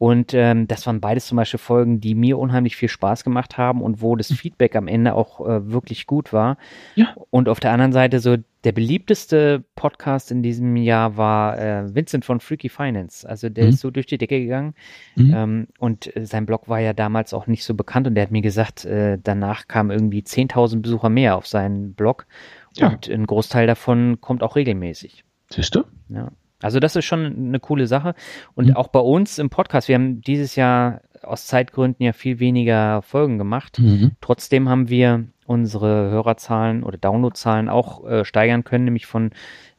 Und 0.00 0.32
ähm, 0.32 0.66
das 0.66 0.86
waren 0.86 0.98
beides 1.02 1.26
zum 1.26 1.36
Beispiel 1.36 1.58
Folgen, 1.58 2.00
die 2.00 2.14
mir 2.14 2.38
unheimlich 2.38 2.74
viel 2.74 2.88
Spaß 2.88 3.22
gemacht 3.22 3.58
haben 3.58 3.82
und 3.82 4.00
wo 4.00 4.16
das 4.16 4.30
mhm. 4.30 4.36
Feedback 4.36 4.74
am 4.74 4.88
Ende 4.88 5.14
auch 5.14 5.46
äh, 5.46 5.70
wirklich 5.70 6.06
gut 6.06 6.32
war. 6.32 6.56
Ja. 6.94 7.14
Und 7.28 7.50
auf 7.50 7.60
der 7.60 7.72
anderen 7.72 7.92
Seite 7.92 8.18
so 8.18 8.38
der 8.64 8.72
beliebteste 8.72 9.62
Podcast 9.76 10.30
in 10.30 10.42
diesem 10.42 10.74
Jahr 10.76 11.18
war 11.18 11.58
äh, 11.58 11.94
Vincent 11.94 12.24
von 12.24 12.40
Freaky 12.40 12.70
Finance. 12.70 13.28
Also 13.28 13.50
der 13.50 13.64
mhm. 13.64 13.70
ist 13.70 13.80
so 13.80 13.90
durch 13.90 14.06
die 14.06 14.16
Decke 14.16 14.40
gegangen. 14.40 14.72
Mhm. 15.16 15.34
Ähm, 15.36 15.66
und 15.78 16.16
äh, 16.16 16.24
sein 16.24 16.46
Blog 16.46 16.66
war 16.70 16.80
ja 16.80 16.94
damals 16.94 17.34
auch 17.34 17.46
nicht 17.46 17.64
so 17.64 17.74
bekannt 17.74 18.06
und 18.06 18.14
der 18.14 18.22
hat 18.22 18.30
mir 18.30 18.40
gesagt, 18.40 18.86
äh, 18.86 19.18
danach 19.22 19.68
kamen 19.68 19.90
irgendwie 19.90 20.22
10.000 20.22 20.80
Besucher 20.80 21.10
mehr 21.10 21.36
auf 21.36 21.46
seinen 21.46 21.92
Blog. 21.92 22.26
Ja. 22.74 22.88
Und 22.88 23.06
ein 23.06 23.26
Großteil 23.26 23.66
davon 23.66 24.18
kommt 24.22 24.42
auch 24.42 24.56
regelmäßig. 24.56 25.24
Siehst 25.50 25.74
du? 25.74 25.84
Ja. 26.08 26.32
Also 26.62 26.80
das 26.80 26.96
ist 26.96 27.04
schon 27.04 27.24
eine 27.24 27.60
coole 27.60 27.86
Sache. 27.86 28.14
Und 28.54 28.68
mhm. 28.68 28.76
auch 28.76 28.88
bei 28.88 29.00
uns 29.00 29.38
im 29.38 29.50
Podcast, 29.50 29.88
wir 29.88 29.94
haben 29.94 30.20
dieses 30.20 30.56
Jahr 30.56 31.00
aus 31.22 31.46
Zeitgründen 31.46 32.04
ja 32.04 32.12
viel 32.12 32.40
weniger 32.40 33.02
Folgen 33.02 33.38
gemacht. 33.38 33.78
Mhm. 33.78 34.12
Trotzdem 34.20 34.68
haben 34.68 34.88
wir 34.88 35.26
unsere 35.46 36.10
Hörerzahlen 36.10 36.84
oder 36.84 36.96
Downloadzahlen 36.96 37.68
auch 37.68 38.06
äh, 38.06 38.24
steigern 38.24 38.62
können, 38.62 38.84
nämlich 38.84 39.06
von 39.06 39.32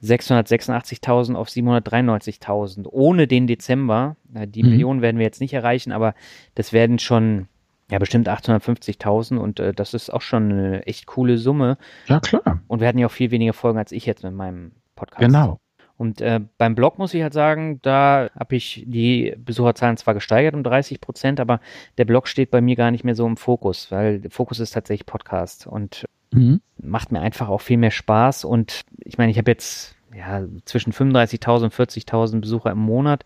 686.000 0.03 1.35
auf 1.35 1.47
793.000 1.47 2.87
ohne 2.89 3.25
den 3.25 3.47
Dezember. 3.47 4.17
Äh, 4.33 4.47
die 4.47 4.63
mhm. 4.63 4.69
Millionen 4.69 5.01
werden 5.01 5.17
wir 5.17 5.25
jetzt 5.25 5.39
nicht 5.39 5.53
erreichen, 5.53 5.93
aber 5.93 6.13
das 6.55 6.73
werden 6.73 6.99
schon 6.99 7.47
ja 7.89 7.99
bestimmt 7.99 8.27
850.000 8.27 9.37
und 9.37 9.61
äh, 9.61 9.73
das 9.73 9.93
ist 9.93 10.11
auch 10.11 10.21
schon 10.21 10.51
eine 10.51 10.85
echt 10.87 11.05
coole 11.05 11.37
Summe. 11.37 11.77
Ja, 12.07 12.19
klar. 12.19 12.61
Und 12.67 12.81
wir 12.81 12.87
hatten 12.87 12.97
ja 12.97 13.07
auch 13.07 13.11
viel 13.11 13.31
weniger 13.31 13.53
Folgen 13.53 13.79
als 13.79 13.93
ich 13.93 14.05
jetzt 14.05 14.23
mit 14.23 14.33
meinem 14.33 14.73
Podcast. 14.95 15.21
Genau. 15.21 15.60
Und 16.01 16.19
äh, 16.19 16.39
beim 16.57 16.73
Blog 16.73 16.97
muss 16.97 17.13
ich 17.13 17.21
halt 17.21 17.33
sagen, 17.33 17.79
da 17.83 18.31
habe 18.33 18.55
ich 18.55 18.83
die 18.87 19.35
Besucherzahlen 19.37 19.97
zwar 19.97 20.15
gesteigert 20.15 20.55
um 20.55 20.63
30 20.63 20.99
Prozent, 20.99 21.39
aber 21.39 21.59
der 21.99 22.05
Blog 22.05 22.27
steht 22.27 22.49
bei 22.49 22.59
mir 22.59 22.75
gar 22.75 22.89
nicht 22.89 23.03
mehr 23.03 23.13
so 23.13 23.27
im 23.27 23.37
Fokus, 23.37 23.91
weil 23.91 24.19
der 24.19 24.31
Fokus 24.31 24.59
ist 24.59 24.71
tatsächlich 24.71 25.05
Podcast 25.05 25.67
und 25.67 26.05
mhm. 26.31 26.59
macht 26.81 27.11
mir 27.11 27.21
einfach 27.21 27.49
auch 27.49 27.61
viel 27.61 27.77
mehr 27.77 27.91
Spaß. 27.91 28.45
Und 28.45 28.81
ich 28.97 29.19
meine, 29.19 29.29
ich 29.31 29.37
habe 29.37 29.51
jetzt 29.51 29.95
ja 30.15 30.43
zwischen 30.65 30.91
35.000 30.91 31.65
und 31.65 31.73
40.000 31.75 32.41
Besucher 32.41 32.71
im 32.71 32.79
Monat, 32.79 33.23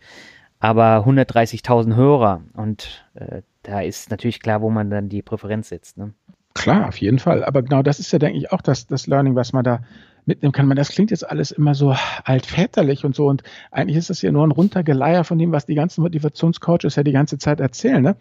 aber 0.59 1.05
130.000 1.07 1.95
Hörer. 1.95 2.41
Und 2.57 3.05
äh, 3.13 3.41
da 3.63 3.79
ist 3.79 4.11
natürlich 4.11 4.41
klar, 4.41 4.61
wo 4.61 4.69
man 4.69 4.89
dann 4.89 5.07
die 5.07 5.21
Präferenz 5.21 5.69
setzt. 5.69 5.95
Ne? 5.97 6.13
Klar, 6.55 6.87
auf 6.87 6.97
jeden 6.97 7.19
Fall. 7.19 7.43
Aber 7.43 7.61
genau 7.61 7.83
das 7.83 7.99
ist 7.99 8.11
ja, 8.11 8.17
denke 8.17 8.39
ich, 8.39 8.51
auch 8.51 8.61
das, 8.61 8.87
das 8.87 9.05
Learning, 9.05 9.35
was 9.35 9.53
man 9.53 9.63
da 9.63 9.81
mitnehmen 10.25 10.51
kann. 10.51 10.67
Man, 10.67 10.77
das 10.77 10.89
klingt 10.89 11.11
jetzt 11.11 11.29
alles 11.29 11.51
immer 11.51 11.75
so 11.75 11.95
altväterlich 12.23 13.05
und 13.05 13.15
so. 13.15 13.27
Und 13.27 13.43
eigentlich 13.69 13.97
ist 13.97 14.09
das 14.09 14.23
ja 14.23 14.31
nur 14.31 14.45
ein 14.45 14.51
Runtergeleier 14.51 15.23
von 15.23 15.37
dem, 15.37 15.51
was 15.51 15.67
die 15.67 15.75
ganzen 15.75 16.01
Motivationscoaches 16.01 16.95
ja 16.95 17.03
die 17.03 17.11
ganze 17.11 17.37
Zeit 17.37 17.59
erzählen. 17.59 18.01
Ne? 18.01 18.15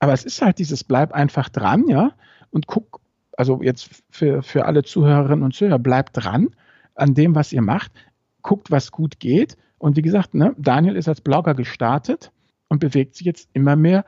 Aber 0.00 0.12
es 0.12 0.24
ist 0.24 0.42
halt 0.42 0.58
dieses 0.58 0.84
Bleib 0.84 1.12
einfach 1.12 1.48
dran, 1.48 1.88
ja, 1.88 2.12
und 2.50 2.66
guck, 2.66 3.00
also 3.36 3.62
jetzt 3.62 3.88
für, 4.10 4.42
für 4.42 4.66
alle 4.66 4.82
Zuhörerinnen 4.82 5.42
und 5.42 5.54
Zuhörer, 5.54 5.78
bleibt 5.78 6.10
dran 6.16 6.48
an 6.94 7.14
dem, 7.14 7.34
was 7.34 7.52
ihr 7.52 7.62
macht 7.62 7.92
guckt, 8.46 8.70
was 8.70 8.92
gut 8.92 9.20
geht. 9.20 9.58
Und 9.76 9.96
wie 9.96 10.02
gesagt, 10.02 10.32
ne, 10.32 10.54
Daniel 10.56 10.96
ist 10.96 11.08
als 11.08 11.20
Blogger 11.20 11.54
gestartet 11.54 12.32
und 12.68 12.78
bewegt 12.78 13.16
sich 13.16 13.26
jetzt 13.26 13.50
immer 13.52 13.76
mehr 13.76 14.06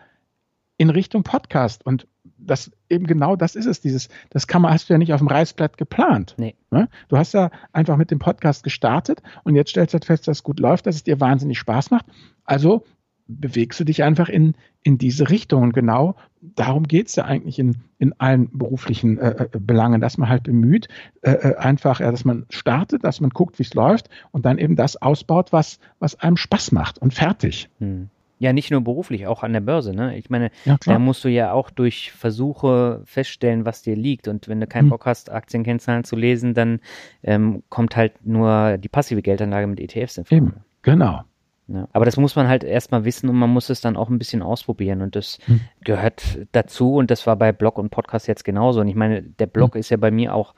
in 0.78 0.88
Richtung 0.88 1.24
Podcast. 1.24 1.84
Und 1.84 2.06
das 2.38 2.70
eben 2.88 3.06
genau 3.06 3.36
das 3.36 3.56
ist 3.56 3.66
es, 3.66 3.80
dieses, 3.80 4.08
das 4.30 4.46
kann 4.46 4.62
man, 4.62 4.72
hast 4.72 4.88
du 4.88 4.94
ja 4.94 4.98
nicht 4.98 5.12
auf 5.12 5.20
dem 5.20 5.28
Reißblatt 5.28 5.76
geplant. 5.76 6.34
Nee. 6.38 6.54
Ne? 6.70 6.88
Du 7.08 7.16
hast 7.16 7.34
ja 7.34 7.50
einfach 7.72 7.96
mit 7.96 8.10
dem 8.10 8.18
Podcast 8.18 8.62
gestartet 8.62 9.22
und 9.44 9.54
jetzt 9.54 9.70
stellst 9.70 9.92
du 9.92 9.96
halt 9.96 10.04
fest, 10.04 10.28
dass 10.28 10.38
es 10.38 10.42
gut 10.42 10.60
läuft, 10.60 10.86
dass 10.86 10.96
es 10.96 11.04
dir 11.04 11.20
wahnsinnig 11.20 11.58
Spaß 11.58 11.90
macht. 11.90 12.06
Also 12.44 12.84
bewegst 13.28 13.78
du 13.78 13.84
dich 13.84 14.02
einfach 14.02 14.28
in, 14.28 14.54
in 14.82 14.98
diese 14.98 15.28
Richtung. 15.28 15.62
Und 15.62 15.74
genau 15.74 16.16
darum 16.40 16.84
geht 16.84 17.08
es 17.08 17.16
ja 17.16 17.24
eigentlich 17.24 17.58
in, 17.58 17.76
in 17.98 18.18
allen 18.18 18.48
beruflichen 18.56 19.18
äh, 19.18 19.44
äh, 19.44 19.58
Belangen, 19.58 20.00
dass 20.00 20.18
man 20.18 20.28
halt 20.28 20.44
bemüht, 20.44 20.88
äh, 21.20 21.32
äh 21.32 21.56
einfach, 21.56 22.00
ja, 22.00 22.10
dass 22.10 22.24
man 22.24 22.46
startet, 22.48 23.04
dass 23.04 23.20
man 23.20 23.30
guckt, 23.30 23.58
wie 23.58 23.64
es 23.64 23.74
läuft 23.74 24.08
und 24.32 24.46
dann 24.46 24.58
eben 24.58 24.76
das 24.76 24.96
ausbaut, 25.00 25.52
was, 25.52 25.78
was 25.98 26.18
einem 26.20 26.36
Spaß 26.36 26.72
macht 26.72 26.98
und 26.98 27.12
fertig. 27.12 27.68
Hm. 27.78 28.08
Ja, 28.38 28.52
nicht 28.52 28.70
nur 28.70 28.80
beruflich, 28.80 29.26
auch 29.26 29.42
an 29.42 29.52
der 29.52 29.60
Börse. 29.60 29.92
Ne? 29.92 30.16
Ich 30.16 30.30
meine, 30.30 30.50
ja, 30.64 30.76
da 30.84 30.98
musst 30.98 31.24
du 31.24 31.28
ja 31.28 31.52
auch 31.52 31.70
durch 31.70 32.12
Versuche 32.12 33.02
feststellen, 33.04 33.64
was 33.64 33.82
dir 33.82 33.96
liegt. 33.96 34.28
Und 34.28 34.48
wenn 34.48 34.60
du 34.60 34.66
keinen 34.66 34.84
hm. 34.84 34.90
Bock 34.90 35.06
hast, 35.06 35.30
Aktienkennzahlen 35.30 36.04
zu 36.04 36.16
lesen, 36.16 36.54
dann 36.54 36.80
ähm, 37.22 37.62
kommt 37.68 37.96
halt 37.96 38.24
nur 38.24 38.78
die 38.78 38.88
passive 38.88 39.22
Geldanlage 39.22 39.66
mit 39.66 39.80
ETFs 39.80 40.18
in 40.18 40.24
Frage. 40.24 40.36
Eben, 40.36 40.54
genau. 40.82 41.22
Ja, 41.70 41.86
aber 41.92 42.06
das 42.06 42.16
muss 42.16 42.34
man 42.34 42.48
halt 42.48 42.64
erstmal 42.64 43.04
wissen 43.04 43.28
und 43.28 43.36
man 43.36 43.50
muss 43.50 43.68
es 43.68 43.82
dann 43.82 43.96
auch 43.96 44.08
ein 44.08 44.18
bisschen 44.18 44.40
ausprobieren 44.40 45.02
und 45.02 45.14
das 45.14 45.38
hm. 45.44 45.60
gehört 45.84 46.38
dazu 46.52 46.94
und 46.94 47.10
das 47.10 47.26
war 47.26 47.36
bei 47.36 47.52
Blog 47.52 47.76
und 47.76 47.90
Podcast 47.90 48.26
jetzt 48.26 48.44
genauso. 48.44 48.80
Und 48.80 48.88
ich 48.88 48.94
meine, 48.94 49.20
der 49.22 49.46
Blog 49.46 49.74
hm. 49.74 49.80
ist 49.80 49.90
ja 49.90 49.98
bei 49.98 50.10
mir 50.10 50.34
auch 50.34 50.54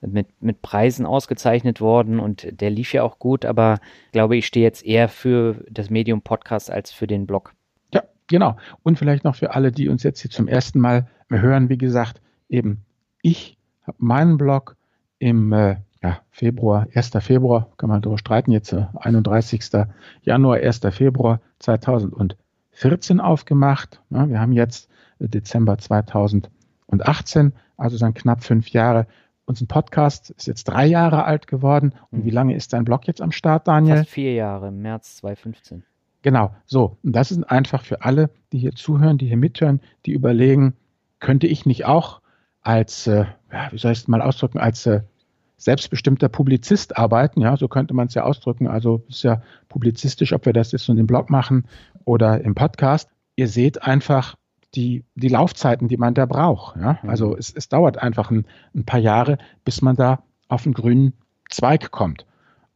mit, 0.00 0.28
mit 0.42 0.62
Preisen 0.62 1.06
ausgezeichnet 1.06 1.80
worden 1.80 2.20
und 2.20 2.60
der 2.60 2.70
lief 2.70 2.92
ja 2.92 3.02
auch 3.02 3.18
gut, 3.18 3.44
aber 3.44 3.78
glaube, 4.12 4.36
ich 4.36 4.46
stehe 4.46 4.64
jetzt 4.64 4.84
eher 4.84 5.08
für 5.08 5.64
das 5.70 5.90
Medium 5.90 6.22
Podcast 6.22 6.70
als 6.70 6.90
für 6.90 7.06
den 7.06 7.26
Blog. 7.26 7.52
Ja, 7.92 8.02
genau. 8.26 8.56
Und 8.82 8.98
vielleicht 8.98 9.24
noch 9.24 9.34
für 9.34 9.54
alle, 9.54 9.72
die 9.72 9.88
uns 9.88 10.02
jetzt 10.02 10.20
hier 10.20 10.30
zum 10.30 10.48
ersten 10.48 10.78
Mal 10.80 11.08
hören, 11.28 11.68
wie 11.68 11.78
gesagt, 11.78 12.20
eben 12.48 12.84
ich 13.22 13.58
habe 13.82 13.96
meinen 13.98 14.38
Blog 14.38 14.76
im 15.18 15.52
äh, 15.52 15.76
ja, 16.02 16.20
Februar, 16.30 16.86
1. 16.94 17.10
Februar, 17.20 17.72
kann 17.76 17.88
man 17.88 18.02
darüber 18.02 18.18
streiten, 18.18 18.52
jetzt 18.52 18.72
äh, 18.72 18.86
31. 18.94 19.62
Januar, 20.22 20.56
1. 20.58 20.80
Februar 20.90 21.40
2014 21.58 23.20
aufgemacht. 23.20 24.00
Ja, 24.10 24.28
wir 24.28 24.40
haben 24.40 24.52
jetzt 24.52 24.88
äh, 25.18 25.28
Dezember 25.28 25.78
2018, 25.78 27.52
also 27.76 27.98
dann 27.98 28.14
knapp 28.14 28.44
fünf 28.44 28.68
Jahre. 28.68 29.06
Unser 29.48 29.64
Podcast 29.64 30.28
ist 30.28 30.46
jetzt 30.46 30.64
drei 30.64 30.84
Jahre 30.84 31.24
alt 31.24 31.46
geworden. 31.46 31.94
Und 32.10 32.26
wie 32.26 32.30
lange 32.30 32.54
ist 32.54 32.74
dein 32.74 32.84
Blog 32.84 33.06
jetzt 33.06 33.22
am 33.22 33.32
Start, 33.32 33.66
Daniel? 33.66 33.96
Fast 33.96 34.10
vier 34.10 34.34
Jahre, 34.34 34.68
im 34.68 34.82
März 34.82 35.16
2015. 35.16 35.84
Genau, 36.20 36.54
so. 36.66 36.98
Und 37.02 37.16
das 37.16 37.30
ist 37.30 37.42
einfach 37.44 37.82
für 37.82 38.02
alle, 38.02 38.28
die 38.52 38.58
hier 38.58 38.74
zuhören, 38.74 39.16
die 39.16 39.26
hier 39.26 39.38
mithören, 39.38 39.80
die 40.04 40.12
überlegen, 40.12 40.74
könnte 41.18 41.46
ich 41.46 41.64
nicht 41.64 41.86
auch 41.86 42.20
als, 42.60 43.06
äh, 43.06 43.24
wie 43.70 43.78
soll 43.78 43.92
ich 43.92 44.00
es 44.00 44.08
mal 44.08 44.20
ausdrücken, 44.20 44.58
als 44.58 44.84
äh, 44.84 45.00
selbstbestimmter 45.56 46.28
Publizist 46.28 46.98
arbeiten, 46.98 47.40
ja, 47.40 47.56
so 47.56 47.68
könnte 47.68 47.94
man 47.94 48.08
es 48.08 48.14
ja 48.14 48.24
ausdrücken. 48.24 48.68
Also 48.68 49.02
ist 49.08 49.24
ja 49.24 49.40
publizistisch, 49.70 50.34
ob 50.34 50.44
wir 50.44 50.52
das 50.52 50.72
jetzt 50.72 50.90
nun 50.90 50.98
im 50.98 51.06
Blog 51.06 51.30
machen 51.30 51.64
oder 52.04 52.42
im 52.42 52.54
Podcast. 52.54 53.08
Ihr 53.34 53.48
seht 53.48 53.82
einfach, 53.82 54.34
die, 54.74 55.04
die 55.14 55.28
Laufzeiten, 55.28 55.88
die 55.88 55.96
man 55.96 56.14
da 56.14 56.26
braucht. 56.26 56.76
Ja? 56.76 56.98
Mhm. 57.02 57.10
Also 57.10 57.36
es, 57.36 57.52
es 57.54 57.68
dauert 57.68 57.98
einfach 57.98 58.30
ein, 58.30 58.46
ein 58.74 58.84
paar 58.84 59.00
Jahre, 59.00 59.38
bis 59.64 59.82
man 59.82 59.96
da 59.96 60.22
auf 60.48 60.64
einen 60.64 60.74
grünen 60.74 61.14
Zweig 61.48 61.90
kommt. 61.90 62.26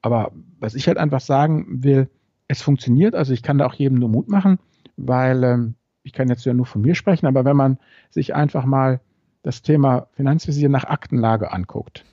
Aber 0.00 0.33
was 0.59 0.74
ich 0.74 0.88
halt 0.88 0.98
einfach 0.98 1.20
sagen 1.20 1.83
will, 1.83 2.09
es 2.48 2.62
funktioniert. 2.62 3.14
Also 3.14 3.33
ich 3.33 3.42
kann 3.42 3.59
da 3.59 3.66
auch 3.66 3.74
jedem 3.74 3.98
nur 3.98 4.09
Mut 4.09 4.28
machen, 4.28 4.59
weil 4.96 5.42
ähm, 5.44 5.74
ich 6.02 6.12
kann 6.12 6.28
jetzt 6.28 6.44
ja 6.44 6.55
nur 6.55 6.66
von 6.66 6.83
mir 6.83 6.94
sprechen, 6.94 7.26
aber 7.26 7.44
wenn 7.44 7.57
man 7.57 7.78
sich 8.11 8.35
einfach 8.35 8.64
mal 8.64 9.00
das 9.42 9.62
Thema 9.62 10.09
Finanzvisier 10.12 10.68
nach 10.68 10.85
Aktenlage 10.85 11.52
anguckt. 11.52 12.05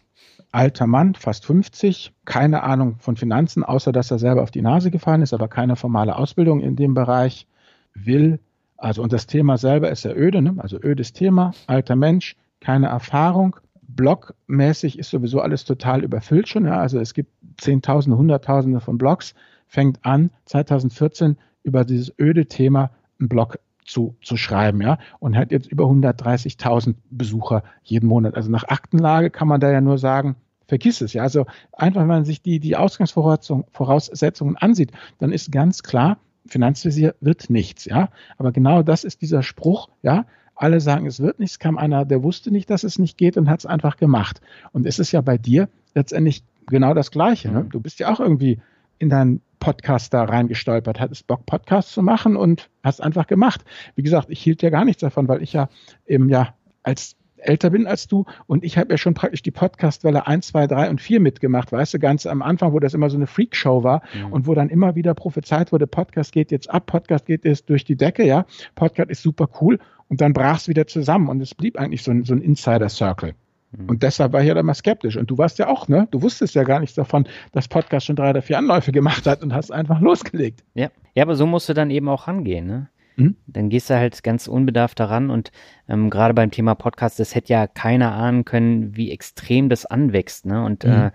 Alter 0.52 0.88
Mann, 0.88 1.14
fast 1.14 1.46
50, 1.46 2.14
keine 2.26 2.64
Ahnung 2.64 2.96
von 3.00 3.18
Finanzen, 3.18 3.64
außer 3.64 3.92
dass 3.92 4.10
er 4.10 4.18
selber 4.18 4.42
auf 4.42 4.50
die 4.50 4.64
Nase 4.64 4.90
gefahren 4.90 5.22
ist, 5.22 5.34
aber 5.34 5.48
keine 5.48 5.76
formale 5.76 6.16
Ausbildung 6.16 6.60
in 6.62 6.76
dem 6.76 6.96
Bereich, 6.96 7.48
will 7.94 8.40
also 8.80 9.04
und 9.04 9.14
das 9.14 9.28
Thema 9.28 9.58
selber 9.58 9.90
ist 9.90 10.04
ja 10.06 10.12
öde, 10.12 10.42
ne? 10.42 10.56
also 10.58 10.78
ödes 10.82 11.14
Thema, 11.14 11.52
alter 11.68 11.96
Mensch, 11.96 12.36
keine 12.60 12.88
Erfahrung. 12.88 13.56
Blogmäßig 13.82 15.00
ist 15.00 15.10
sowieso 15.10 15.42
alles 15.42 15.66
total 15.66 16.04
überfüllt 16.04 16.48
schon. 16.48 16.66
Ja? 16.66 16.80
Also 16.80 17.00
es 17.00 17.14
gibt 17.14 17.32
Zehntausende, 17.58 18.18
Hunderttausende 18.18 18.80
von 18.80 18.98
Blogs. 18.98 19.34
Fängt 19.68 20.04
an, 20.06 20.32
2014 20.46 21.38
über 21.64 21.86
dieses 21.86 22.14
öde 22.20 22.46
Thema 22.46 22.92
einen 23.20 23.30
Blog 23.30 23.60
zu, 23.86 24.16
zu 24.22 24.38
schreiben, 24.38 24.82
ja, 24.82 25.00
und 25.20 25.36
hat 25.36 25.52
jetzt 25.52 25.68
über 25.68 25.86
130.000 25.86 26.96
Besucher 27.10 27.64
jeden 27.84 28.08
Monat. 28.08 28.36
Also 28.36 28.50
nach 28.52 28.64
Aktenlage 28.66 29.30
kann 29.30 29.48
man 29.48 29.60
da 29.60 29.72
ja 29.72 29.82
nur 29.82 29.98
sagen, 29.98 30.36
vergiss 30.68 31.02
es, 31.02 31.14
ja. 31.14 31.24
Also 31.24 31.46
einfach, 31.74 32.02
wenn 32.02 32.08
man 32.08 32.26
sich 32.26 32.42
die, 32.42 32.60
die 32.60 32.76
Ausgangsvoraussetzungen 32.76 34.58
ansieht, 34.58 34.92
dann 35.18 35.32
ist 35.32 35.52
ganz 35.52 35.84
klar, 35.84 36.18
Finanzvisier 36.48 37.16
wird 37.22 37.50
nichts, 37.50 37.86
ja. 37.86 38.10
Aber 38.38 38.52
genau 38.52 38.84
das 38.84 39.04
ist 39.04 39.22
dieser 39.22 39.44
Spruch, 39.44 39.90
ja. 40.02 40.26
Alle 40.56 40.82
sagen, 40.82 41.06
es 41.06 41.22
wird 41.22 41.40
nichts, 41.40 41.58
kam 41.58 41.78
einer, 41.78 42.04
der 42.04 42.22
wusste 42.22 42.52
nicht, 42.52 42.70
dass 42.70 42.84
es 42.84 43.00
nicht 43.00 43.18
geht 43.18 43.38
und 43.38 43.50
hat 43.50 43.60
es 43.60 43.66
einfach 43.66 43.96
gemacht. 43.96 44.42
Und 44.74 44.86
es 44.86 45.00
ist 45.00 45.14
ja 45.14 45.22
bei 45.22 45.38
dir 45.38 45.70
letztendlich 45.96 46.44
genau 46.68 46.94
das 46.94 47.12
Gleiche. 47.12 47.50
Ne? 47.50 47.64
Mhm. 47.64 47.70
Du 47.70 47.80
bist 47.80 48.00
ja 48.00 48.12
auch 48.12 48.20
irgendwie 48.20 48.60
in 48.98 49.10
deinen 49.10 49.42
Podcast 49.60 50.14
da 50.14 50.24
reingestolpert, 50.24 51.00
hattest 51.00 51.28
Bock, 51.28 51.46
Podcast 51.46 51.92
zu 51.92 52.02
machen 52.02 52.36
und 52.36 52.70
hast 52.84 53.02
einfach 53.02 53.28
gemacht. 53.28 53.64
Wie 53.96 54.04
gesagt, 54.04 54.30
ich 54.30 54.42
hielt 54.42 54.62
ja 54.62 54.70
gar 54.70 54.86
nichts 54.86 55.02
davon, 55.02 55.28
weil 55.28 55.42
ich 55.42 55.54
ja 55.54 55.70
eben 56.06 56.30
ja 56.30 56.54
als 56.84 57.16
älter 57.40 57.70
bin 57.70 57.88
als 57.88 58.08
du 58.08 58.26
und 58.48 58.64
ich 58.64 58.78
habe 58.78 58.92
ja 58.92 58.98
schon 58.98 59.14
praktisch 59.14 59.42
die 59.42 59.52
Podcastwelle 59.52 60.28
1, 60.28 60.48
2, 60.48 60.68
3 60.68 60.90
und 60.90 61.02
4 61.02 61.20
mitgemacht, 61.20 61.72
weißt 61.72 61.94
du, 61.94 62.00
ganz 62.00 62.26
am 62.26 62.42
Anfang, 62.42 62.74
wo 62.74 62.80
das 62.80 62.94
immer 62.94 63.10
so 63.10 63.18
eine 63.18 63.28
Freakshow 63.28 63.84
war 63.84 64.02
mhm. 64.14 64.34
und 64.34 64.48
wo 64.48 64.54
dann 64.54 64.70
immer 64.70 64.96
wieder 64.96 65.14
prophezeit 65.14 65.72
wurde, 65.72 65.88
Podcast 65.88 66.32
geht 66.32 66.52
jetzt 66.52 66.70
ab, 66.70 66.86
Podcast 66.86 67.26
geht 67.26 67.46
jetzt 67.46 67.70
durch 67.70 67.84
die 67.84 67.96
Decke, 67.96 68.26
ja, 68.26 68.46
Podcast 68.76 69.10
ist 69.10 69.22
super 69.22 69.50
cool 69.62 69.80
und 70.08 70.22
dann 70.22 70.34
brach 70.34 70.58
es 70.58 70.68
wieder 70.68 70.88
zusammen 70.88 71.30
und 71.30 71.42
es 71.42 71.56
blieb 71.56 71.78
eigentlich 71.78 72.04
so 72.04 72.12
ein, 72.12 72.24
so 72.24 72.34
ein 72.34 72.42
Insider-Circle. 72.42 73.34
Mhm. 73.72 73.90
Und 73.90 74.04
deshalb 74.04 74.34
war 74.34 74.42
ich 74.42 74.48
ja 74.48 74.54
da 74.54 74.64
mal 74.64 74.74
skeptisch. 74.74 75.18
Und 75.18 75.30
du 75.30 75.38
warst 75.38 75.60
ja 75.60 75.68
auch, 75.68 75.88
ne? 75.88 76.08
Du 76.12 76.22
wusstest 76.22 76.56
ja 76.56 76.64
gar 76.64 76.80
nichts 76.80 76.96
davon, 76.96 77.28
dass 77.52 77.68
Podcast 77.68 78.08
schon 78.08 78.16
drei 78.16 78.32
oder 78.32 78.42
vier 78.42 78.58
Anläufe 78.58 78.92
gemacht 78.92 79.28
hat 79.28 79.44
und 79.44 79.54
hast 79.54 79.72
einfach 79.72 80.02
losgelegt. 80.02 80.64
Ja, 80.74 80.90
ja 81.14 81.24
aber 81.24 81.36
so 81.36 81.46
musst 81.46 81.70
du 81.70 81.74
dann 81.74 81.92
eben 81.92 82.10
auch 82.10 82.28
rangehen, 82.28 82.66
ne? 82.66 82.90
Mhm. 83.20 83.36
Dann 83.48 83.70
gehst 83.70 83.90
du 83.90 83.96
halt 83.96 84.24
ganz 84.24 84.48
unbedarft 84.48 85.00
daran 85.00 85.30
und 85.30 85.52
ähm, 85.88 86.10
gerade 86.10 86.34
beim 86.34 86.52
Thema 86.52 86.76
Podcast, 86.76 87.20
das 87.20 87.36
hätte 87.36 87.54
ja 87.54 87.68
keiner 87.68 88.14
ahnen 88.14 88.46
können, 88.46 88.96
wie 88.96 89.12
extrem 89.12 89.70
das 89.70 89.86
anwächst. 89.86 90.46
Ne? 90.46 90.64
Und 90.64 90.84
mhm. 90.84 90.92
äh, 90.92 91.12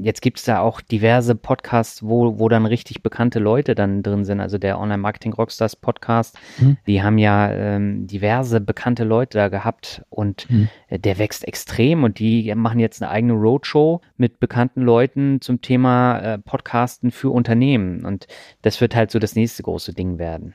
jetzt 0.00 0.22
gibt 0.22 0.38
es 0.38 0.44
da 0.44 0.60
auch 0.60 0.80
diverse 0.80 1.34
Podcasts, 1.34 2.02
wo, 2.02 2.38
wo 2.38 2.48
dann 2.48 2.66
richtig 2.66 3.02
bekannte 3.02 3.38
Leute 3.38 3.74
dann 3.74 4.02
drin 4.02 4.24
sind. 4.24 4.40
Also 4.40 4.58
der 4.58 4.78
Online 4.78 4.98
Marketing 4.98 5.32
Rockstars 5.32 5.76
Podcast, 5.76 6.38
mhm. 6.58 6.76
die 6.86 7.02
haben 7.02 7.18
ja 7.18 7.50
ähm, 7.50 8.06
diverse 8.06 8.60
bekannte 8.60 9.04
Leute 9.04 9.38
da 9.38 9.48
gehabt 9.48 10.02
und 10.08 10.48
mhm. 10.50 10.68
der 10.90 11.18
wächst 11.18 11.46
extrem 11.46 12.04
und 12.04 12.18
die 12.18 12.54
machen 12.54 12.78
jetzt 12.78 13.02
eine 13.02 13.10
eigene 13.10 13.34
Roadshow 13.34 14.00
mit 14.16 14.40
bekannten 14.40 14.82
Leuten 14.82 15.40
zum 15.40 15.60
Thema 15.60 16.18
äh, 16.20 16.38
Podcasten 16.38 17.10
für 17.10 17.30
Unternehmen. 17.30 18.04
Und 18.04 18.26
das 18.62 18.80
wird 18.80 18.94
halt 18.94 19.10
so 19.10 19.18
das 19.18 19.34
nächste 19.34 19.62
große 19.62 19.94
Ding 19.94 20.18
werden. 20.18 20.54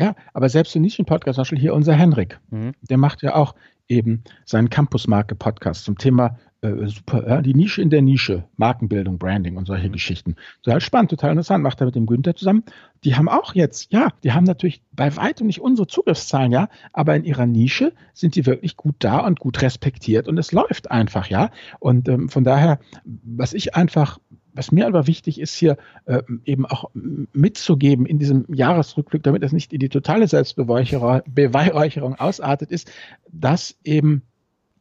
Ja, 0.00 0.14
aber 0.32 0.48
selbst 0.48 0.74
im 0.74 0.82
Nischen-Podcast, 0.82 1.36
zum 1.36 1.42
Beispiel 1.42 1.58
hier 1.58 1.74
unser 1.74 1.92
Henrik, 1.92 2.40
mhm. 2.48 2.72
der 2.88 2.96
macht 2.96 3.20
ja 3.20 3.34
auch 3.34 3.54
eben 3.86 4.24
seinen 4.46 4.70
Campus-Marke-Podcast 4.70 5.84
zum 5.84 5.98
Thema 5.98 6.38
äh, 6.62 6.86
super, 6.86 7.28
ja, 7.28 7.42
die 7.42 7.52
Nische 7.52 7.82
in 7.82 7.90
der 7.90 8.00
Nische, 8.00 8.44
Markenbildung, 8.56 9.18
Branding 9.18 9.58
und 9.58 9.66
solche 9.66 9.88
mhm. 9.88 9.92
Geschichten. 9.92 10.36
Total 10.62 10.80
spannend, 10.80 11.10
total 11.10 11.32
interessant, 11.32 11.62
macht 11.62 11.82
er 11.82 11.86
mit 11.86 11.96
dem 11.96 12.06
Günther 12.06 12.34
zusammen. 12.34 12.64
Die 13.04 13.14
haben 13.14 13.28
auch 13.28 13.54
jetzt, 13.54 13.92
ja, 13.92 14.08
die 14.24 14.32
haben 14.32 14.44
natürlich 14.44 14.82
bei 14.92 15.14
weitem 15.16 15.46
nicht 15.46 15.60
unsere 15.60 15.86
Zugriffszahlen, 15.86 16.50
ja, 16.50 16.70
aber 16.94 17.14
in 17.14 17.24
ihrer 17.24 17.44
Nische 17.44 17.92
sind 18.14 18.36
die 18.36 18.46
wirklich 18.46 18.78
gut 18.78 18.94
da 19.00 19.18
und 19.18 19.38
gut 19.38 19.60
respektiert 19.60 20.28
und 20.28 20.38
es 20.38 20.52
läuft 20.52 20.90
einfach, 20.90 21.26
ja. 21.26 21.50
Und 21.78 22.08
ähm, 22.08 22.30
von 22.30 22.44
daher, 22.44 22.78
was 23.04 23.52
ich 23.52 23.74
einfach 23.74 24.18
was 24.60 24.72
mir 24.72 24.86
aber 24.86 25.06
wichtig 25.06 25.40
ist, 25.40 25.54
hier 25.54 25.78
äh, 26.04 26.20
eben 26.44 26.66
auch 26.66 26.90
mitzugeben 27.32 28.04
in 28.04 28.18
diesem 28.18 28.44
Jahresrückblick, 28.52 29.22
damit 29.22 29.42
es 29.42 29.52
nicht 29.52 29.72
in 29.72 29.78
die 29.78 29.88
totale 29.88 30.28
Selbstbeweihräucherung 30.28 32.16
ausartet, 32.16 32.70
ist, 32.70 32.92
dass 33.32 33.78
eben 33.84 34.20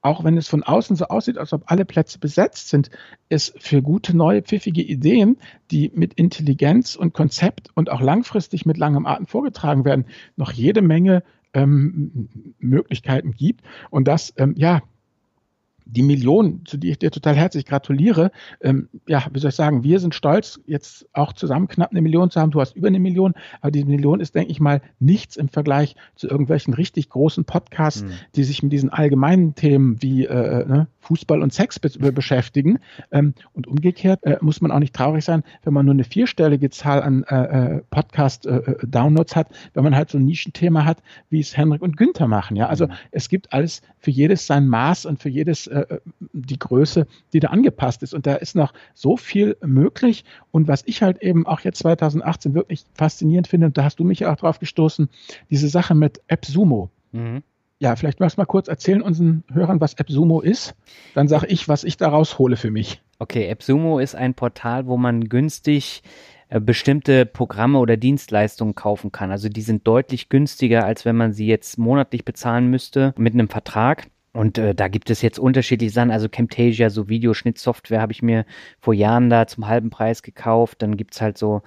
auch 0.01 0.25
wenn 0.25 0.35
es 0.37 0.49
von 0.49 0.63
außen 0.63 0.97
so 0.97 1.05
aussieht, 1.05 1.37
als 1.37 1.53
ob 1.53 1.63
alle 1.71 1.85
Plätze 1.85 2.19
besetzt 2.19 2.67
sind, 2.67 2.89
es 3.29 3.53
für 3.57 3.81
gute, 3.81 4.17
neue, 4.17 4.41
pfiffige 4.41 4.81
Ideen, 4.81 5.37
die 5.71 5.91
mit 5.95 6.13
Intelligenz 6.15 6.95
und 6.95 7.13
Konzept 7.13 7.69
und 7.73 7.89
auch 7.89 8.01
langfristig 8.01 8.65
mit 8.65 8.77
langem 8.77 9.05
Atem 9.05 9.27
vorgetragen 9.27 9.85
werden, 9.85 10.05
noch 10.35 10.51
jede 10.51 10.81
Menge 10.81 11.23
ähm, 11.53 12.27
Möglichkeiten 12.59 13.31
gibt. 13.31 13.61
Und 13.89 14.09
das, 14.09 14.33
ähm, 14.35 14.55
ja, 14.57 14.81
die 15.91 16.03
Million, 16.03 16.61
zu 16.65 16.77
der 16.77 16.91
ich 16.91 16.99
dir 16.99 17.11
total 17.11 17.35
herzlich 17.35 17.65
gratuliere, 17.65 18.31
ähm, 18.61 18.89
ja, 19.07 19.25
wie 19.31 19.39
soll 19.39 19.49
ich 19.49 19.55
sagen, 19.55 19.83
wir 19.83 19.99
sind 19.99 20.13
stolz, 20.13 20.59
jetzt 20.65 21.07
auch 21.13 21.33
zusammen 21.33 21.67
knapp 21.67 21.91
eine 21.91 22.01
Million 22.01 22.29
zu 22.29 22.39
haben. 22.39 22.51
Du 22.51 22.61
hast 22.61 22.75
über 22.75 22.87
eine 22.87 22.99
Million, 22.99 23.33
aber 23.61 23.71
diese 23.71 23.85
Million 23.85 24.19
ist, 24.19 24.35
denke 24.35 24.51
ich 24.51 24.59
mal, 24.59 24.81
nichts 24.99 25.35
im 25.35 25.49
Vergleich 25.49 25.95
zu 26.15 26.27
irgendwelchen 26.27 26.73
richtig 26.73 27.09
großen 27.09 27.45
Podcasts, 27.45 28.03
mhm. 28.03 28.11
die 28.35 28.43
sich 28.43 28.61
mit 28.61 28.71
diesen 28.71 28.89
allgemeinen 28.89 29.55
Themen 29.55 30.01
wie 30.01 30.25
äh, 30.25 30.65
ne, 30.65 30.87
Fußball 30.99 31.41
und 31.41 31.53
Sex 31.53 31.79
be 31.79 31.89
beschäftigen. 32.11 32.79
Ähm, 33.11 33.33
und 33.53 33.67
umgekehrt 33.67 34.23
äh, 34.23 34.37
muss 34.41 34.61
man 34.61 34.71
auch 34.71 34.79
nicht 34.79 34.95
traurig 34.95 35.25
sein, 35.25 35.43
wenn 35.63 35.73
man 35.73 35.85
nur 35.85 35.93
eine 35.93 36.03
vierstellige 36.03 36.69
Zahl 36.69 37.01
an 37.01 37.23
äh, 37.23 37.77
äh 37.77 37.81
Podcast-Downloads 37.89 39.33
äh, 39.33 39.35
hat, 39.35 39.47
wenn 39.73 39.83
man 39.83 39.95
halt 39.95 40.09
so 40.09 40.17
ein 40.17 40.25
Nischenthema 40.25 40.85
hat, 40.85 41.01
wie 41.29 41.39
es 41.39 41.57
Henrik 41.57 41.81
und 41.81 41.97
Günther 41.97 42.27
machen. 42.27 42.55
Ja, 42.55 42.67
also 42.67 42.87
mhm. 42.87 42.93
es 43.11 43.29
gibt 43.29 43.53
alles 43.53 43.81
für 43.97 44.11
jedes 44.11 44.45
sein 44.45 44.67
Maß 44.67 45.05
und 45.05 45.19
für 45.19 45.29
jedes 45.29 45.67
äh, 45.67 45.78
die 46.33 46.59
Größe, 46.59 47.07
die 47.33 47.39
da 47.39 47.49
angepasst 47.49 48.03
ist. 48.03 48.13
Und 48.13 48.27
da 48.27 48.35
ist 48.35 48.55
noch 48.55 48.73
so 48.93 49.17
viel 49.17 49.57
möglich. 49.61 50.23
Und 50.51 50.67
was 50.67 50.83
ich 50.85 51.01
halt 51.01 51.21
eben 51.21 51.45
auch 51.45 51.61
jetzt 51.61 51.79
2018 51.79 52.53
wirklich 52.53 52.85
faszinierend 52.93 53.47
finde, 53.47 53.67
und 53.67 53.77
da 53.77 53.83
hast 53.83 53.99
du 53.99 54.03
mich 54.03 54.19
ja 54.19 54.31
auch 54.31 54.37
drauf 54.37 54.59
gestoßen, 54.59 55.09
diese 55.49 55.69
Sache 55.69 55.95
mit 55.95 56.21
AppSumo. 56.27 56.89
Mhm. 57.11 57.43
Ja, 57.81 57.95
vielleicht 57.95 58.19
magst 58.19 58.37
du 58.37 58.41
mal 58.41 58.45
kurz 58.45 58.67
erzählen 58.67 59.01
unseren 59.01 59.43
Hörern, 59.51 59.79
was 59.79 59.97
AppSumo 59.97 60.41
ist. 60.41 60.75
Dann 61.15 61.29
sage 61.29 61.47
ich, 61.47 61.69
was 61.69 61.85
ich 61.85 61.95
daraus 61.95 62.37
hole 62.37 62.57
für 62.57 62.71
mich. 62.71 63.01
Okay, 63.19 63.49
AppSumo 63.49 63.99
ist 63.99 64.15
ein 64.15 64.33
Portal, 64.33 64.85
wo 64.85 64.97
man 64.97 65.29
günstig 65.29 66.03
äh, 66.49 66.59
bestimmte 66.59 67.25
Programme 67.25 67.79
oder 67.79 67.95
Dienstleistungen 67.95 68.75
kaufen 68.75 69.11
kann. 69.11 69.31
Also 69.31 69.49
die 69.49 69.61
sind 69.61 69.87
deutlich 69.87 70.29
günstiger, 70.29 70.83
als 70.83 71.05
wenn 71.05 71.15
man 71.15 71.31
sie 71.31 71.47
jetzt 71.47 71.77
monatlich 71.77 72.25
bezahlen 72.25 72.67
müsste 72.67 73.13
mit 73.17 73.33
einem 73.33 73.49
Vertrag. 73.49 74.07
Und 74.33 74.57
äh, 74.57 74.75
da 74.75 74.87
gibt 74.87 75.09
es 75.09 75.21
jetzt 75.21 75.39
unterschiedliche 75.39 75.93
Sachen. 75.93 76.11
Also 76.11 76.29
Camtasia, 76.29 76.89
so 76.89 77.09
Videoschnittsoftware, 77.09 78.01
habe 78.01 78.11
ich 78.11 78.21
mir 78.21 78.45
vor 78.79 78.93
Jahren 78.93 79.29
da 79.29 79.47
zum 79.47 79.67
halben 79.67 79.89
Preis 79.89 80.21
gekauft. 80.23 80.81
Dann 80.81 80.97
gibt's 80.97 81.21
halt 81.21 81.37
so 81.37 81.61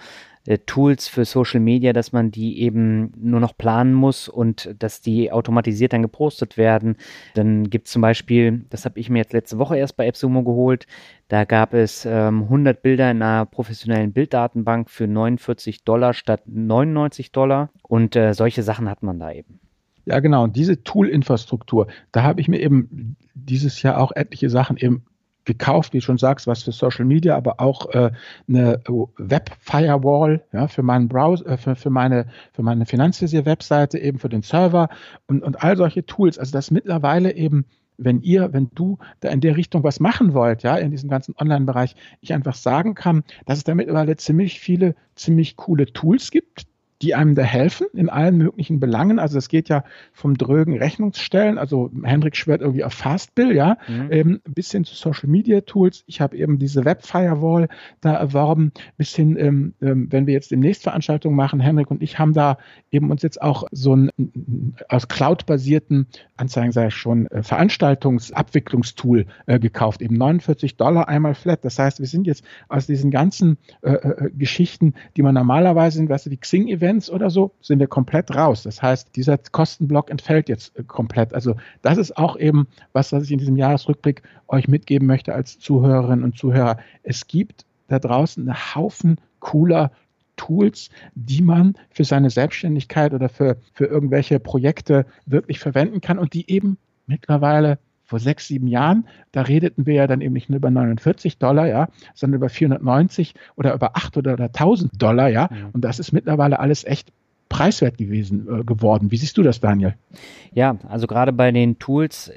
äh, 0.46 0.58
Tools 0.58 1.08
für 1.08 1.24
Social 1.24 1.60
Media, 1.60 1.92
dass 1.92 2.12
man 2.12 2.30
die 2.30 2.60
eben 2.60 3.12
nur 3.16 3.40
noch 3.40 3.56
planen 3.56 3.94
muss 3.94 4.28
und 4.28 4.74
dass 4.78 5.00
die 5.00 5.30
automatisiert 5.30 5.92
dann 5.92 6.02
gepostet 6.02 6.56
werden. 6.56 6.96
Dann 7.34 7.70
gibt 7.70 7.86
es 7.86 7.92
zum 7.92 8.02
Beispiel, 8.02 8.64
das 8.70 8.84
habe 8.84 8.98
ich 8.98 9.08
mir 9.08 9.18
jetzt 9.18 9.32
letzte 9.32 9.58
Woche 9.58 9.76
erst 9.76 9.96
bei 9.96 10.08
AppSumo 10.08 10.42
geholt, 10.42 10.86
da 11.28 11.44
gab 11.44 11.74
es 11.74 12.04
ähm, 12.04 12.42
100 12.44 12.82
Bilder 12.82 13.10
in 13.10 13.22
einer 13.22 13.46
professionellen 13.46 14.12
Bilddatenbank 14.12 14.90
für 14.90 15.06
49 15.06 15.84
Dollar 15.84 16.12
statt 16.12 16.42
99 16.46 17.32
Dollar 17.32 17.70
und 17.82 18.16
äh, 18.16 18.34
solche 18.34 18.62
Sachen 18.62 18.88
hat 18.90 19.02
man 19.02 19.18
da 19.18 19.32
eben. 19.32 19.60
Ja, 20.04 20.20
genau. 20.20 20.44
Und 20.44 20.56
diese 20.56 20.82
Tool-Infrastruktur, 20.82 21.86
da 22.10 22.22
habe 22.22 22.40
ich 22.40 22.48
mir 22.48 22.60
eben 22.60 23.16
dieses 23.34 23.82
Jahr 23.82 23.98
auch 23.98 24.12
etliche 24.14 24.50
Sachen 24.50 24.76
eben 24.76 25.04
gekauft, 25.44 25.92
wie 25.92 25.98
du 25.98 26.04
schon 26.04 26.18
sagst, 26.18 26.46
was 26.46 26.62
für 26.62 26.72
Social 26.72 27.04
Media, 27.04 27.36
aber 27.36 27.60
auch 27.60 27.90
äh, 27.90 28.12
eine 28.48 28.80
Web-Firewall 28.86 30.44
ja, 30.52 30.68
für 30.68 30.82
meinen 30.82 31.08
Browser, 31.08 31.46
äh, 31.46 31.56
für, 31.56 31.74
für 31.74 31.90
meine, 31.90 32.26
für 32.52 32.62
meine 32.62 32.86
Finanzvisier-Webseite, 32.86 33.98
eben 33.98 34.18
für 34.18 34.28
den 34.28 34.42
Server 34.42 34.88
und, 35.26 35.42
und 35.42 35.62
all 35.62 35.76
solche 35.76 36.06
Tools. 36.06 36.38
Also 36.38 36.52
das 36.52 36.70
mittlerweile 36.70 37.34
eben 37.34 37.64
wenn 37.98 38.20
ihr, 38.22 38.52
wenn 38.52 38.70
du 38.74 38.98
da 39.20 39.28
in 39.28 39.40
der 39.40 39.56
Richtung 39.56 39.84
was 39.84 40.00
machen 40.00 40.34
wollt, 40.34 40.62
ja, 40.62 40.76
in 40.76 40.90
diesem 40.90 41.10
ganzen 41.10 41.34
Online-Bereich, 41.38 41.94
ich 42.20 42.32
einfach 42.32 42.54
sagen 42.54 42.94
kann, 42.94 43.22
dass 43.46 43.58
es 43.58 43.64
da 43.64 43.74
mittlerweile 43.74 44.16
ziemlich 44.16 44.60
viele, 44.60 44.94
ziemlich 45.14 45.56
coole 45.56 45.86
Tools 45.86 46.30
gibt, 46.30 46.66
die 47.02 47.14
einem 47.14 47.34
da 47.34 47.42
helfen 47.42 47.88
in 47.94 48.08
allen 48.08 48.36
möglichen 48.36 48.78
Belangen. 48.78 49.18
Also 49.18 49.36
es 49.36 49.48
geht 49.48 49.68
ja 49.68 49.84
vom 50.12 50.38
drögen 50.38 50.78
Rechnungsstellen, 50.78 51.58
also 51.58 51.90
Hendrik 52.02 52.36
schwört 52.36 52.60
irgendwie 52.60 52.84
auf 52.84 52.94
Fastbill, 52.94 53.54
ja, 53.54 53.76
mhm. 53.88 54.08
ähm, 54.10 54.40
bis 54.48 54.70
hin 54.70 54.84
zu 54.84 54.94
Social 54.94 55.28
Media 55.28 55.62
Tools. 55.62 56.04
Ich 56.06 56.20
habe 56.20 56.36
eben 56.36 56.60
diese 56.60 56.84
Web 56.84 57.04
Firewall 57.04 57.68
da 58.00 58.14
erworben, 58.14 58.72
bis 58.96 59.14
hin, 59.16 59.36
ähm, 59.36 59.74
ähm, 59.82 60.06
wenn 60.10 60.26
wir 60.26 60.34
jetzt 60.34 60.52
demnächst 60.52 60.84
Veranstaltungen 60.84 61.34
machen, 61.34 61.58
Hendrik 61.58 61.90
und 61.90 62.02
ich 62.02 62.20
haben 62.20 62.34
da 62.34 62.56
eben 62.92 63.10
uns 63.10 63.22
jetzt 63.22 63.42
auch 63.42 63.64
so 63.72 63.92
einen 63.92 64.76
aus 64.88 65.08
Cloud-basierten 65.08 66.06
Anzeigen, 66.36 66.72
sage 66.72 66.88
ich 66.88 66.94
schon, 66.94 67.26
äh, 67.26 67.42
Veranstaltungsabwicklungstool 67.42 69.26
äh, 69.46 69.58
gekauft, 69.58 70.02
eben 70.02 70.16
49 70.16 70.76
Dollar 70.76 71.08
einmal 71.08 71.34
flat. 71.34 71.64
Das 71.64 71.78
heißt, 71.78 71.98
wir 71.98 72.06
sind 72.06 72.28
jetzt 72.28 72.44
aus 72.68 72.86
diesen 72.86 73.10
ganzen 73.10 73.58
äh, 73.82 73.92
äh, 73.92 74.30
Geschichten, 74.30 74.94
die 75.16 75.22
man 75.22 75.34
normalerweise 75.34 75.98
sind, 75.98 76.08
weißt 76.08 76.26
du, 76.26 76.30
die 76.30 76.38
Xing-Events 76.38 76.91
Events 76.92 77.10
oder 77.10 77.30
so, 77.30 77.52
sind 77.60 77.78
wir 77.78 77.86
komplett 77.86 78.34
raus. 78.34 78.62
Das 78.62 78.82
heißt, 78.82 79.16
dieser 79.16 79.38
Kostenblock 79.38 80.10
entfällt 80.10 80.48
jetzt 80.48 80.78
äh, 80.78 80.82
komplett. 80.82 81.32
Also 81.32 81.56
das 81.80 81.96
ist 81.98 82.16
auch 82.16 82.36
eben 82.36 82.66
was, 82.92 83.12
was 83.12 83.24
ich 83.24 83.32
in 83.32 83.38
diesem 83.38 83.56
Jahresrückblick 83.56 84.22
euch 84.48 84.68
mitgeben 84.68 85.06
möchte 85.06 85.34
als 85.34 85.58
Zuhörerinnen 85.58 86.24
und 86.24 86.36
Zuhörer. 86.36 86.76
Es 87.02 87.26
gibt 87.26 87.64
da 87.88 87.98
draußen 87.98 88.48
einen 88.48 88.74
Haufen 88.74 89.16
cooler 89.40 89.90
Tools, 90.36 90.90
die 91.14 91.42
man 91.42 91.74
für 91.90 92.04
seine 92.04 92.30
Selbstständigkeit 92.30 93.14
oder 93.14 93.28
für, 93.28 93.56
für 93.72 93.86
irgendwelche 93.86 94.38
Projekte 94.38 95.06
wirklich 95.26 95.58
verwenden 95.60 96.00
kann 96.00 96.18
und 96.18 96.34
die 96.34 96.50
eben 96.50 96.78
mittlerweile 97.06 97.78
vor 98.12 98.20
sechs, 98.20 98.46
sieben 98.46 98.66
Jahren, 98.66 99.06
da 99.32 99.40
redeten 99.40 99.86
wir 99.86 99.94
ja 99.94 100.06
dann 100.06 100.20
eben 100.20 100.34
nicht 100.34 100.50
nur 100.50 100.58
über 100.58 100.70
49 100.70 101.38
Dollar, 101.38 101.66
ja, 101.66 101.88
sondern 102.12 102.36
über 102.36 102.50
490 102.50 103.34
oder 103.56 103.72
über 103.72 103.96
8 103.96 104.18
oder, 104.18 104.34
oder 104.34 104.44
1000 104.44 105.00
Dollar, 105.00 105.30
ja. 105.30 105.48
ja. 105.50 105.70
Und 105.72 105.82
das 105.82 105.98
ist 105.98 106.12
mittlerweile 106.12 106.60
alles 106.60 106.84
echt 106.84 107.10
preiswert 107.48 107.96
gewesen 107.96 108.46
äh, 108.50 108.64
geworden. 108.64 109.10
Wie 109.10 109.16
siehst 109.16 109.38
du 109.38 109.42
das, 109.42 109.60
Daniel? 109.60 109.94
Ja, 110.52 110.76
also 110.90 111.06
gerade 111.06 111.32
bei 111.32 111.50
den 111.52 111.78
Tools, 111.78 112.30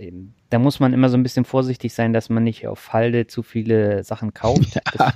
da 0.56 0.60
muss 0.60 0.80
man 0.80 0.94
immer 0.94 1.10
so 1.10 1.18
ein 1.18 1.24
bisschen 1.24 1.44
vorsichtig 1.44 1.94
sein, 1.94 2.14
dass 2.14 2.30
man 2.30 2.46
nicht 2.46 2.66
auf 2.66 2.94
Halde 2.94 3.28
zu 3.28 3.44
viele 3.44 4.06
Sachen 4.06 4.34
kauft. 4.34 4.80
Das, 4.96 5.14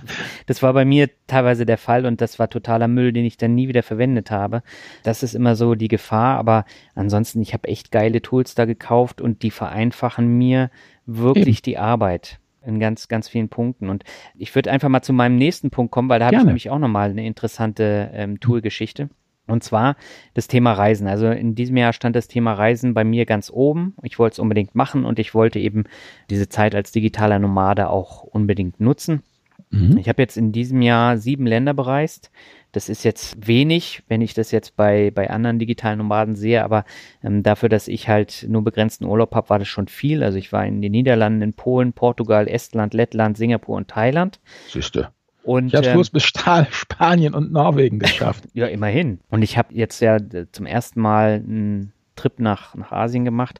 das, 0.48 0.64
war 0.64 0.74
bei 0.74 0.84
mir 0.84 1.10
teilweise 1.28 1.66
der 1.66 1.78
Fall 1.78 2.06
und 2.06 2.20
das 2.20 2.40
war 2.40 2.50
totaler 2.50 2.90
Müll, 2.90 3.14
den 3.14 3.24
ich 3.24 3.38
dann 3.38 3.56
nie 3.56 3.70
wieder 3.70 3.84
verwendet 3.84 4.32
habe. 4.32 4.64
Das 5.04 5.24
ist 5.24 5.36
immer 5.36 5.56
so 5.56 5.76
die 5.76 5.88
Gefahr, 5.88 6.38
aber 6.38 6.66
ansonsten, 6.96 7.42
ich 7.42 7.54
habe 7.54 7.70
echt 7.70 7.92
geile 7.92 8.22
Tools 8.22 8.56
da 8.56 8.66
gekauft 8.66 9.22
und 9.22 9.42
die 9.44 9.52
vereinfachen 9.52 10.28
mir 10.38 10.70
wirklich 11.06 11.62
die 11.62 11.78
Arbeit 11.78 12.40
in 12.66 12.82
ganz, 12.82 13.08
ganz 13.08 13.30
vielen 13.30 13.48
Punkten. 13.48 13.90
Und 13.90 14.04
ich 14.36 14.54
würde 14.54 14.72
einfach 14.72 14.90
mal 14.90 15.02
zu 15.02 15.14
meinem 15.14 15.38
nächsten 15.38 15.70
Punkt 15.70 15.92
kommen, 15.94 16.10
weil 16.10 16.20
da 16.20 16.26
habe 16.26 16.36
ich 16.36 16.44
nämlich 16.44 16.70
auch 16.70 16.80
nochmal 16.80 17.12
eine 17.12 17.26
interessante 17.26 18.12
ähm, 18.14 18.42
Tool-Geschichte. 18.42 19.10
Und 19.50 19.64
zwar 19.64 19.96
das 20.34 20.48
Thema 20.48 20.74
Reisen. 20.74 21.08
Also 21.08 21.30
in 21.30 21.56
diesem 21.56 21.78
Jahr 21.78 21.94
stand 21.94 22.16
das 22.16 22.28
Thema 22.28 22.54
Reisen 22.54 22.94
bei 22.94 23.04
mir 23.04 23.26
ganz 23.26 23.50
oben. 23.50 23.96
Ich 24.04 24.20
wollte 24.20 24.34
es 24.34 24.40
unbedingt 24.40 24.76
machen 24.76 25.06
und 25.06 25.20
ich 25.20 25.34
wollte 25.34 25.60
eben 25.60 25.86
diese 26.30 26.50
Zeit 26.50 26.76
als 26.76 26.92
digitaler 26.92 27.40
Nomade 27.40 27.90
auch 27.90 28.24
unbedingt 28.24 28.80
nutzen. 28.80 29.24
Mhm. 29.72 29.98
Ich 29.98 30.10
habe 30.10 30.22
jetzt 30.22 30.38
in 30.38 30.52
diesem 30.52 30.82
Jahr 30.82 31.18
sieben 31.18 31.46
Länder 31.46 31.74
bereist. 31.74 32.32
Das 32.72 32.88
ist 32.88 33.04
jetzt 33.04 33.48
wenig, 33.48 34.04
wenn 34.08 34.22
ich 34.22 34.34
das 34.34 34.52
jetzt 34.52 34.76
bei, 34.76 35.12
bei 35.12 35.30
anderen 35.30 35.58
digitalen 35.58 35.98
Nomaden 35.98 36.36
sehe, 36.36 36.64
aber 36.64 36.86
ähm, 37.24 37.42
dafür, 37.42 37.68
dass 37.68 37.88
ich 37.88 38.08
halt 38.08 38.46
nur 38.48 38.64
begrenzten 38.64 39.06
Urlaub 39.06 39.34
habe, 39.34 39.50
war 39.50 39.60
das 39.60 39.68
schon 39.68 39.88
viel. 39.88 40.24
Also 40.24 40.38
ich 40.38 40.52
war 40.52 40.66
in 40.66 40.82
den 40.82 40.92
Niederlanden, 40.92 41.42
in 41.42 41.54
Polen, 41.54 41.94
Portugal, 41.94 42.48
Estland, 42.48 42.94
Lettland, 42.94 43.38
Singapur 43.38 43.76
und 43.76 43.88
Thailand. 43.88 44.40
Siehste. 44.68 45.10
Und, 45.50 45.74
ich 45.74 45.76
habe 45.76 46.00
es 46.00 46.10
ähm, 46.10 46.14
bis 46.14 46.24
Spanien 46.70 47.34
und 47.34 47.52
Norwegen 47.52 47.98
geschafft. 47.98 48.44
ja, 48.54 48.68
immerhin. 48.68 49.20
Und 49.32 49.42
ich 49.42 49.58
habe 49.58 49.74
jetzt 49.74 50.00
ja 50.00 50.20
zum 50.52 50.68
ersten 50.68 51.02
Mal 51.02 51.44
einen 51.44 51.92
Trip 52.16 52.40
nach, 52.40 52.76
nach 52.76 52.92
Asien 52.92 53.26
gemacht 53.26 53.60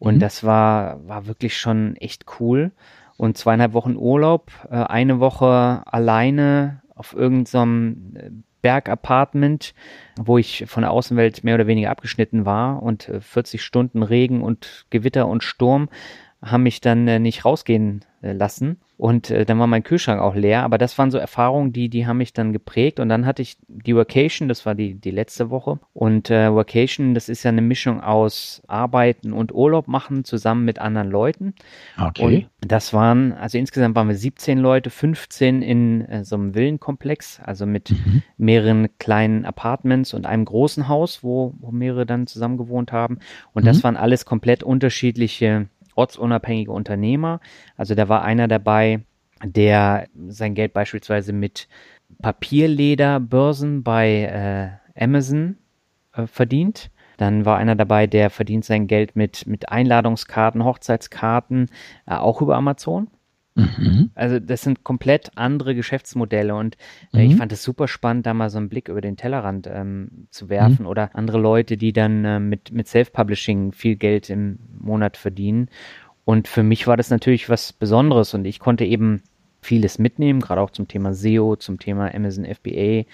und 0.00 0.16
mhm. 0.16 0.18
das 0.18 0.42
war, 0.42 1.06
war 1.06 1.28
wirklich 1.28 1.56
schon 1.56 1.94
echt 1.94 2.24
cool. 2.40 2.72
Und 3.18 3.38
zweieinhalb 3.38 3.72
Wochen 3.72 3.94
Urlaub, 3.94 4.50
äh, 4.68 4.78
eine 4.78 5.20
Woche 5.20 5.84
alleine 5.86 6.82
auf 6.96 7.14
irgendeinem 7.14 8.14
so 8.14 8.18
äh, 8.18 8.30
Bergapartment, 8.60 9.74
wo 10.18 10.38
ich 10.38 10.64
von 10.66 10.82
der 10.82 10.90
Außenwelt 10.90 11.44
mehr 11.44 11.54
oder 11.54 11.68
weniger 11.68 11.90
abgeschnitten 11.90 12.46
war 12.46 12.82
und 12.82 13.12
40 13.20 13.60
äh, 13.60 13.62
Stunden 13.62 14.02
Regen 14.02 14.42
und 14.42 14.86
Gewitter 14.90 15.28
und 15.28 15.44
Sturm 15.44 15.88
haben 16.42 16.64
mich 16.64 16.80
dann 16.80 17.04
nicht 17.22 17.44
rausgehen 17.44 18.04
lassen. 18.20 18.78
Und 18.98 19.30
äh, 19.30 19.44
dann 19.44 19.60
war 19.60 19.68
mein 19.68 19.84
Kühlschrank 19.84 20.20
auch 20.20 20.34
leer. 20.34 20.64
Aber 20.64 20.76
das 20.76 20.98
waren 20.98 21.12
so 21.12 21.18
Erfahrungen, 21.18 21.72
die, 21.72 21.88
die 21.88 22.06
haben 22.08 22.18
mich 22.18 22.32
dann 22.32 22.52
geprägt. 22.52 22.98
Und 22.98 23.08
dann 23.08 23.26
hatte 23.26 23.42
ich 23.42 23.56
die 23.68 23.94
Vacation, 23.94 24.48
das 24.48 24.66
war 24.66 24.74
die, 24.74 24.94
die 24.94 25.12
letzte 25.12 25.50
Woche. 25.50 25.78
Und 25.94 26.30
äh, 26.30 26.52
Vacation, 26.52 27.14
das 27.14 27.28
ist 27.28 27.44
ja 27.44 27.50
eine 27.50 27.62
Mischung 27.62 28.00
aus 28.00 28.60
Arbeiten 28.66 29.32
und 29.32 29.54
Urlaub 29.54 29.86
machen 29.86 30.24
zusammen 30.24 30.64
mit 30.64 30.80
anderen 30.80 31.10
Leuten. 31.10 31.54
Okay. 31.96 32.48
Und 32.60 32.72
das 32.72 32.92
waren, 32.92 33.32
also 33.32 33.56
insgesamt 33.56 33.94
waren 33.94 34.08
wir 34.08 34.16
17 34.16 34.58
Leute, 34.58 34.90
15 34.90 35.62
in 35.62 36.04
äh, 36.06 36.24
so 36.24 36.34
einem 36.34 36.56
Villenkomplex, 36.56 37.40
also 37.44 37.66
mit 37.66 37.92
mhm. 37.92 38.22
mehreren 38.36 38.88
kleinen 38.98 39.44
Apartments 39.44 40.12
und 40.12 40.26
einem 40.26 40.44
großen 40.44 40.88
Haus, 40.88 41.22
wo, 41.22 41.54
wo 41.60 41.70
mehrere 41.70 42.04
dann 42.04 42.26
zusammen 42.26 42.56
gewohnt 42.56 42.90
haben. 42.90 43.20
Und 43.52 43.62
mhm. 43.62 43.66
das 43.66 43.84
waren 43.84 43.96
alles 43.96 44.24
komplett 44.24 44.64
unterschiedliche 44.64 45.68
ortsunabhängige 45.98 46.72
Unternehmer. 46.72 47.40
Also 47.76 47.94
da 47.94 48.08
war 48.08 48.22
einer 48.22 48.48
dabei, 48.48 49.00
der 49.44 50.08
sein 50.28 50.54
Geld 50.54 50.72
beispielsweise 50.72 51.32
mit 51.32 51.68
Papierlederbörsen 52.22 53.82
bei 53.82 54.80
äh, 54.96 55.04
Amazon 55.04 55.58
äh, 56.14 56.26
verdient. 56.26 56.90
Dann 57.18 57.44
war 57.44 57.58
einer 57.58 57.74
dabei, 57.74 58.06
der 58.06 58.30
verdient 58.30 58.64
sein 58.64 58.86
Geld 58.86 59.16
mit, 59.16 59.46
mit 59.46 59.68
Einladungskarten, 59.70 60.64
Hochzeitskarten, 60.64 61.68
äh, 62.06 62.14
auch 62.14 62.40
über 62.40 62.56
Amazon. 62.56 63.08
Mhm. 63.58 64.10
Also 64.14 64.38
das 64.38 64.62
sind 64.62 64.84
komplett 64.84 65.32
andere 65.36 65.74
Geschäftsmodelle 65.74 66.54
und 66.54 66.76
äh, 67.12 67.24
mhm. 67.24 67.30
ich 67.30 67.36
fand 67.36 67.52
es 67.52 67.62
super 67.62 67.88
spannend, 67.88 68.26
da 68.26 68.34
mal 68.34 68.50
so 68.50 68.58
einen 68.58 68.68
Blick 68.68 68.88
über 68.88 69.00
den 69.00 69.16
Tellerrand 69.16 69.68
ähm, 69.70 70.28
zu 70.30 70.48
werfen 70.48 70.82
mhm. 70.82 70.88
oder 70.88 71.14
andere 71.14 71.38
Leute, 71.38 71.76
die 71.76 71.92
dann 71.92 72.24
äh, 72.24 72.40
mit, 72.40 72.72
mit 72.72 72.88
Self-Publishing 72.88 73.72
viel 73.72 73.96
Geld 73.96 74.30
im 74.30 74.58
Monat 74.78 75.16
verdienen. 75.16 75.68
Und 76.24 76.46
für 76.46 76.62
mich 76.62 76.86
war 76.86 76.96
das 76.96 77.10
natürlich 77.10 77.48
was 77.48 77.72
Besonderes 77.72 78.34
und 78.34 78.44
ich 78.44 78.60
konnte 78.60 78.84
eben 78.84 79.22
vieles 79.60 79.98
mitnehmen, 79.98 80.40
gerade 80.40 80.60
auch 80.60 80.70
zum 80.70 80.86
Thema 80.86 81.12
SEO, 81.14 81.56
zum 81.56 81.78
Thema 81.78 82.14
Amazon 82.14 82.44
FBA 82.44 83.04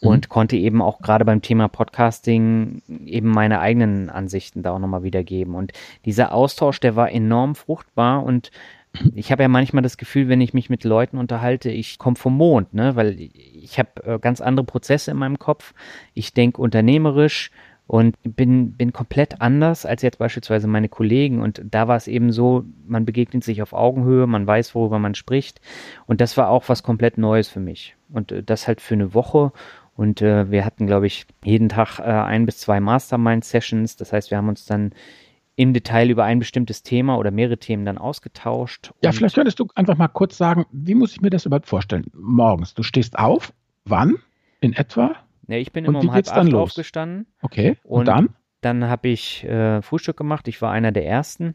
mhm. 0.00 0.08
und 0.08 0.28
konnte 0.28 0.56
eben 0.56 0.82
auch 0.82 1.00
gerade 1.00 1.24
beim 1.24 1.42
Thema 1.42 1.68
Podcasting 1.68 2.82
eben 3.06 3.30
meine 3.30 3.60
eigenen 3.60 4.10
Ansichten 4.10 4.62
da 4.62 4.72
auch 4.72 4.78
nochmal 4.78 5.04
wiedergeben. 5.04 5.54
Und 5.54 5.72
dieser 6.04 6.32
Austausch, 6.32 6.80
der 6.80 6.96
war 6.96 7.10
enorm 7.10 7.54
fruchtbar 7.54 8.22
und 8.22 8.50
ich 9.14 9.32
habe 9.32 9.42
ja 9.42 9.48
manchmal 9.48 9.82
das 9.82 9.96
Gefühl, 9.96 10.28
wenn 10.28 10.40
ich 10.40 10.54
mich 10.54 10.70
mit 10.70 10.84
Leuten 10.84 11.18
unterhalte, 11.18 11.70
ich 11.70 11.98
komme 11.98 12.16
vom 12.16 12.36
Mond, 12.36 12.74
ne? 12.74 12.96
weil 12.96 13.16
ich 13.34 13.78
habe 13.78 14.04
äh, 14.04 14.18
ganz 14.18 14.40
andere 14.40 14.64
Prozesse 14.64 15.10
in 15.10 15.16
meinem 15.16 15.38
Kopf. 15.38 15.74
Ich 16.14 16.34
denke 16.34 16.60
unternehmerisch 16.60 17.50
und 17.86 18.16
bin, 18.22 18.72
bin 18.72 18.92
komplett 18.92 19.40
anders 19.40 19.86
als 19.86 20.02
jetzt 20.02 20.18
beispielsweise 20.18 20.66
meine 20.66 20.88
Kollegen. 20.88 21.40
Und 21.40 21.62
da 21.64 21.86
war 21.86 21.96
es 21.96 22.08
eben 22.08 22.32
so, 22.32 22.64
man 22.86 23.04
begegnet 23.04 23.44
sich 23.44 23.62
auf 23.62 23.72
Augenhöhe, 23.72 24.26
man 24.26 24.46
weiß, 24.46 24.74
worüber 24.74 24.98
man 24.98 25.14
spricht. 25.14 25.60
Und 26.06 26.20
das 26.20 26.36
war 26.36 26.48
auch 26.48 26.68
was 26.68 26.82
komplett 26.82 27.16
Neues 27.16 27.48
für 27.48 27.60
mich. 27.60 27.96
Und 28.10 28.32
äh, 28.32 28.42
das 28.42 28.66
halt 28.66 28.80
für 28.80 28.94
eine 28.94 29.14
Woche. 29.14 29.52
Und 29.94 30.20
äh, 30.20 30.50
wir 30.50 30.64
hatten, 30.64 30.86
glaube 30.86 31.06
ich, 31.06 31.26
jeden 31.44 31.68
Tag 31.68 32.00
äh, 32.00 32.02
ein 32.02 32.44
bis 32.44 32.58
zwei 32.58 32.80
Mastermind-Sessions. 32.80 33.96
Das 33.96 34.12
heißt, 34.12 34.30
wir 34.30 34.38
haben 34.38 34.48
uns 34.48 34.66
dann 34.66 34.92
im 35.56 35.72
Detail 35.72 36.10
über 36.10 36.24
ein 36.24 36.38
bestimmtes 36.38 36.82
Thema 36.82 37.16
oder 37.16 37.30
mehrere 37.30 37.58
Themen 37.58 37.84
dann 37.84 37.98
ausgetauscht. 37.98 38.92
Ja, 39.02 39.12
vielleicht 39.12 39.34
könntest 39.34 39.58
du 39.58 39.66
einfach 39.74 39.96
mal 39.96 40.08
kurz 40.08 40.36
sagen, 40.36 40.66
wie 40.70 40.94
muss 40.94 41.12
ich 41.12 41.22
mir 41.22 41.30
das 41.30 41.46
überhaupt 41.46 41.66
vorstellen? 41.66 42.06
Morgens, 42.14 42.74
du 42.74 42.82
stehst 42.82 43.18
auf, 43.18 43.52
wann 43.84 44.16
in 44.60 44.74
etwa? 44.74 45.16
Ja, 45.48 45.56
ich 45.56 45.72
bin 45.72 45.84
immer 45.84 46.00
um 46.00 46.12
halb 46.12 46.28
acht 46.28 46.54
aufgestanden. 46.54 47.26
Okay, 47.40 47.76
und, 47.84 48.00
und 48.00 48.08
dann? 48.08 48.28
Dann 48.60 48.84
habe 48.84 49.08
ich 49.08 49.44
äh, 49.44 49.80
Frühstück 49.80 50.16
gemacht, 50.16 50.46
ich 50.48 50.60
war 50.60 50.72
einer 50.72 50.92
der 50.92 51.06
Ersten. 51.06 51.54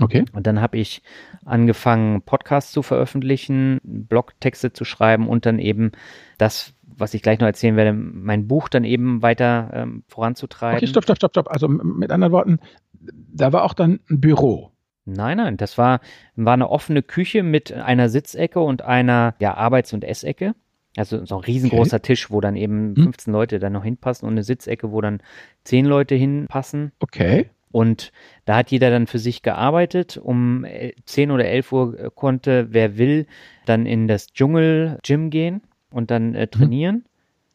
Okay. 0.00 0.24
Und 0.32 0.46
dann 0.46 0.60
habe 0.60 0.78
ich 0.78 1.02
angefangen, 1.44 2.22
Podcasts 2.22 2.72
zu 2.72 2.82
veröffentlichen, 2.82 3.80
Blogtexte 3.82 4.72
zu 4.72 4.84
schreiben 4.84 5.28
und 5.28 5.44
dann 5.44 5.58
eben 5.58 5.92
das, 6.38 6.74
was 6.82 7.14
ich 7.14 7.22
gleich 7.22 7.40
noch 7.40 7.46
erzählen 7.46 7.76
werde, 7.76 7.92
mein 7.92 8.46
Buch 8.46 8.68
dann 8.68 8.84
eben 8.84 9.22
weiter 9.22 9.70
ähm, 9.72 10.04
voranzutreiben. 10.06 10.76
Okay, 10.76 10.86
stopp, 10.86 11.04
stopp, 11.04 11.16
stopp, 11.16 11.32
stopp. 11.32 11.50
Also 11.50 11.68
mit 11.68 12.12
anderen 12.12 12.32
Worten, 12.32 12.58
da 12.92 13.52
war 13.52 13.64
auch 13.64 13.74
dann 13.74 14.00
ein 14.08 14.20
Büro. 14.20 14.70
Nein, 15.04 15.38
nein, 15.38 15.56
das 15.56 15.78
war, 15.78 16.00
war 16.36 16.52
eine 16.52 16.68
offene 16.70 17.02
Küche 17.02 17.42
mit 17.42 17.72
einer 17.72 18.08
Sitzecke 18.08 18.60
und 18.60 18.82
einer 18.82 19.34
ja, 19.40 19.54
Arbeits- 19.54 19.92
und 19.92 20.04
Essecke. 20.04 20.54
Also 20.96 21.24
so 21.24 21.36
ein 21.36 21.44
riesengroßer 21.44 21.96
okay. 21.96 22.06
Tisch, 22.06 22.30
wo 22.30 22.40
dann 22.40 22.56
eben 22.56 22.94
15 22.94 23.32
hm. 23.32 23.32
Leute 23.32 23.58
dann 23.58 23.72
noch 23.72 23.84
hinpassen 23.84 24.26
und 24.26 24.34
eine 24.34 24.42
Sitzecke, 24.42 24.90
wo 24.92 25.00
dann 25.00 25.22
10 25.64 25.86
Leute 25.86 26.14
hinpassen. 26.14 26.92
Okay. 26.98 27.50
Und 27.70 28.12
da 28.44 28.56
hat 28.56 28.70
jeder 28.70 28.90
dann 28.90 29.06
für 29.06 29.18
sich 29.18 29.42
gearbeitet. 29.42 30.16
Um 30.16 30.64
10 31.04 31.30
oder 31.30 31.44
11 31.44 31.72
Uhr 31.72 31.98
äh, 31.98 32.10
konnte, 32.14 32.68
wer 32.70 32.96
will, 32.96 33.26
dann 33.66 33.86
in 33.86 34.08
das 34.08 34.32
Dschungel-Gym 34.32 35.30
gehen 35.30 35.62
und 35.90 36.10
dann 36.10 36.34
äh, 36.34 36.42
hm. 36.42 36.50
trainieren. 36.50 37.04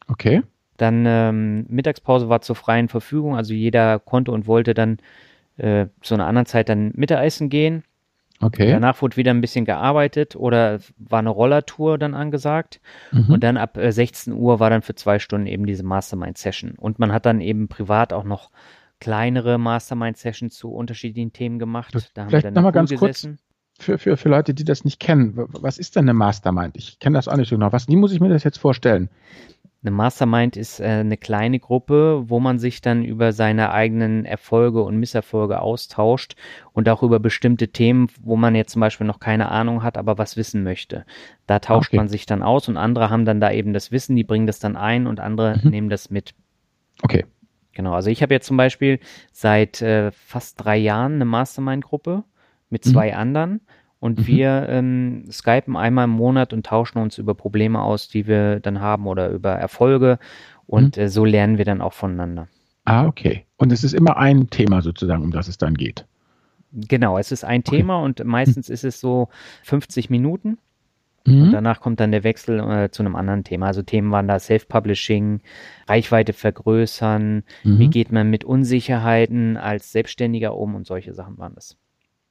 Okay. 0.08 0.42
Dann 0.78 1.06
ähm, 1.06 1.66
Mittagspause 1.70 2.30
war 2.30 2.42
zur 2.42 2.56
freien 2.56 2.90
Verfügung, 2.90 3.36
also 3.36 3.54
jeder 3.54 4.00
konnte 4.00 4.32
und 4.32 4.48
wollte 4.48 4.74
dann 4.74 4.98
äh, 5.58 5.88
zu 6.02 6.16
einer 6.16 6.26
anderen 6.26 6.46
Zeit 6.46 6.70
dann 6.70 6.92
Mittagessen 6.96 7.50
gehen. 7.50 7.84
Okay. 8.40 8.72
Danach 8.72 9.02
wurde 9.02 9.16
wieder 9.16 9.32
ein 9.32 9.42
bisschen 9.42 9.66
gearbeitet 9.66 10.36
oder 10.36 10.80
war 10.98 11.20
eine 11.20 11.30
Rollertour 11.30 11.98
dann 11.98 12.14
angesagt. 12.14 12.82
Mhm. 13.12 13.34
Und 13.34 13.44
dann 13.44 13.58
ab 13.58 13.78
äh, 13.78 13.92
16 13.92 14.34
Uhr 14.34 14.60
war 14.60 14.70
dann 14.70 14.82
für 14.82 14.96
zwei 14.96 15.20
Stunden 15.20 15.48
eben 15.48 15.66
diese 15.66 15.84
Mastermind-Session. 15.84 16.72
Und 16.72 17.00
man 17.00 17.14
hat 17.14 17.26
dann 17.26 17.40
eben 17.40 17.68
privat 17.68 18.12
auch 18.12 18.26
noch 18.26 18.50
kleinere 19.04 19.58
Mastermind-Sessions 19.58 20.56
zu 20.56 20.72
unterschiedlichen 20.72 21.34
Themen 21.34 21.60
gemacht. 21.60 21.94
Da 22.14 22.28
Vielleicht 22.28 22.52
nochmal 22.52 22.72
ganz 22.72 22.90
gesessen. 22.90 23.38
kurz 23.78 23.86
für, 23.86 23.98
für, 23.98 24.16
für 24.16 24.30
Leute, 24.30 24.54
die 24.54 24.64
das 24.64 24.86
nicht 24.86 25.02
kennen. 25.02 25.34
Was 25.36 25.78
ist 25.78 25.98
denn 25.98 26.06
eine 26.06 26.14
Mastermind? 26.14 26.78
Ich 26.78 27.00
kenne 27.00 27.18
das 27.18 27.28
auch 27.28 27.36
nicht 27.36 27.50
so 27.50 27.58
genau. 27.58 27.74
Was, 27.74 27.90
wie 27.90 27.98
muss 27.98 28.14
ich 28.14 28.22
mir 28.22 28.30
das 28.30 28.46
jetzt 28.46 28.60
vorstellen? 28.60 29.10
Eine 29.84 29.92
Mastermind 29.92 30.56
ist 30.56 30.80
äh, 30.80 30.86
eine 30.86 31.18
kleine 31.18 31.60
Gruppe, 31.60 32.24
wo 32.28 32.40
man 32.40 32.60
sich 32.60 32.80
dann 32.80 33.04
über 33.04 33.34
seine 33.34 33.74
eigenen 33.74 34.24
Erfolge 34.24 34.82
und 34.84 34.96
Misserfolge 34.96 35.60
austauscht 35.60 36.38
und 36.72 36.88
auch 36.88 37.04
über 37.04 37.20
bestimmte 37.20 37.68
Themen, 37.68 38.08
wo 38.22 38.38
man 38.38 38.56
jetzt 38.56 38.72
zum 38.72 38.80
Beispiel 38.80 39.06
noch 39.06 39.20
keine 39.20 39.52
Ahnung 39.52 39.84
hat, 39.84 39.98
aber 39.98 40.18
was 40.18 40.38
wissen 40.38 40.64
möchte. 40.64 41.06
Da 41.46 41.60
tauscht 41.60 41.90
okay. 41.90 41.98
man 41.98 42.08
sich 42.08 42.26
dann 42.26 42.42
aus 42.42 42.70
und 42.70 42.78
andere 42.78 43.10
haben 43.10 43.26
dann 43.26 43.42
da 43.42 43.52
eben 43.52 43.74
das 43.74 43.92
Wissen, 43.92 44.16
die 44.16 44.24
bringen 44.24 44.48
das 44.48 44.60
dann 44.60 44.78
ein 44.78 45.08
und 45.08 45.20
andere 45.20 45.60
mhm. 45.62 45.72
nehmen 45.72 45.90
das 45.90 46.10
mit. 46.10 46.34
Okay. 47.02 47.26
Genau, 47.74 47.94
also 47.94 48.10
ich 48.10 48.22
habe 48.22 48.34
jetzt 48.34 48.48
zum 48.48 48.58
Beispiel 48.58 49.00
seit 49.32 49.82
äh, 49.82 50.12
fast 50.12 50.64
drei 50.64 50.78
Jahren 50.78 51.16
eine 51.16 51.26
Mastermind-Gruppe 51.26 52.24
mit 52.70 52.84
zwei 52.84 53.12
mhm. 53.12 53.18
anderen 53.18 53.62
und 54.04 54.20
mhm. 54.20 54.28
wir 54.28 54.66
ähm, 54.68 55.26
skypen 55.32 55.78
einmal 55.78 56.04
im 56.06 56.12
Monat 56.12 56.52
und 56.52 56.66
tauschen 56.66 57.00
uns 57.00 57.18
über 57.18 57.36
Probleme 57.36 57.82
aus, 57.82 58.10
die 58.10 58.28
wir 58.28 58.60
dann 58.60 58.82
haben 58.82 59.08
oder 59.08 59.30
über 59.30 59.52
Erfolge. 59.52 60.20
Und 60.68 60.98
mhm. 60.98 61.04
äh, 61.04 61.08
so 61.08 61.24
lernen 61.24 61.58
wir 61.58 61.64
dann 61.64 61.80
auch 61.80 61.94
voneinander. 61.94 62.50
Ah, 62.84 63.06
okay. 63.06 63.46
Und 63.56 63.72
es 63.72 63.86
ist 63.86 63.94
immer 63.94 64.18
ein 64.18 64.50
Thema 64.50 64.82
sozusagen, 64.82 65.24
um 65.24 65.32
das 65.32 65.48
es 65.48 65.58
dann 65.58 65.76
geht. 65.76 66.06
Genau, 66.74 67.18
es 67.18 67.32
ist 67.32 67.46
ein 67.46 67.62
okay. 67.62 67.78
Thema 67.78 68.02
und 68.02 68.24
meistens 68.26 68.68
mhm. 68.68 68.74
ist 68.74 68.84
es 68.84 69.00
so 69.00 69.30
50 69.64 70.10
Minuten. 70.10 70.58
Und 71.26 71.48
mhm. 71.48 71.52
danach 71.52 71.80
kommt 71.80 72.00
dann 72.00 72.12
der 72.12 72.24
Wechsel 72.24 72.60
äh, 72.60 72.92
zu 72.92 73.02
einem 73.02 73.16
anderen 73.16 73.44
Thema. 73.44 73.68
Also 73.68 73.82
Themen 73.82 74.12
waren 74.12 74.28
da 74.28 74.40
Self-Publishing, 74.40 75.42
Reichweite 75.88 76.34
vergrößern, 76.34 77.44
mhm. 77.64 77.80
wie 77.80 77.88
geht 77.88 78.12
man 78.12 78.30
mit 78.30 78.44
Unsicherheiten 78.44 79.56
als 79.56 79.92
Selbstständiger 79.92 80.56
um 80.56 80.76
und 80.76 80.86
solche 80.86 81.14
Sachen 81.14 81.38
waren 81.38 81.56
das. 81.56 81.78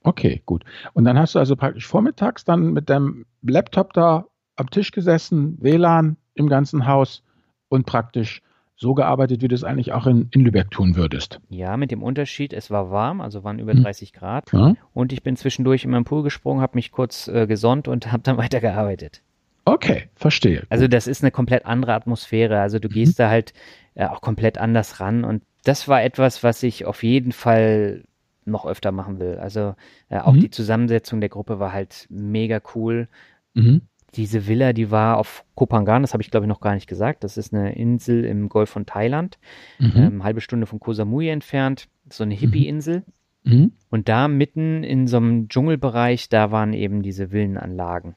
Okay, 0.02 0.42
gut. 0.44 0.64
Und 0.92 1.04
dann 1.04 1.18
hast 1.18 1.34
du 1.34 1.38
also 1.38 1.56
praktisch 1.56 1.86
vormittags 1.86 2.44
dann 2.44 2.72
mit 2.72 2.90
deinem 2.90 3.24
Laptop 3.42 3.92
da 3.94 4.26
am 4.56 4.68
Tisch 4.68 4.90
gesessen, 4.90 5.56
WLAN 5.60 6.16
im 6.34 6.48
ganzen 6.48 6.86
Haus 6.86 7.22
und 7.68 7.86
praktisch 7.86 8.42
so 8.82 8.94
gearbeitet, 8.94 9.40
wie 9.40 9.48
du 9.48 9.54
es 9.54 9.64
eigentlich 9.64 9.92
auch 9.92 10.06
in, 10.06 10.28
in 10.32 10.42
Lübeck 10.42 10.70
tun 10.70 10.96
würdest. 10.96 11.40
Ja, 11.48 11.78
mit 11.78 11.90
dem 11.90 12.02
Unterschied, 12.02 12.52
es 12.52 12.70
war 12.70 12.90
warm, 12.90 13.22
also 13.22 13.44
waren 13.44 13.58
über 13.58 13.72
30 13.72 14.10
hm. 14.10 14.18
Grad. 14.18 14.52
Ja. 14.52 14.74
Und 14.92 15.12
ich 15.12 15.22
bin 15.22 15.36
zwischendurch 15.36 15.84
in 15.84 15.90
meinen 15.90 16.04
Pool 16.04 16.22
gesprungen, 16.22 16.60
habe 16.60 16.76
mich 16.76 16.92
kurz 16.92 17.28
äh, 17.28 17.46
gesonnt 17.46 17.88
und 17.88 18.12
habe 18.12 18.22
dann 18.22 18.36
weitergearbeitet. 18.36 19.22
Okay, 19.64 20.08
verstehe. 20.16 20.64
Also 20.68 20.88
das 20.88 21.06
ist 21.06 21.22
eine 21.22 21.30
komplett 21.30 21.64
andere 21.64 21.94
Atmosphäre. 21.94 22.60
Also 22.60 22.78
du 22.78 22.88
mhm. 22.88 22.92
gehst 22.92 23.18
da 23.18 23.30
halt 23.30 23.54
äh, 23.94 24.06
auch 24.06 24.20
komplett 24.20 24.58
anders 24.58 25.00
ran. 25.00 25.24
Und 25.24 25.42
das 25.64 25.86
war 25.88 26.02
etwas, 26.02 26.42
was 26.42 26.62
ich 26.62 26.84
auf 26.84 27.02
jeden 27.04 27.32
Fall 27.32 28.02
noch 28.44 28.66
öfter 28.66 28.90
machen 28.90 29.20
will. 29.20 29.38
Also 29.38 29.76
äh, 30.08 30.18
auch 30.18 30.32
mhm. 30.32 30.40
die 30.40 30.50
Zusammensetzung 30.50 31.20
der 31.20 31.28
Gruppe 31.30 31.60
war 31.60 31.72
halt 31.72 32.06
mega 32.10 32.60
cool. 32.74 33.08
Mhm. 33.54 33.82
Diese 34.14 34.46
Villa, 34.46 34.72
die 34.72 34.90
war 34.90 35.16
auf 35.16 35.44
Kopangan, 35.54 36.02
das 36.02 36.12
habe 36.12 36.22
ich 36.22 36.30
glaube 36.30 36.46
ich 36.46 36.48
noch 36.48 36.60
gar 36.60 36.74
nicht 36.74 36.86
gesagt. 36.86 37.24
Das 37.24 37.36
ist 37.36 37.54
eine 37.54 37.74
Insel 37.74 38.24
im 38.24 38.48
Golf 38.48 38.68
von 38.70 38.84
Thailand, 38.84 39.38
mhm. 39.78 39.92
ähm, 39.96 40.24
halbe 40.24 40.40
Stunde 40.40 40.66
von 40.66 40.80
Koh 40.80 40.92
Samui 40.92 41.28
entfernt, 41.28 41.88
so 42.10 42.24
eine 42.24 42.34
Hippie-Insel. 42.34 43.04
Mhm. 43.44 43.72
Und 43.90 44.08
da 44.08 44.28
mitten 44.28 44.84
in 44.84 45.06
so 45.06 45.16
einem 45.16 45.48
Dschungelbereich, 45.48 46.28
da 46.28 46.50
waren 46.50 46.72
eben 46.72 47.02
diese 47.02 47.32
Villenanlagen. 47.32 48.14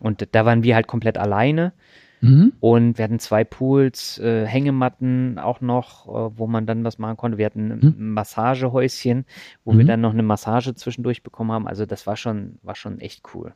Und 0.00 0.28
da 0.32 0.44
waren 0.44 0.62
wir 0.62 0.74
halt 0.74 0.86
komplett 0.86 1.18
alleine. 1.18 1.72
Mhm. 2.20 2.52
Und 2.60 2.98
wir 2.98 3.04
hatten 3.04 3.18
zwei 3.18 3.44
Pools, 3.44 4.18
äh, 4.18 4.44
Hängematten 4.44 5.38
auch 5.38 5.60
noch, 5.60 6.08
äh, 6.08 6.38
wo 6.38 6.46
man 6.46 6.66
dann 6.66 6.84
was 6.84 6.98
machen 6.98 7.16
konnte. 7.16 7.38
Wir 7.38 7.46
hatten 7.46 7.68
mhm. 7.68 7.94
ein 7.98 8.10
Massagehäuschen, 8.12 9.24
wo 9.64 9.72
mhm. 9.72 9.78
wir 9.78 9.84
dann 9.84 10.00
noch 10.00 10.12
eine 10.12 10.22
Massage 10.22 10.74
zwischendurch 10.74 11.22
bekommen 11.22 11.52
haben. 11.52 11.68
Also 11.68 11.86
das 11.86 12.06
war 12.06 12.16
schon, 12.16 12.58
war 12.62 12.74
schon 12.74 13.00
echt 13.00 13.22
cool. 13.34 13.54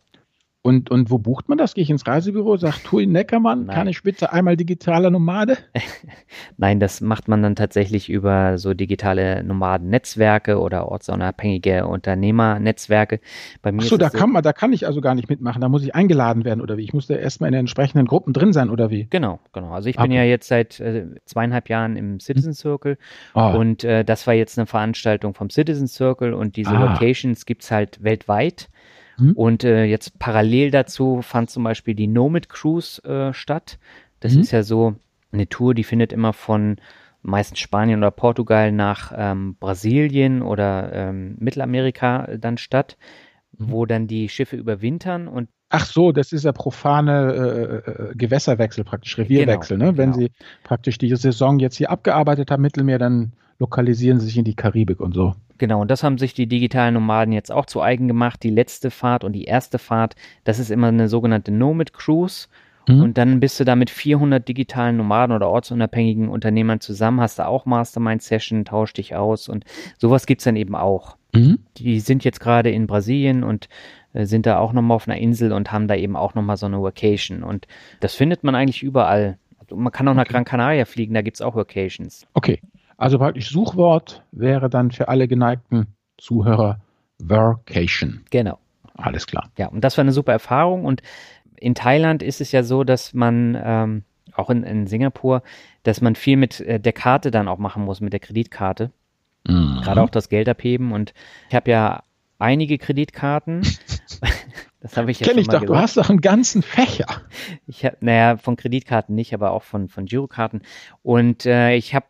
Und, 0.65 0.93
und 0.93 1.11
wo 1.11 1.19
bucht 1.19 1.49
man 1.49 1.59
das? 1.59 1.75
Gehe 1.75 1.83
ich 1.83 1.91
ins 1.91 2.07
Reisebüro, 2.07 2.57
sagt 2.57 2.85
Tui 2.85 3.05
Neckermann, 3.07 3.67
Nein. 3.67 3.75
kann 3.75 3.89
ich 3.89 4.05
bitte 4.05 4.33
einmal 4.33 4.57
digitaler 4.57 5.11
Nomade? 5.11 5.59
Nein, 6.57 6.79
das 6.79 7.01
macht 7.01 7.27
man 7.27 7.43
dann 7.43 7.57
tatsächlich 7.57 8.09
über 8.09 8.59
so 8.59 8.73
digitale 8.73 9.43
Nomaden-Netzwerke 9.43 10.61
oder 10.61 10.87
ortsunabhängige 10.87 11.89
Unternehmernetzwerke. 11.89 13.19
Bei 13.61 13.73
mir 13.73 13.83
Ach 13.83 13.87
so, 13.87 13.97
da, 13.97 14.11
so, 14.11 14.19
kann 14.19 14.31
man, 14.31 14.45
da 14.45 14.53
kann 14.53 14.73
ich 14.73 14.87
also 14.87 15.01
gar 15.01 15.17
nicht 15.17 15.29
mitmachen, 15.29 15.61
da 15.61 15.69
muss 15.69 15.83
ich 15.83 15.97
eingeladen 15.97 16.45
werden 16.45 16.61
oder 16.61 16.77
wie? 16.77 16.85
Ich 16.85 16.93
muss 16.93 17.09
da 17.09 17.15
erstmal 17.15 17.49
in 17.49 17.55
den 17.55 17.61
entsprechenden 17.61 18.07
Gruppen 18.07 18.33
drin 18.33 18.53
sein 18.53 18.71
oder 18.71 18.89
wie? 18.89 19.09
Genau, 19.11 19.41
genau. 19.53 19.73
Also 19.73 19.89
ich 19.89 19.99
okay. 19.99 20.07
bin 20.07 20.17
ja 20.17 20.23
jetzt 20.23 20.47
seit 20.47 20.79
äh, 20.79 21.07
zweieinhalb 21.25 21.71
Jahren 21.71 21.97
im 21.97 22.21
Citizen 22.21 22.55
Circle 22.55 22.99
oh. 23.35 23.53
und 23.57 23.83
äh, 23.83 24.05
das 24.05 24.29
war 24.29 24.35
jetzt 24.35 24.57
eine 24.61 24.67
Veranstaltung 24.67 25.35
vom 25.35 25.51
Citizen 25.51 25.89
Circle 25.89 26.35
und 26.35 26.55
diese 26.55 26.71
ah. 26.71 26.93
Locations 26.93 27.47
gibt 27.47 27.65
es 27.65 27.73
halt 27.73 28.05
weltweit. 28.05 28.69
Mhm. 29.19 29.33
Und 29.33 29.65
äh, 29.65 29.85
jetzt 29.85 30.19
parallel 30.19 30.71
dazu 30.71 31.23
fand 31.23 31.51
zum 31.51 31.65
Beispiel 31.65 31.95
die 31.95 32.07
Nomad 32.07 32.49
Cruise 32.49 33.03
äh, 33.05 33.33
statt. 33.33 33.79
Das 34.21 34.35
mhm. 34.35 34.41
ist 34.41 34.51
ja 34.53 34.63
so 34.63 34.95
eine 35.33 35.49
Tour, 35.49 35.75
die 35.75 35.85
findet 35.85 36.13
immer 36.13 36.33
von 36.33 36.77
meistens 37.23 37.61
Spanien 37.61 38.01
oder 38.01 38.11
Portugal 38.11 38.73
nach 38.73 39.13
ähm, 39.17 39.57
Brasilien 39.59 40.43
oder 40.43 40.93
ähm, 40.93 41.37
Mittelamerika 41.39 42.29
dann 42.39 42.59
statt, 42.59 42.97
mhm. 43.57 43.71
wo 43.71 43.87
dann 43.87 44.07
die 44.07 44.29
Schiffe 44.29 44.57
überwintern 44.57 45.29
und 45.29 45.49
Ach 45.75 45.87
so, 45.87 46.13
das 46.13 46.33
ist 46.33 46.45
ja 46.45 46.53
profane 46.53 47.33
äh, 47.33 47.91
äh, 47.91 48.15
Gewässerwechsel 48.15 48.85
praktisch, 48.85 49.17
Revierwechsel. 49.17 49.79
Genau, 49.79 49.93
ne? 49.93 49.97
Wenn 49.97 50.13
genau. 50.13 50.27
Sie 50.27 50.33
praktisch 50.65 50.99
die 50.99 51.17
Saison 51.17 51.59
jetzt 51.61 51.77
hier 51.77 51.91
abgearbeitet 51.91 52.51
haben, 52.51 52.61
Mittelmeer, 52.61 52.99
dann 52.99 53.33
lokalisieren 53.63 54.19
Sie 54.19 54.27
sich 54.27 54.39
in 54.39 54.45
die 54.45 54.57
Karibik 54.57 55.01
und 55.01 55.15
so. 55.15 55.35
Genau, 55.59 55.81
und 55.81 55.91
das 55.91 56.03
haben 56.03 56.19
sich 56.19 56.35
die 56.35 56.49
digitalen 56.49 56.95
Nomaden 56.95 57.33
jetzt 57.33 57.53
auch 57.53 57.67
zu 57.67 57.81
eigen 57.81 58.09
gemacht. 58.09 58.43
Die 58.43 58.51
letzte 58.51 58.91
Fahrt 58.91 59.23
und 59.23 59.33
die 59.33 59.45
erste 59.45 59.79
Fahrt, 59.79 60.17
das 60.43 60.59
ist 60.59 60.73
immer 60.73 60.89
eine 60.89 61.09
sogenannte 61.09 61.53
Nomad 61.53 61.93
Cruise. 61.93 62.49
Mhm. 62.89 63.01
Und 63.01 63.19
dann 63.19 63.39
bist 63.39 63.61
du 63.61 63.65
da 63.65 63.77
mit 63.77 63.89
400 63.89 64.47
digitalen 64.47 64.97
Nomaden 64.97 65.37
oder 65.37 65.49
ortsunabhängigen 65.49 66.29
Unternehmern 66.29 66.81
zusammen, 66.81 67.21
hast 67.21 67.39
da 67.39 67.47
auch 67.47 67.65
Mastermind-Session, 67.65 68.65
tausch 68.65 68.93
dich 68.95 69.15
aus 69.15 69.49
und 69.49 69.65
sowas 69.99 70.27
gibt 70.27 70.41
es 70.41 70.47
dann 70.47 70.57
eben 70.57 70.75
auch. 70.75 71.17
Mhm. 71.33 71.61
Die 71.77 72.01
sind 72.01 72.25
jetzt 72.25 72.41
gerade 72.41 72.71
in 72.71 72.89
Brasilien 72.89 73.45
und 73.45 73.69
äh, 74.15 74.27
sind 74.27 74.47
da 74.47 74.59
auch 74.59 74.73
nochmal 74.73 74.97
auf 74.97 75.07
einer 75.07 75.19
Insel 75.19 75.53
und 75.53 75.71
haben 75.71 75.87
da 75.87 75.95
eben 75.95 76.17
auch 76.17 76.35
nochmal 76.35 76.57
so 76.57 76.67
eine 76.67 76.83
Vacation. 76.83 77.45
Und 77.45 77.69
das 78.01 78.17
findet 78.17 78.43
man 78.43 78.57
eigentlich 78.57 78.83
überall. 78.83 79.39
Also 79.61 79.77
man 79.77 79.93
kann 79.93 80.09
auch 80.09 80.15
nach 80.15 80.27
Gran 80.27 80.45
Canaria 80.45 80.85
fliegen, 80.85 81.15
da 81.15 81.23
gibt 81.23 81.37
es 81.37 81.41
auch 81.41 81.55
Vacations. 81.55 82.27
Okay, 82.35 82.61
also 83.03 83.19
praktisch 83.19 83.51
Suchwort 83.51 84.23
wäre 84.31 84.71
dann 84.71 84.93
für 84.93 85.09
alle 85.09 85.27
geneigten 85.27 85.89
Zuhörer 86.19 86.81
Vacation. 87.19 88.25
Genau. 88.31 88.59
Alles 88.95 89.27
klar. 89.27 89.51
Ja, 89.59 89.67
und 89.69 89.83
das 89.83 89.99
war 89.99 90.03
eine 90.03 90.13
super 90.13 90.31
Erfahrung. 90.31 90.85
Und 90.85 91.03
in 91.57 91.75
Thailand 91.75 92.23
ist 92.23 92.41
es 92.41 92.53
ja 92.53 92.63
so, 92.63 92.85
dass 92.85 93.13
man, 93.13 93.61
ähm, 93.61 94.05
auch 94.35 94.51
in, 94.51 94.63
in 94.63 94.87
Singapur, 94.87 95.43
dass 95.83 96.01
man 96.01 96.15
viel 96.15 96.37
mit 96.37 96.61
äh, 96.61 96.79
der 96.79 96.93
Karte 96.93 97.33
dann 97.33 97.49
auch 97.49 97.59
machen 97.59 97.85
muss, 97.85 98.01
mit 98.01 98.13
der 98.13 98.21
Kreditkarte. 98.21 98.93
Mhm. 99.49 99.81
Gerade 99.83 100.01
auch 100.01 100.11
das 100.11 100.29
Geld 100.29 100.49
abheben. 100.49 100.93
Und 100.93 101.13
ich 101.49 101.57
habe 101.57 101.73
ja 101.73 102.05
einige 102.39 102.79
Kreditkarten. 102.79 103.63
das 104.81 104.97
habe 104.97 105.11
ich 105.11 105.19
ja 105.19 105.27
Kenn 105.27 105.39
ich 105.39 105.49
doch, 105.49 105.55
gesagt. 105.55 105.71
du 105.71 105.77
hast 105.77 105.97
doch 105.97 106.09
einen 106.09 106.21
ganzen 106.21 106.63
Fächer. 106.63 107.07
Ich 107.67 107.85
habe, 107.85 107.97
naja, 108.01 108.37
von 108.37 108.55
Kreditkarten 108.55 109.17
nicht, 109.17 109.35
aber 109.35 109.51
auch 109.51 109.65
von, 109.65 109.89
von 109.89 110.05
Girokarten. 110.05 110.63
Und 111.03 111.47
äh, 111.47 111.75
ich 111.75 111.97
habe 111.97 112.07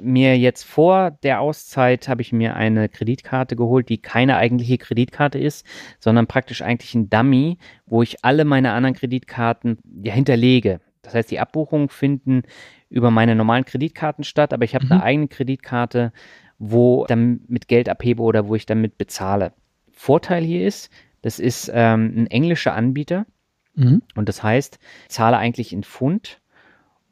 mir 0.00 0.36
jetzt 0.36 0.64
vor 0.64 1.12
der 1.22 1.40
Auszeit 1.40 2.08
habe 2.08 2.22
ich 2.22 2.32
mir 2.32 2.54
eine 2.56 2.88
Kreditkarte 2.88 3.56
geholt, 3.56 3.88
die 3.88 3.98
keine 3.98 4.36
eigentliche 4.36 4.78
Kreditkarte 4.78 5.38
ist, 5.38 5.66
sondern 5.98 6.26
praktisch 6.26 6.62
eigentlich 6.62 6.94
ein 6.94 7.08
Dummy, 7.08 7.58
wo 7.86 8.02
ich 8.02 8.24
alle 8.24 8.44
meine 8.44 8.72
anderen 8.72 8.94
Kreditkarten 8.94 9.78
ja, 10.02 10.12
hinterlege. 10.12 10.80
Das 11.02 11.14
heißt, 11.14 11.30
die 11.30 11.40
Abbuchungen 11.40 11.88
finden 11.88 12.42
über 12.90 13.10
meine 13.10 13.34
normalen 13.34 13.64
Kreditkarten 13.64 14.24
statt, 14.24 14.52
aber 14.52 14.64
ich 14.64 14.74
habe 14.74 14.86
mhm. 14.86 14.92
eine 14.92 15.02
eigene 15.02 15.28
Kreditkarte, 15.28 16.12
wo 16.58 17.02
ich 17.02 17.08
dann 17.08 17.40
mit 17.48 17.68
Geld 17.68 17.88
abhebe 17.88 18.22
oder 18.22 18.46
wo 18.48 18.54
ich 18.54 18.66
damit 18.66 18.98
bezahle. 18.98 19.52
Vorteil 19.92 20.44
hier 20.44 20.66
ist, 20.66 20.90
das 21.22 21.38
ist 21.38 21.70
ähm, 21.72 22.12
ein 22.16 22.26
englischer 22.28 22.74
Anbieter 22.74 23.26
mhm. 23.74 24.02
und 24.14 24.28
das 24.28 24.42
heißt, 24.42 24.78
ich 25.04 25.14
zahle 25.14 25.38
eigentlich 25.38 25.72
in 25.72 25.82
Pfund 25.82 26.40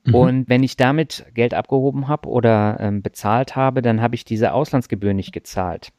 Mhm. 0.07 0.15
Und 0.15 0.49
wenn 0.49 0.63
ich 0.63 0.77
damit 0.77 1.27
Geld 1.35 1.55
abgehoben 1.55 2.09
habe 2.09 2.29
oder 2.29 2.79
ähm, 2.81 3.03
bezahlt 3.03 3.57
habe, 3.57 3.83
dann 3.83 4.01
habe 4.01 4.15
ich 4.15 4.25
diese 4.25 4.53
Auslandsgebühr 4.53 5.15
nicht 5.15 5.33
gezahlt. 5.33 5.93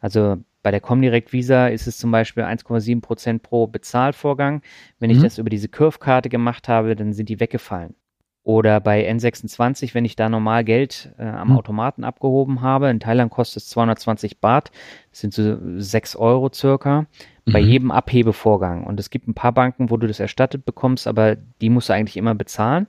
Also 0.00 0.38
bei 0.62 0.70
der 0.70 0.80
Comdirect 0.80 1.32
Visa 1.32 1.68
ist 1.68 1.86
es 1.86 1.98
zum 1.98 2.10
Beispiel 2.10 2.44
1,7 2.44 3.00
Prozent 3.00 3.42
pro 3.42 3.66
Bezahlvorgang. 3.66 4.62
Wenn 4.98 5.10
mhm. 5.10 5.16
ich 5.16 5.22
das 5.22 5.38
über 5.38 5.50
diese 5.50 5.68
Curve-Karte 5.68 6.28
gemacht 6.28 6.68
habe, 6.68 6.96
dann 6.96 7.12
sind 7.12 7.28
die 7.28 7.40
weggefallen. 7.40 7.94
Oder 8.48 8.80
bei 8.80 9.06
N26, 9.10 9.92
wenn 9.92 10.06
ich 10.06 10.16
da 10.16 10.30
normal 10.30 10.64
Geld 10.64 11.12
äh, 11.18 11.24
am 11.24 11.48
mhm. 11.48 11.58
Automaten 11.58 12.02
abgehoben 12.02 12.62
habe, 12.62 12.88
in 12.88 12.98
Thailand 12.98 13.30
kostet 13.30 13.62
es 13.62 13.68
220 13.68 14.40
Baht, 14.40 14.70
das 15.10 15.20
sind 15.20 15.34
so 15.34 15.58
6 15.76 16.16
Euro 16.16 16.50
circa, 16.50 17.02
mhm. 17.44 17.52
bei 17.52 17.58
jedem 17.58 17.90
Abhebevorgang. 17.90 18.84
Und 18.84 18.98
es 19.00 19.10
gibt 19.10 19.28
ein 19.28 19.34
paar 19.34 19.52
Banken, 19.52 19.90
wo 19.90 19.98
du 19.98 20.06
das 20.06 20.18
erstattet 20.18 20.64
bekommst, 20.64 21.06
aber 21.06 21.36
die 21.36 21.68
musst 21.68 21.90
du 21.90 21.92
eigentlich 21.92 22.16
immer 22.16 22.34
bezahlen. 22.34 22.86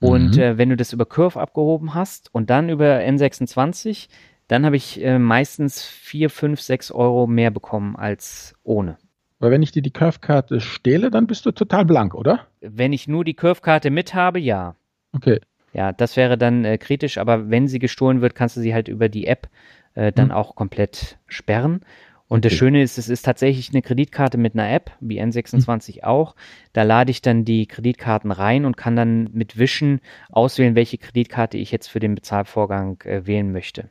Und 0.00 0.36
mhm. 0.36 0.42
äh, 0.42 0.58
wenn 0.58 0.68
du 0.68 0.76
das 0.76 0.92
über 0.92 1.06
Curve 1.06 1.40
abgehoben 1.40 1.94
hast 1.94 2.32
und 2.34 2.50
dann 2.50 2.68
über 2.68 2.98
N26, 2.98 4.08
dann 4.46 4.64
habe 4.64 4.76
ich 4.76 5.02
äh, 5.04 5.18
meistens 5.18 5.84
4, 5.84 6.30
5, 6.30 6.60
6 6.60 6.90
Euro 6.92 7.26
mehr 7.26 7.50
bekommen 7.50 7.96
als 7.96 8.54
ohne. 8.62 8.96
Weil 9.40 9.50
wenn 9.50 9.62
ich 9.62 9.72
dir 9.72 9.82
die 9.82 9.92
Curve-Karte 9.92 10.60
stehle, 10.60 11.10
dann 11.10 11.26
bist 11.26 11.46
du 11.46 11.52
total 11.52 11.84
blank, 11.84 12.14
oder? 12.14 12.46
Wenn 12.60 12.92
ich 12.92 13.06
nur 13.06 13.24
die 13.24 13.34
Curve-Karte 13.34 13.90
mit 13.90 14.14
habe, 14.14 14.40
ja. 14.40 14.74
Okay. 15.12 15.40
Ja, 15.72 15.92
das 15.92 16.16
wäre 16.16 16.38
dann 16.38 16.64
äh, 16.64 16.78
kritisch, 16.78 17.18
aber 17.18 17.50
wenn 17.50 17.68
sie 17.68 17.78
gestohlen 17.78 18.20
wird, 18.20 18.34
kannst 18.34 18.56
du 18.56 18.60
sie 18.60 18.74
halt 18.74 18.88
über 18.88 19.08
die 19.08 19.26
App 19.26 19.48
äh, 19.94 20.12
dann 20.12 20.28
mhm. 20.28 20.34
auch 20.34 20.54
komplett 20.54 21.18
sperren. 21.26 21.80
Und 22.28 22.44
das 22.44 22.52
Schöne 22.52 22.82
ist, 22.82 22.98
es 22.98 23.08
ist 23.08 23.22
tatsächlich 23.22 23.70
eine 23.70 23.80
Kreditkarte 23.80 24.36
mit 24.36 24.52
einer 24.52 24.70
App, 24.70 24.90
wie 25.00 25.20
N26 25.20 25.96
mhm. 25.96 26.04
auch. 26.04 26.36
Da 26.74 26.82
lade 26.82 27.10
ich 27.10 27.22
dann 27.22 27.46
die 27.46 27.66
Kreditkarten 27.66 28.30
rein 28.30 28.66
und 28.66 28.76
kann 28.76 28.96
dann 28.96 29.30
mit 29.32 29.58
Wischen 29.58 30.00
auswählen, 30.30 30.74
welche 30.74 30.98
Kreditkarte 30.98 31.56
ich 31.56 31.72
jetzt 31.72 31.88
für 31.88 32.00
den 32.00 32.14
Bezahlvorgang 32.14 33.00
äh, 33.04 33.26
wählen 33.26 33.50
möchte. 33.50 33.90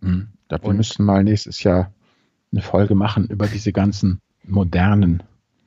Mhm. 0.00 0.28
Da 0.48 0.62
wir 0.62 0.72
müssen 0.74 1.04
mal 1.04 1.22
nächstes 1.22 1.62
Jahr 1.62 1.92
eine 2.52 2.62
Folge 2.62 2.94
machen 2.94 3.26
über 3.28 3.46
diese 3.46 3.72
ganzen 3.72 4.20
modernen 4.44 5.22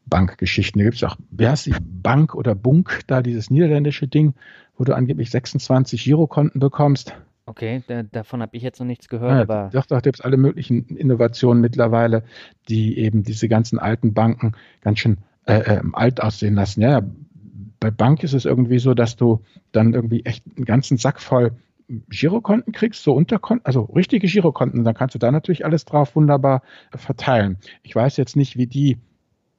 Bankgeschichten. 0.05 0.79
Da 0.79 0.85
gibt 0.85 0.97
es 0.97 1.03
auch, 1.03 1.17
wer 1.31 1.51
heißt 1.51 1.67
die 1.67 1.75
Bank 1.81 2.35
oder 2.35 2.55
Bunk, 2.55 3.01
da 3.07 3.21
dieses 3.21 3.49
niederländische 3.49 4.07
Ding, 4.07 4.33
wo 4.77 4.83
du 4.83 4.93
angeblich 4.95 5.29
26 5.29 6.03
Girokonten 6.03 6.59
bekommst. 6.59 7.13
Okay, 7.59 7.83
da, 7.87 8.03
davon 8.03 8.41
habe 8.41 8.55
ich 8.55 8.63
jetzt 8.63 8.79
noch 8.79 8.87
nichts 8.87 9.09
gehört, 9.09 9.31
ja, 9.31 9.41
aber. 9.41 9.69
Doch, 9.73 9.85
doch, 9.85 10.01
gibt 10.01 10.19
es 10.19 10.21
alle 10.21 10.37
möglichen 10.37 10.85
Innovationen 10.95 11.59
mittlerweile, 11.59 12.23
die 12.69 12.97
eben 12.97 13.23
diese 13.23 13.49
ganzen 13.49 13.79
alten 13.79 14.13
Banken 14.13 14.53
ganz 14.79 14.99
schön 14.99 15.17
äh, 15.45 15.75
äh, 15.75 15.81
alt 15.91 16.23
aussehen 16.23 16.55
lassen. 16.55 16.81
Ja, 16.81 17.01
bei 17.81 17.91
Bank 17.91 18.23
ist 18.23 18.31
es 18.31 18.45
irgendwie 18.45 18.79
so, 18.79 18.93
dass 18.93 19.17
du 19.17 19.41
dann 19.73 19.93
irgendwie 19.93 20.23
echt 20.23 20.45
einen 20.55 20.63
ganzen 20.63 20.95
Sack 20.95 21.19
voll 21.19 21.51
Girokonten 22.09 22.71
kriegst, 22.71 23.03
so 23.03 23.11
Unterkonten, 23.13 23.65
also 23.65 23.81
richtige 23.81 24.27
Girokonten, 24.27 24.85
dann 24.85 24.93
kannst 24.93 25.15
du 25.15 25.19
da 25.19 25.29
natürlich 25.29 25.65
alles 25.65 25.83
drauf 25.83 26.15
wunderbar 26.15 26.61
verteilen. 26.95 27.57
Ich 27.83 27.93
weiß 27.93 28.15
jetzt 28.15 28.37
nicht, 28.37 28.55
wie 28.55 28.67
die 28.67 28.99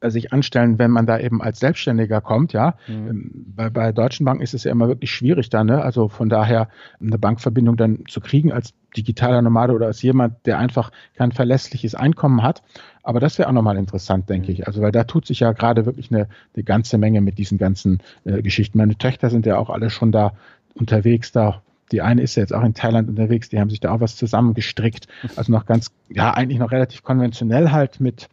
sich 0.08 0.32
anstellen, 0.32 0.78
wenn 0.78 0.90
man 0.90 1.06
da 1.06 1.18
eben 1.18 1.42
als 1.42 1.60
Selbstständiger 1.60 2.20
kommt, 2.20 2.52
ja. 2.52 2.76
Mhm. 2.86 3.08
Ähm, 3.08 3.30
bei, 3.54 3.70
bei 3.70 3.92
deutschen 3.92 4.24
Banken 4.24 4.42
ist 4.42 4.54
es 4.54 4.64
ja 4.64 4.72
immer 4.72 4.88
wirklich 4.88 5.10
schwierig 5.10 5.50
da, 5.50 5.64
ne? 5.64 5.82
Also 5.82 6.08
von 6.08 6.28
daher 6.28 6.68
eine 7.00 7.18
Bankverbindung 7.18 7.76
dann 7.76 8.04
zu 8.08 8.20
kriegen 8.20 8.52
als 8.52 8.72
digitaler 8.96 9.42
Nomade 9.42 9.74
oder 9.74 9.86
als 9.86 10.00
jemand, 10.02 10.46
der 10.46 10.58
einfach 10.58 10.90
kein 11.14 11.32
verlässliches 11.32 11.94
Einkommen 11.94 12.42
hat. 12.42 12.62
Aber 13.02 13.20
das 13.20 13.38
wäre 13.38 13.48
auch 13.48 13.52
nochmal 13.52 13.76
interessant, 13.76 14.28
denke 14.30 14.48
mhm. 14.48 14.54
ich. 14.54 14.66
Also 14.66 14.80
weil 14.80 14.92
da 14.92 15.04
tut 15.04 15.26
sich 15.26 15.40
ja 15.40 15.52
gerade 15.52 15.84
wirklich 15.84 16.10
eine, 16.10 16.28
eine 16.54 16.64
ganze 16.64 16.96
Menge 16.96 17.20
mit 17.20 17.38
diesen 17.38 17.58
ganzen 17.58 17.98
äh, 18.24 18.40
Geschichten. 18.42 18.78
Meine 18.78 18.96
Töchter 18.96 19.28
sind 19.28 19.44
ja 19.46 19.58
auch 19.58 19.70
alle 19.70 19.90
schon 19.90 20.12
da 20.12 20.32
unterwegs, 20.74 21.32
da 21.32 21.62
die 21.92 22.02
eine 22.02 22.22
ist 22.22 22.36
ja 22.36 22.42
jetzt 22.42 22.54
auch 22.54 22.62
in 22.62 22.74
Thailand 22.74 23.08
unterwegs, 23.08 23.48
die 23.48 23.58
haben 23.58 23.70
sich 23.70 23.80
da 23.80 23.92
auch 23.92 24.00
was 24.00 24.16
zusammengestrickt. 24.16 25.08
Also 25.36 25.50
noch 25.50 25.66
ganz, 25.66 25.90
ja, 26.08 26.32
eigentlich 26.32 26.58
noch 26.58 26.70
relativ 26.70 27.02
konventionell 27.02 27.70
halt 27.72 28.00
mit 28.00 28.28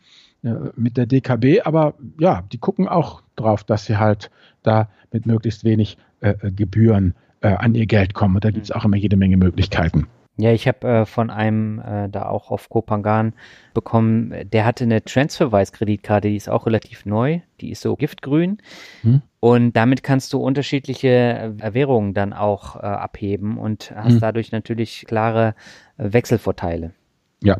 mit 0.75 0.97
der 0.97 1.05
DKB, 1.05 1.61
aber 1.65 1.95
ja, 2.19 2.43
die 2.51 2.57
gucken 2.57 2.87
auch 2.87 3.21
drauf, 3.35 3.63
dass 3.63 3.85
sie 3.85 3.97
halt 3.97 4.29
da 4.63 4.89
mit 5.11 5.25
möglichst 5.25 5.63
wenig 5.63 5.97
äh, 6.21 6.35
äh 6.41 6.51
Gebühren 6.51 7.15
äh, 7.41 7.49
an 7.49 7.75
ihr 7.75 7.85
Geld 7.85 8.13
kommen. 8.13 8.35
Und 8.35 8.45
da 8.45 8.51
gibt 8.51 8.65
es 8.65 8.71
auch 8.71 8.85
immer 8.85 8.97
jede 8.97 9.15
Menge 9.15 9.37
Möglichkeiten. 9.37 10.07
Ja, 10.39 10.51
ich 10.51 10.67
habe 10.67 10.87
äh, 10.87 11.05
von 11.05 11.31
einem 11.31 11.79
äh, 11.79 12.09
da 12.09 12.27
auch 12.27 12.51
auf 12.51 12.69
Kopangan 12.69 13.33
bekommen, 13.73 14.33
der 14.51 14.65
hatte 14.65 14.83
eine 14.83 15.03
Transferwise-Kreditkarte, 15.03 16.29
die 16.29 16.35
ist 16.35 16.49
auch 16.49 16.67
relativ 16.67 17.05
neu, 17.07 17.39
die 17.59 17.71
ist 17.71 17.81
so 17.81 17.95
giftgrün. 17.95 18.59
Hm. 19.01 19.21
Und 19.39 19.73
damit 19.73 20.03
kannst 20.03 20.33
du 20.33 20.39
unterschiedliche 20.39 21.55
Währungen 21.57 22.13
dann 22.13 22.33
auch 22.33 22.75
abheben 22.75 23.57
und 23.57 23.93
hast 23.95 24.13
hm. 24.13 24.19
dadurch 24.19 24.51
natürlich 24.51 25.05
klare 25.07 25.55
Wechselvorteile. 25.97 26.91
Ja, 27.43 27.57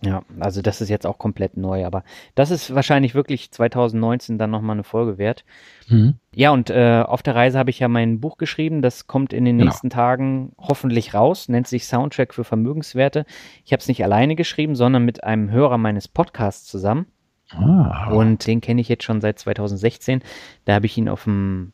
ja, 0.00 0.22
also 0.38 0.62
das 0.62 0.80
ist 0.80 0.88
jetzt 0.90 1.06
auch 1.06 1.18
komplett 1.18 1.56
neu, 1.56 1.84
aber 1.84 2.04
das 2.34 2.50
ist 2.50 2.74
wahrscheinlich 2.74 3.14
wirklich 3.14 3.50
2019 3.50 4.38
dann 4.38 4.50
nochmal 4.50 4.76
eine 4.76 4.84
Folge 4.84 5.18
wert. 5.18 5.44
Mhm. 5.88 6.14
Ja, 6.34 6.50
und 6.50 6.70
äh, 6.70 7.02
auf 7.04 7.22
der 7.22 7.34
Reise 7.34 7.58
habe 7.58 7.70
ich 7.70 7.80
ja 7.80 7.88
mein 7.88 8.20
Buch 8.20 8.36
geschrieben, 8.38 8.80
das 8.80 9.08
kommt 9.08 9.32
in 9.32 9.44
den 9.44 9.58
genau. 9.58 9.70
nächsten 9.70 9.90
Tagen 9.90 10.52
hoffentlich 10.56 11.14
raus, 11.14 11.48
nennt 11.48 11.66
sich 11.66 11.86
Soundtrack 11.86 12.32
für 12.32 12.44
Vermögenswerte. 12.44 13.26
Ich 13.64 13.72
habe 13.72 13.80
es 13.80 13.88
nicht 13.88 14.04
alleine 14.04 14.36
geschrieben, 14.36 14.76
sondern 14.76 15.04
mit 15.04 15.24
einem 15.24 15.50
Hörer 15.50 15.78
meines 15.78 16.06
Podcasts 16.06 16.66
zusammen. 16.66 17.06
Ah. 17.50 18.10
Und 18.12 18.46
den 18.46 18.60
kenne 18.60 18.80
ich 18.80 18.88
jetzt 18.88 19.04
schon 19.04 19.20
seit 19.20 19.38
2016. 19.38 20.22
Da 20.64 20.74
habe 20.74 20.86
ich 20.86 20.96
ihn 20.96 21.08
auf 21.08 21.24
dem 21.24 21.72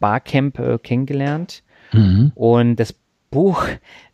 Barcamp 0.00 0.58
äh, 0.58 0.78
kennengelernt. 0.78 1.62
Mhm. 1.92 2.32
Und 2.34 2.76
das 2.76 2.94
Buch, 3.30 3.64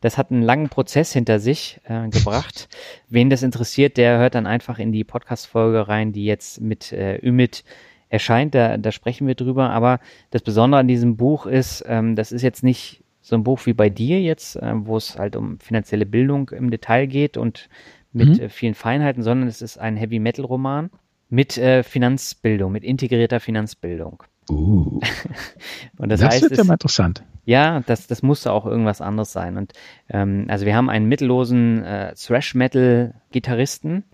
das 0.00 0.18
hat 0.18 0.30
einen 0.30 0.42
langen 0.42 0.68
Prozess 0.68 1.12
hinter 1.12 1.38
sich 1.38 1.80
äh, 1.84 2.08
gebracht. 2.08 2.68
Wen 3.08 3.30
das 3.30 3.42
interessiert, 3.42 3.96
der 3.96 4.18
hört 4.18 4.34
dann 4.34 4.46
einfach 4.46 4.78
in 4.78 4.92
die 4.92 5.04
Podcast-Folge 5.04 5.88
rein, 5.88 6.12
die 6.12 6.24
jetzt 6.24 6.60
mit 6.60 6.92
äh, 6.92 7.18
Ümit 7.26 7.64
erscheint. 8.08 8.54
Da, 8.54 8.76
da 8.76 8.92
sprechen 8.92 9.26
wir 9.26 9.34
drüber. 9.34 9.70
Aber 9.70 10.00
das 10.30 10.42
Besondere 10.42 10.80
an 10.80 10.88
diesem 10.88 11.16
Buch 11.16 11.46
ist, 11.46 11.84
ähm, 11.86 12.14
das 12.14 12.30
ist 12.32 12.42
jetzt 12.42 12.62
nicht 12.62 13.02
so 13.20 13.36
ein 13.36 13.42
Buch 13.42 13.66
wie 13.66 13.72
bei 13.72 13.88
dir 13.88 14.20
jetzt, 14.20 14.56
äh, 14.56 14.72
wo 14.74 14.96
es 14.96 15.18
halt 15.18 15.34
um 15.34 15.58
finanzielle 15.60 16.06
Bildung 16.06 16.50
im 16.50 16.70
Detail 16.70 17.06
geht 17.06 17.36
und 17.36 17.68
mit 18.12 18.28
mhm. 18.28 18.40
äh, 18.44 18.48
vielen 18.48 18.74
Feinheiten, 18.74 19.22
sondern 19.22 19.48
es 19.48 19.62
ist 19.62 19.78
ein 19.78 19.96
Heavy 19.96 20.18
Metal 20.18 20.44
Roman 20.44 20.90
mit 21.28 21.58
äh, 21.58 21.82
Finanzbildung, 21.82 22.70
mit 22.70 22.84
integrierter 22.84 23.40
Finanzbildung. 23.40 24.22
Uh. 24.50 25.00
und 25.98 26.08
das, 26.08 26.20
das 26.20 26.34
heißt, 26.34 26.42
wird 26.42 26.56
ja 26.56 26.64
mal 26.64 26.74
interessant. 26.74 27.22
Ja, 27.44 27.80
das, 27.86 28.06
das 28.06 28.22
musste 28.22 28.52
auch 28.52 28.66
irgendwas 28.66 29.00
anderes 29.00 29.32
sein. 29.32 29.56
Und 29.56 29.72
ähm, 30.08 30.46
also 30.48 30.66
wir 30.66 30.74
haben 30.74 30.90
einen 30.90 31.06
mittellosen 31.06 31.84
äh, 31.84 32.14
Thrash-Metal-Gitarristen, 32.14 34.04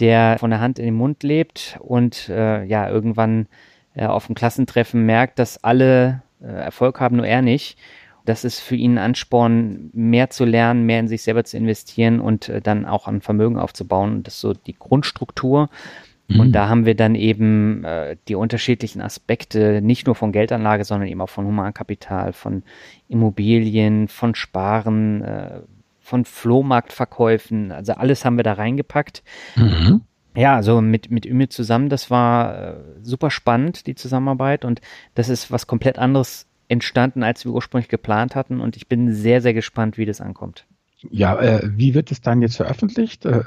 der 0.00 0.38
von 0.38 0.50
der 0.50 0.60
Hand 0.60 0.78
in 0.78 0.86
den 0.86 0.94
Mund 0.94 1.22
lebt 1.22 1.78
und 1.80 2.28
äh, 2.28 2.64
ja, 2.64 2.88
irgendwann 2.88 3.46
äh, 3.94 4.06
auf 4.06 4.26
dem 4.26 4.34
Klassentreffen 4.34 5.04
merkt, 5.04 5.38
dass 5.38 5.62
alle 5.62 6.22
äh, 6.40 6.46
Erfolg 6.46 7.00
haben, 7.00 7.16
nur 7.16 7.26
er 7.26 7.42
nicht. 7.42 7.78
Das 8.24 8.44
ist 8.44 8.60
für 8.60 8.76
ihn 8.76 8.98
ein 8.98 9.04
Ansporn, 9.04 9.90
mehr 9.92 10.30
zu 10.30 10.44
lernen, 10.44 10.86
mehr 10.86 11.00
in 11.00 11.08
sich 11.08 11.22
selber 11.22 11.44
zu 11.44 11.56
investieren 11.56 12.20
und 12.20 12.48
äh, 12.48 12.60
dann 12.60 12.86
auch 12.86 13.06
an 13.08 13.20
Vermögen 13.20 13.58
aufzubauen. 13.58 14.22
Das 14.22 14.34
ist 14.34 14.40
so 14.40 14.54
die 14.54 14.74
Grundstruktur. 14.74 15.68
Und 16.38 16.48
mhm. 16.48 16.52
da 16.52 16.68
haben 16.68 16.86
wir 16.86 16.94
dann 16.94 17.14
eben 17.14 17.84
äh, 17.84 18.16
die 18.28 18.34
unterschiedlichen 18.34 19.00
Aspekte, 19.00 19.80
nicht 19.82 20.06
nur 20.06 20.14
von 20.14 20.32
Geldanlage, 20.32 20.84
sondern 20.84 21.08
eben 21.08 21.20
auch 21.20 21.28
von 21.28 21.46
Humankapital, 21.46 22.32
von 22.32 22.62
Immobilien, 23.08 24.08
von 24.08 24.34
Sparen, 24.34 25.22
äh, 25.22 25.60
von 26.00 26.24
Flohmarktverkäufen. 26.24 27.72
Also 27.72 27.94
alles 27.94 28.24
haben 28.24 28.36
wir 28.36 28.44
da 28.44 28.54
reingepackt. 28.54 29.22
Mhm. 29.56 30.02
Ja, 30.34 30.56
also 30.56 30.80
mit, 30.80 31.10
mit 31.10 31.26
Ümit 31.26 31.52
zusammen, 31.52 31.88
das 31.88 32.10
war 32.10 32.58
äh, 32.58 32.74
super 33.02 33.30
spannend, 33.30 33.86
die 33.86 33.94
Zusammenarbeit. 33.94 34.64
Und 34.64 34.80
das 35.14 35.28
ist 35.28 35.50
was 35.50 35.66
komplett 35.66 35.98
anderes 35.98 36.46
entstanden, 36.68 37.22
als 37.22 37.44
wir 37.44 37.52
ursprünglich 37.52 37.88
geplant 37.88 38.34
hatten. 38.34 38.60
Und 38.60 38.76
ich 38.76 38.88
bin 38.88 39.12
sehr, 39.12 39.42
sehr 39.42 39.54
gespannt, 39.54 39.98
wie 39.98 40.06
das 40.06 40.20
ankommt. 40.20 40.66
Ja, 41.10 41.38
äh, 41.40 41.60
wie 41.76 41.94
wird 41.94 42.10
es 42.10 42.20
dann 42.20 42.42
jetzt 42.42 42.56
veröffentlicht? 42.56 43.26
Äh 43.26 43.42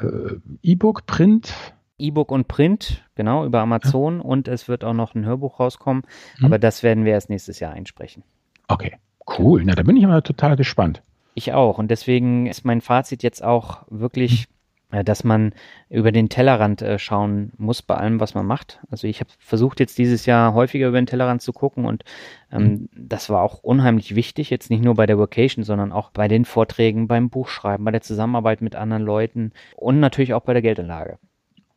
E-Book, 0.62 1.06
Print? 1.06 1.54
E-Book 1.98 2.32
und 2.32 2.48
Print, 2.48 3.04
genau, 3.16 3.46
über 3.46 3.60
Amazon. 3.60 4.18
Ja. 4.18 4.24
Und 4.24 4.48
es 4.48 4.68
wird 4.68 4.84
auch 4.84 4.94
noch 4.94 5.16
ein 5.16 5.26
Hörbuch 5.26 5.60
rauskommen. 5.60 6.04
Hm. 6.38 6.46
Aber 6.46 6.60
das 6.60 6.84
werden 6.84 7.06
wir 7.06 7.14
erst 7.14 7.30
nächstes 7.30 7.60
Jahr 7.60 7.74
einsprechen. 7.74 8.24
Okay, 8.68 8.98
cool. 9.38 9.64
Na, 9.66 9.76
da 9.76 9.84
bin 9.84 9.98
ich 9.98 10.04
immer 10.04 10.24
total 10.24 10.56
gespannt. 10.56 11.02
Ich 11.34 11.54
auch. 11.54 11.78
Und 11.78 11.90
deswegen 11.90 12.48
ist 12.48 12.66
mein 12.66 12.82
Fazit 12.82 13.24
jetzt 13.24 13.44
auch 13.44 13.84
wirklich 13.90 14.44
hm. 14.44 14.56
Äh, 14.92 15.04
dass 15.04 15.24
man 15.24 15.54
über 15.90 16.12
den 16.12 16.30
Tellerrand 16.30 16.82
äh, 16.82 17.00
schauen 17.00 17.52
muss 17.58 17.82
bei 17.82 17.96
allem, 17.96 18.20
was 18.20 18.36
man 18.36 18.46
macht. 18.46 18.80
Also 18.90 19.08
ich 19.08 19.20
habe 19.20 19.30
versucht 19.40 19.80
jetzt 19.80 19.98
dieses 19.98 20.26
Jahr 20.26 20.54
häufiger 20.54 20.88
über 20.88 21.02
den 21.02 21.08
Tellerrand 21.08 21.42
zu 21.42 21.54
gucken 21.54 21.86
und 21.86 22.04
ähm, 22.52 22.64
mhm. 22.64 22.90
das 22.96 23.30
war 23.30 23.42
auch 23.42 23.64
unheimlich 23.64 24.16
wichtig, 24.16 24.50
jetzt 24.50 24.70
nicht 24.70 24.84
nur 24.84 24.96
bei 24.96 25.06
der 25.06 25.18
Vocation, 25.18 25.64
sondern 25.64 25.92
auch 25.92 26.12
bei 26.12 26.28
den 26.28 26.46
Vorträgen, 26.46 27.08
beim 27.08 27.30
Buchschreiben, 27.30 27.84
bei 27.84 27.92
der 27.92 28.02
Zusammenarbeit 28.02 28.62
mit 28.62 28.76
anderen 28.76 29.04
Leuten 29.04 29.52
und 29.76 30.00
natürlich 30.00 30.34
auch 30.34 30.44
bei 30.44 30.54
der 30.54 30.62
Geldanlage. 30.62 31.18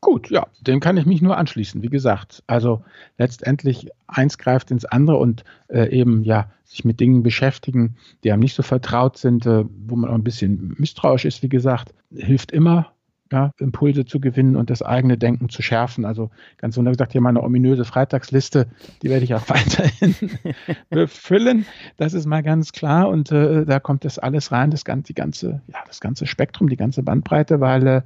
Gut, 0.01 0.31
ja, 0.31 0.47
dem 0.61 0.79
kann 0.79 0.97
ich 0.97 1.07
mich 1.07 1.23
nur 1.23 1.37
anschließen. 1.37 1.83
Wie 1.83 1.89
gesagt, 1.89 2.45
also 2.47 2.85
letztendlich 3.17 3.89
eins 4.07 4.39
greift 4.39 4.71
ins 4.71 4.85
andere 4.85 5.17
und 5.17 5.45
äh, 5.69 5.91
eben 5.91 6.23
ja 6.23 6.51
sich 6.65 6.85
mit 6.85 7.01
Dingen 7.01 7.23
beschäftigen, 7.23 7.97
die 8.23 8.31
einem 8.31 8.41
nicht 8.41 8.55
so 8.55 8.63
vertraut 8.63 9.17
sind, 9.17 9.45
äh, 9.47 9.65
wo 9.87 9.97
man 9.97 10.11
auch 10.11 10.15
ein 10.15 10.25
bisschen 10.25 10.77
misstrauisch 10.79 11.25
ist, 11.25 11.43
wie 11.43 11.49
gesagt, 11.49 11.95
hilft 12.15 12.53
immer 12.53 12.93
ja, 13.33 13.53
Impulse 13.59 14.05
zu 14.07 14.21
gewinnen 14.21 14.57
und 14.57 14.71
das 14.71 14.83
eigene 14.83 15.19
Denken 15.19 15.49
zu 15.49 15.63
schärfen. 15.63 16.05
Also 16.05 16.31
ganz 16.57 16.77
wunderbar 16.77 16.95
gesagt, 16.95 17.13
hier 17.13 17.21
meine 17.21 17.43
ominöse 17.43 17.85
Freitagsliste, 17.85 18.69
die 19.03 19.11
werde 19.11 19.25
ich 19.25 19.35
auch 19.35 19.49
weiterhin 19.49 20.15
befüllen. 20.91 21.67
Das 21.97 22.15
ist 22.15 22.27
mal 22.27 22.43
ganz 22.43 22.73
klar. 22.73 23.09
Und 23.09 23.33
äh, 23.33 23.65
da 23.65 23.81
kommt 23.81 24.05
das 24.05 24.19
alles 24.19 24.53
rein, 24.53 24.71
das 24.71 24.85
ganze, 24.85 25.09
die 25.09 25.15
ganze, 25.15 25.61
ja, 25.67 25.79
das 25.87 26.01
ganze 26.01 26.27
Spektrum, 26.27 26.69
die 26.69 26.77
ganze 26.77 27.03
Bandbreite, 27.03 27.61
weil 27.61 27.87
äh, 27.87 28.03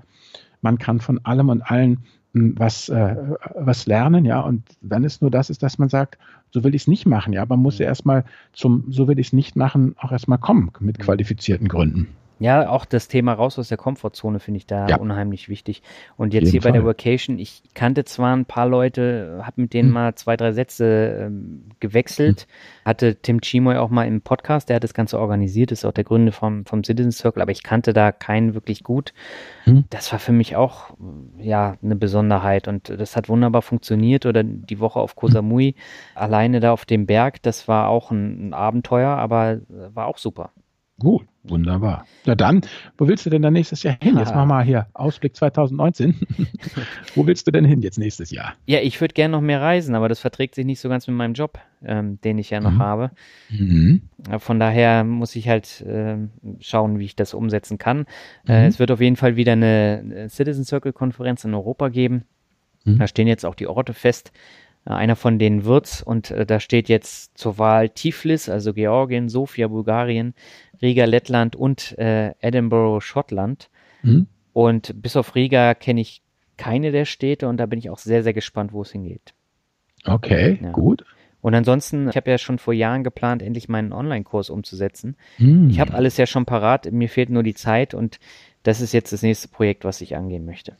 man 0.62 0.78
kann 0.78 1.00
von 1.00 1.24
allem 1.24 1.50
und 1.50 1.62
allen 1.62 1.98
hm, 2.34 2.54
was, 2.56 2.88
äh, 2.88 3.16
was 3.54 3.86
lernen, 3.86 4.24
ja. 4.24 4.40
Und 4.40 4.62
wenn 4.80 5.04
es 5.04 5.20
nur 5.20 5.30
das 5.30 5.50
ist, 5.50 5.62
dass 5.62 5.78
man 5.78 5.88
sagt, 5.88 6.18
so 6.50 6.64
will 6.64 6.74
ich 6.74 6.82
es 6.82 6.88
nicht 6.88 7.06
machen, 7.06 7.32
ja. 7.32 7.44
Man 7.44 7.60
muss 7.60 7.78
ja 7.78 7.86
erstmal 7.86 8.24
zum, 8.52 8.84
so 8.88 9.06
will 9.08 9.18
ich 9.18 9.28
es 9.28 9.32
nicht 9.32 9.56
machen, 9.56 9.94
auch 9.98 10.12
erstmal 10.12 10.38
kommen 10.38 10.70
mit 10.80 10.98
qualifizierten 10.98 11.68
Gründen. 11.68 12.08
Ja, 12.38 12.68
auch 12.68 12.84
das 12.84 13.08
Thema 13.08 13.34
raus 13.34 13.58
aus 13.58 13.68
der 13.68 13.78
Komfortzone 13.78 14.40
finde 14.40 14.58
ich 14.58 14.66
da 14.66 14.88
ja. 14.88 14.96
unheimlich 14.96 15.48
wichtig. 15.48 15.82
Und 16.16 16.34
jetzt 16.34 16.50
hier 16.50 16.60
bei 16.60 16.70
Fall. 16.70 16.72
der 16.72 16.84
Vacation, 16.84 17.38
ich 17.38 17.62
kannte 17.74 18.04
zwar 18.04 18.34
ein 18.34 18.46
paar 18.46 18.66
Leute, 18.66 19.40
habe 19.42 19.62
mit 19.62 19.72
denen 19.72 19.88
hm. 19.88 19.94
mal 19.94 20.14
zwei, 20.16 20.36
drei 20.36 20.52
Sätze 20.52 21.26
ähm, 21.26 21.66
gewechselt, 21.78 22.42
hm. 22.42 22.84
hatte 22.84 23.16
Tim 23.16 23.40
Chimoy 23.40 23.76
auch 23.76 23.90
mal 23.90 24.06
im 24.08 24.22
Podcast, 24.22 24.68
der 24.68 24.76
hat 24.76 24.84
das 24.84 24.94
Ganze 24.94 25.20
organisiert, 25.20 25.70
ist 25.70 25.84
auch 25.84 25.92
der 25.92 26.04
Gründer 26.04 26.32
vom, 26.32 26.66
vom 26.66 26.82
Citizen 26.82 27.12
Circle, 27.12 27.42
aber 27.42 27.52
ich 27.52 27.62
kannte 27.62 27.92
da 27.92 28.10
keinen 28.12 28.54
wirklich 28.54 28.82
gut. 28.82 29.12
Hm. 29.64 29.84
Das 29.90 30.10
war 30.10 30.18
für 30.18 30.32
mich 30.32 30.56
auch, 30.56 30.90
ja, 31.38 31.76
eine 31.82 31.96
Besonderheit 31.96 32.66
und 32.66 32.88
das 32.88 33.14
hat 33.14 33.28
wunderbar 33.28 33.62
funktioniert 33.62 34.26
oder 34.26 34.42
die 34.42 34.80
Woche 34.80 34.98
auf 34.98 35.14
Koh 35.14 35.28
hm. 35.28 35.34
Samui, 35.34 35.74
alleine 36.14 36.60
da 36.60 36.72
auf 36.72 36.84
dem 36.84 37.06
Berg, 37.06 37.40
das 37.42 37.68
war 37.68 37.88
auch 37.88 38.10
ein, 38.10 38.48
ein 38.48 38.54
Abenteuer, 38.54 39.10
aber 39.10 39.60
war 39.68 40.06
auch 40.06 40.18
super. 40.18 40.50
Gut, 41.02 41.26
wunderbar. 41.42 42.06
Ja, 42.26 42.36
dann, 42.36 42.60
wo 42.96 43.08
willst 43.08 43.26
du 43.26 43.30
denn 43.30 43.42
dann 43.42 43.54
nächstes 43.54 43.82
Jahr 43.82 43.96
hin? 44.00 44.16
Jetzt 44.16 44.28
machen 44.28 44.42
wir 44.42 44.54
mal 44.54 44.64
hier 44.64 44.86
Ausblick 44.94 45.34
2019. 45.34 46.14
wo 47.16 47.26
willst 47.26 47.44
du 47.48 47.50
denn 47.50 47.64
hin 47.64 47.82
jetzt 47.82 47.98
nächstes 47.98 48.30
Jahr? 48.30 48.54
Ja, 48.66 48.78
ich 48.78 49.00
würde 49.00 49.12
gerne 49.12 49.32
noch 49.32 49.40
mehr 49.40 49.60
reisen, 49.60 49.96
aber 49.96 50.08
das 50.08 50.20
verträgt 50.20 50.54
sich 50.54 50.64
nicht 50.64 50.78
so 50.78 50.88
ganz 50.88 51.08
mit 51.08 51.16
meinem 51.16 51.34
Job, 51.34 51.58
ähm, 51.84 52.20
den 52.20 52.38
ich 52.38 52.50
ja 52.50 52.60
noch 52.60 52.70
mhm. 52.70 52.78
habe. 52.78 53.10
Mhm. 53.50 54.02
Von 54.38 54.60
daher 54.60 55.02
muss 55.02 55.34
ich 55.34 55.48
halt 55.48 55.80
äh, 55.80 56.18
schauen, 56.60 57.00
wie 57.00 57.06
ich 57.06 57.16
das 57.16 57.34
umsetzen 57.34 57.78
kann. 57.78 58.06
Äh, 58.46 58.52
mhm. 58.52 58.64
Äh, 58.64 58.66
es 58.68 58.78
wird 58.78 58.92
auf 58.92 59.00
jeden 59.00 59.16
Fall 59.16 59.34
wieder 59.34 59.54
eine 59.54 60.28
Citizen 60.30 60.64
Circle 60.64 60.92
Konferenz 60.92 61.42
in 61.42 61.52
Europa 61.52 61.88
geben. 61.88 62.26
Mhm. 62.84 62.98
Da 63.00 63.08
stehen 63.08 63.26
jetzt 63.26 63.44
auch 63.44 63.56
die 63.56 63.66
Orte 63.66 63.92
fest. 63.92 64.30
Äh, 64.84 64.90
einer 64.90 65.16
von 65.16 65.38
denen 65.38 65.64
wird's 65.64 66.02
und 66.02 66.30
äh, 66.30 66.46
da 66.46 66.60
steht 66.60 66.88
jetzt 66.88 67.38
zur 67.38 67.58
Wahl 67.58 67.88
Tiflis, 67.88 68.48
also 68.48 68.72
Georgien, 68.72 69.28
Sofia, 69.28 69.68
Bulgarien, 69.68 70.34
Riga, 70.82 71.04
Lettland 71.04 71.56
und 71.56 71.96
äh, 71.98 72.34
Edinburgh, 72.40 73.00
Schottland. 73.00 73.70
Mhm. 74.02 74.26
Und 74.52 75.00
bis 75.00 75.16
auf 75.16 75.34
Riga 75.34 75.74
kenne 75.74 76.00
ich 76.00 76.22
keine 76.56 76.92
der 76.92 77.04
Städte 77.04 77.48
und 77.48 77.56
da 77.56 77.66
bin 77.66 77.78
ich 77.78 77.88
auch 77.88 77.98
sehr, 77.98 78.22
sehr 78.22 78.34
gespannt, 78.34 78.72
wo 78.72 78.82
es 78.82 78.92
hingeht. 78.92 79.32
Okay, 80.04 80.58
ja. 80.62 80.72
gut. 80.72 81.04
Und 81.40 81.54
ansonsten, 81.54 82.08
ich 82.08 82.16
habe 82.16 82.30
ja 82.30 82.38
schon 82.38 82.58
vor 82.58 82.72
Jahren 82.72 83.02
geplant, 83.02 83.42
endlich 83.42 83.68
meinen 83.68 83.92
Online-Kurs 83.92 84.50
umzusetzen. 84.50 85.16
Mhm. 85.38 85.70
Ich 85.70 85.80
habe 85.80 85.94
alles 85.94 86.16
ja 86.16 86.26
schon 86.26 86.44
parat, 86.44 86.90
mir 86.92 87.08
fehlt 87.08 87.30
nur 87.30 87.42
die 87.42 87.54
Zeit 87.54 87.94
und 87.94 88.20
das 88.62 88.80
ist 88.80 88.92
jetzt 88.92 89.12
das 89.12 89.22
nächste 89.22 89.48
Projekt, 89.48 89.84
was 89.84 90.00
ich 90.00 90.14
angehen 90.16 90.44
möchte. 90.44 90.76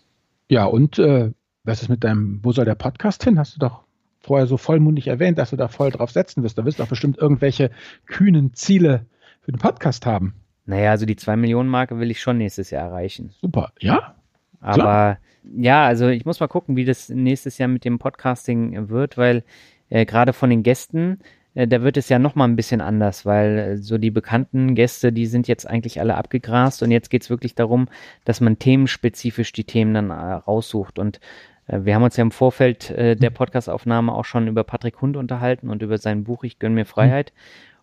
Ja, 0.48 0.66
und 0.66 0.98
äh, 0.98 1.32
was 1.64 1.82
ist 1.82 1.88
mit 1.88 2.05
deinem, 2.05 2.40
wo 2.42 2.53
soll 2.53 2.64
der 2.64 2.74
Podcast 2.74 3.24
hin? 3.24 3.38
Hast 3.38 3.57
du 3.57 3.59
doch 3.59 3.82
vorher 4.20 4.46
so 4.46 4.57
vollmundig 4.57 5.09
erwähnt, 5.09 5.38
dass 5.38 5.50
du 5.50 5.57
da 5.57 5.68
voll 5.68 5.90
drauf 5.90 6.11
setzen 6.11 6.42
wirst. 6.42 6.57
Da 6.59 6.64
wirst 6.64 6.78
du 6.78 6.84
auch 6.84 6.88
bestimmt 6.88 7.18
irgendwelche 7.18 7.70
kühnen 8.07 8.55
Ziele 8.55 9.07
für 9.43 9.53
den 9.53 9.59
Podcast 9.59 10.07
haben. 10.07 10.34
Naja, 10.64 10.93
also 10.93 11.07
die 11.07 11.16
2 11.16 11.36
Millionen 11.36 11.68
Marke 11.68 11.99
will 11.99 12.11
ich 12.11 12.20
schon 12.20 12.38
nächstes 12.38 12.70
Jahr 12.70 12.88
erreichen. 12.88 13.30
Super, 13.40 13.72
ja. 13.80 14.14
Aber 14.61 14.74
Klar. 14.74 15.18
ja, 15.57 15.86
also 15.86 16.09
ich 16.09 16.24
muss 16.24 16.38
mal 16.38 16.47
gucken, 16.47 16.76
wie 16.76 16.84
das 16.84 17.09
nächstes 17.09 17.59
Jahr 17.59 17.68
mit 17.68 17.84
dem 17.84 17.99
Podcasting 17.99 18.88
wird, 18.88 19.18
weil 19.18 19.43
äh, 19.90 20.07
gerade 20.07 20.32
von 20.32 20.51
den 20.51 20.62
Gästen, 20.62 21.18
äh, 21.55 21.66
da 21.66 21.82
wird 21.82 21.97
es 21.97 22.09
ja 22.09 22.20
nochmal 22.20 22.49
ein 22.49 22.55
bisschen 22.55 22.80
anders, 22.80 23.26
weil 23.26 23.59
äh, 23.59 23.76
so 23.76 23.99
die 23.99 24.12
bekannten 24.12 24.76
Gäste, 24.76 25.12
die 25.12 25.26
sind 25.26 25.49
jetzt 25.49 25.66
eigentlich 25.66 25.99
alle 25.99 26.16
abgegrast 26.16 26.84
und 26.84 26.93
jetzt 26.93 27.11
geht 27.11 27.22
es 27.22 27.30
wirklich 27.30 27.57
darum, 27.57 27.88
dass 28.24 28.40
man 28.40 28.61
themenspezifisch 28.61 29.53
die 29.53 29.64
Themen 29.64 29.95
dann 29.95 30.11
äh, 30.11 30.14
raussucht 30.14 31.01
und 31.01 31.18
äh, 31.66 31.80
wir 31.82 31.97
haben 31.97 32.05
uns 32.05 32.16
ja 32.16 32.22
im 32.22 32.30
Vorfeld 32.30 32.90
äh, 32.90 33.16
der 33.16 33.30
mhm. 33.30 33.34
Podcastaufnahme 33.34 34.12
auch 34.12 34.24
schon 34.24 34.47
über 34.47 34.62
Patrick 34.62 35.01
Hund 35.01 35.16
unterhalten 35.16 35.70
und 35.70 35.82
über 35.82 35.99
sein 35.99 36.22
Buch 36.24 36.45
Ich 36.45 36.59
gönn 36.61 36.74
mir 36.74 36.86
Freiheit. 36.86 37.32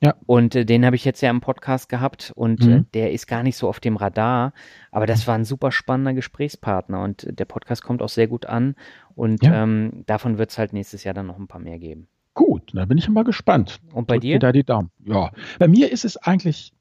Ja. 0.02 0.16
Und 0.26 0.56
äh, 0.56 0.66
den 0.66 0.86
habe 0.86 0.95
ich 0.95 1.04
jetzt 1.04 1.22
ja 1.22 1.30
im 1.30 1.41
Podcast 1.41 1.89
gehabt 1.89 2.32
und 2.36 2.66
mhm. 2.66 2.72
äh, 2.72 2.84
der 2.93 3.12
ist 3.12 3.28
gar 3.28 3.43
nicht 3.43 3.58
so 3.58 3.68
auf 3.68 3.80
dem 3.80 3.97
Radar, 3.97 4.54
aber 4.91 5.06
das 5.06 5.28
war 5.28 5.36
ein 5.36 5.45
super 5.45 5.72
spannender 5.72 6.14
Gesprächspartner 6.14 7.02
und 7.02 7.28
der 7.28 7.45
Podcast 7.45 7.84
kommt 7.84 8.02
auch 8.02 8.10
sehr 8.10 8.28
gut 8.28 8.45
an 8.45 8.76
und 9.16 9.43
ja. 9.43 9.64
ähm, 9.64 10.04
davon 10.06 10.38
wird 10.38 10.52
es 10.52 10.58
halt 10.58 10.72
nächstes 10.72 11.04
Jahr 11.04 11.14
dann 11.14 11.28
noch 11.28 11.38
ein 11.38 11.47
paar 11.47 11.60
mehr 11.60 11.80
geben. 11.80 12.08
Gut, 12.34 12.72
da 12.74 12.86
bin 12.86 12.97
ich 12.97 13.10
mal 13.10 13.26
gespannt. 13.26 13.82
Und 13.93 14.08
bei 14.08 14.16
Drück 14.16 14.22
dir? 14.22 14.39
da 14.39 14.54
die 14.54 14.64
Daumen. 14.64 14.91
Ja, 15.06 15.32
bei 15.58 15.68
mir 15.68 15.91
ist 15.91 16.06
es 16.06 16.16
eigentlich, 16.16 16.72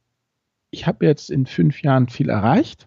ich 0.71 0.87
habe 0.87 1.05
jetzt 1.05 1.31
in 1.31 1.47
fünf 1.47 1.83
Jahren 1.83 2.09
viel 2.09 2.29
erreicht, 2.29 2.87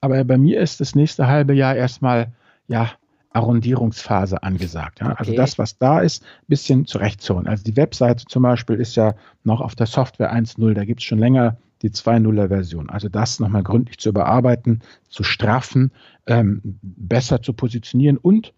aber 0.00 0.22
bei 0.22 0.38
mir 0.38 0.60
ist 0.60 0.80
das 0.80 0.94
nächste 0.94 1.26
halbe 1.26 1.54
Jahr 1.54 1.74
erstmal, 1.74 2.32
ja, 2.68 2.92
Arrondierungsphase 3.34 4.42
angesagt. 4.42 5.00
Ja? 5.00 5.06
Also 5.06 5.12
okay. 5.12 5.30
Also 5.30 5.36
das, 5.36 5.58
was 5.58 5.78
da 5.78 6.00
ist, 6.00 6.22
ein 6.22 6.48
bisschen 6.48 6.86
zurechtzonen. 6.86 7.46
Also 7.46 7.64
die 7.64 7.76
Webseite 7.76 8.24
zum 8.26 8.42
Beispiel 8.42 8.76
ist 8.76 8.96
ja 8.96 9.14
noch 9.42 9.60
auf 9.60 9.74
der 9.74 9.86
Software 9.86 10.32
1.0, 10.32 10.72
da 10.74 10.84
gibt 10.84 11.00
es 11.00 11.04
schon 11.04 11.18
länger 11.18 11.58
die 11.82 11.90
2.0er 11.90 12.48
Version. 12.48 12.88
Also 12.88 13.08
das 13.08 13.40
nochmal 13.40 13.62
gründlich 13.62 13.98
zu 13.98 14.08
überarbeiten, 14.08 14.80
zu 15.08 15.22
straffen, 15.22 15.92
ähm, 16.26 16.78
besser 16.82 17.42
zu 17.42 17.52
positionieren 17.52 18.16
und 18.16 18.54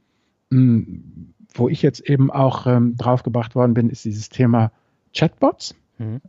mh, 0.51 0.59
hm, 0.59 1.33
wo 1.55 1.69
ich 1.71 1.81
jetzt 1.81 2.01
eben 2.01 2.31
auch 2.31 2.67
ähm, 2.67 2.97
draufgebracht 2.97 3.55
worden 3.55 3.73
bin, 3.73 3.89
ist 3.89 4.05
dieses 4.05 4.29
Thema 4.29 4.71
Chatbots. 5.15 5.75
Mhm. 5.97 6.21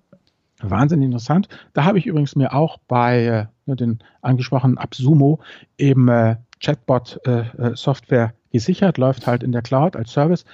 Wahnsinnig 0.62 1.06
interessant. 1.06 1.50
Da 1.74 1.84
habe 1.84 2.00
ich 2.00 2.08
übrigens 2.08 2.36
mir 2.36 2.54
auch 2.54 2.80
bei 2.88 3.50
äh, 3.68 3.76
den 3.76 4.00
angesprochenen 4.22 4.78
Absumo 4.78 5.40
eben 5.78 6.08
äh, 6.08 6.38
Chatbot-Software 6.60 8.26
äh, 8.26 8.30
äh 8.30 8.52
gesichert, 8.52 8.98
läuft 8.98 9.28
halt 9.28 9.44
in 9.44 9.52
der 9.52 9.62
Cloud 9.62 9.96
als 9.96 10.12
Service. 10.12 10.46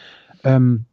Ähm, 0.44 0.86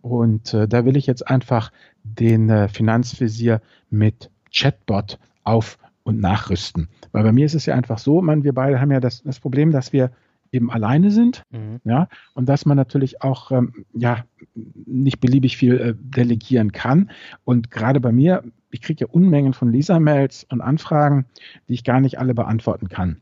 und 0.00 0.52
äh, 0.54 0.68
da 0.68 0.84
will 0.84 0.96
ich 0.96 1.06
jetzt 1.06 1.26
einfach 1.26 1.72
den 2.02 2.50
äh, 2.50 2.68
Finanzvisier 2.68 3.60
mit 3.90 4.30
Chatbot 4.52 5.18
auf 5.42 5.78
und 6.02 6.20
nachrüsten. 6.20 6.88
Weil 7.12 7.24
bei 7.24 7.32
mir 7.32 7.46
ist 7.46 7.54
es 7.54 7.66
ja 7.66 7.74
einfach 7.74 7.98
so, 7.98 8.20
man, 8.20 8.44
wir 8.44 8.52
beide 8.52 8.80
haben 8.80 8.90
ja 8.92 9.00
das, 9.00 9.22
das 9.22 9.40
Problem, 9.40 9.72
dass 9.72 9.92
wir 9.92 10.10
eben 10.52 10.70
alleine 10.70 11.10
sind, 11.10 11.42
mhm. 11.50 11.80
ja, 11.84 12.08
und 12.34 12.48
dass 12.48 12.64
man 12.64 12.76
natürlich 12.76 13.22
auch 13.22 13.50
ähm, 13.50 13.84
ja 13.92 14.24
nicht 14.54 15.20
beliebig 15.20 15.56
viel 15.56 15.80
äh, 15.80 15.94
delegieren 15.98 16.70
kann. 16.70 17.10
Und 17.44 17.70
gerade 17.70 17.98
bei 17.98 18.12
mir, 18.12 18.44
ich 18.70 18.80
kriege 18.80 19.06
ja 19.06 19.10
Unmengen 19.10 19.52
von 19.52 19.72
Lesermails 19.72 20.46
und 20.50 20.60
Anfragen, 20.60 21.26
die 21.68 21.74
ich 21.74 21.82
gar 21.82 22.00
nicht 22.00 22.18
alle 22.18 22.34
beantworten 22.34 22.88
kann. 22.88 23.20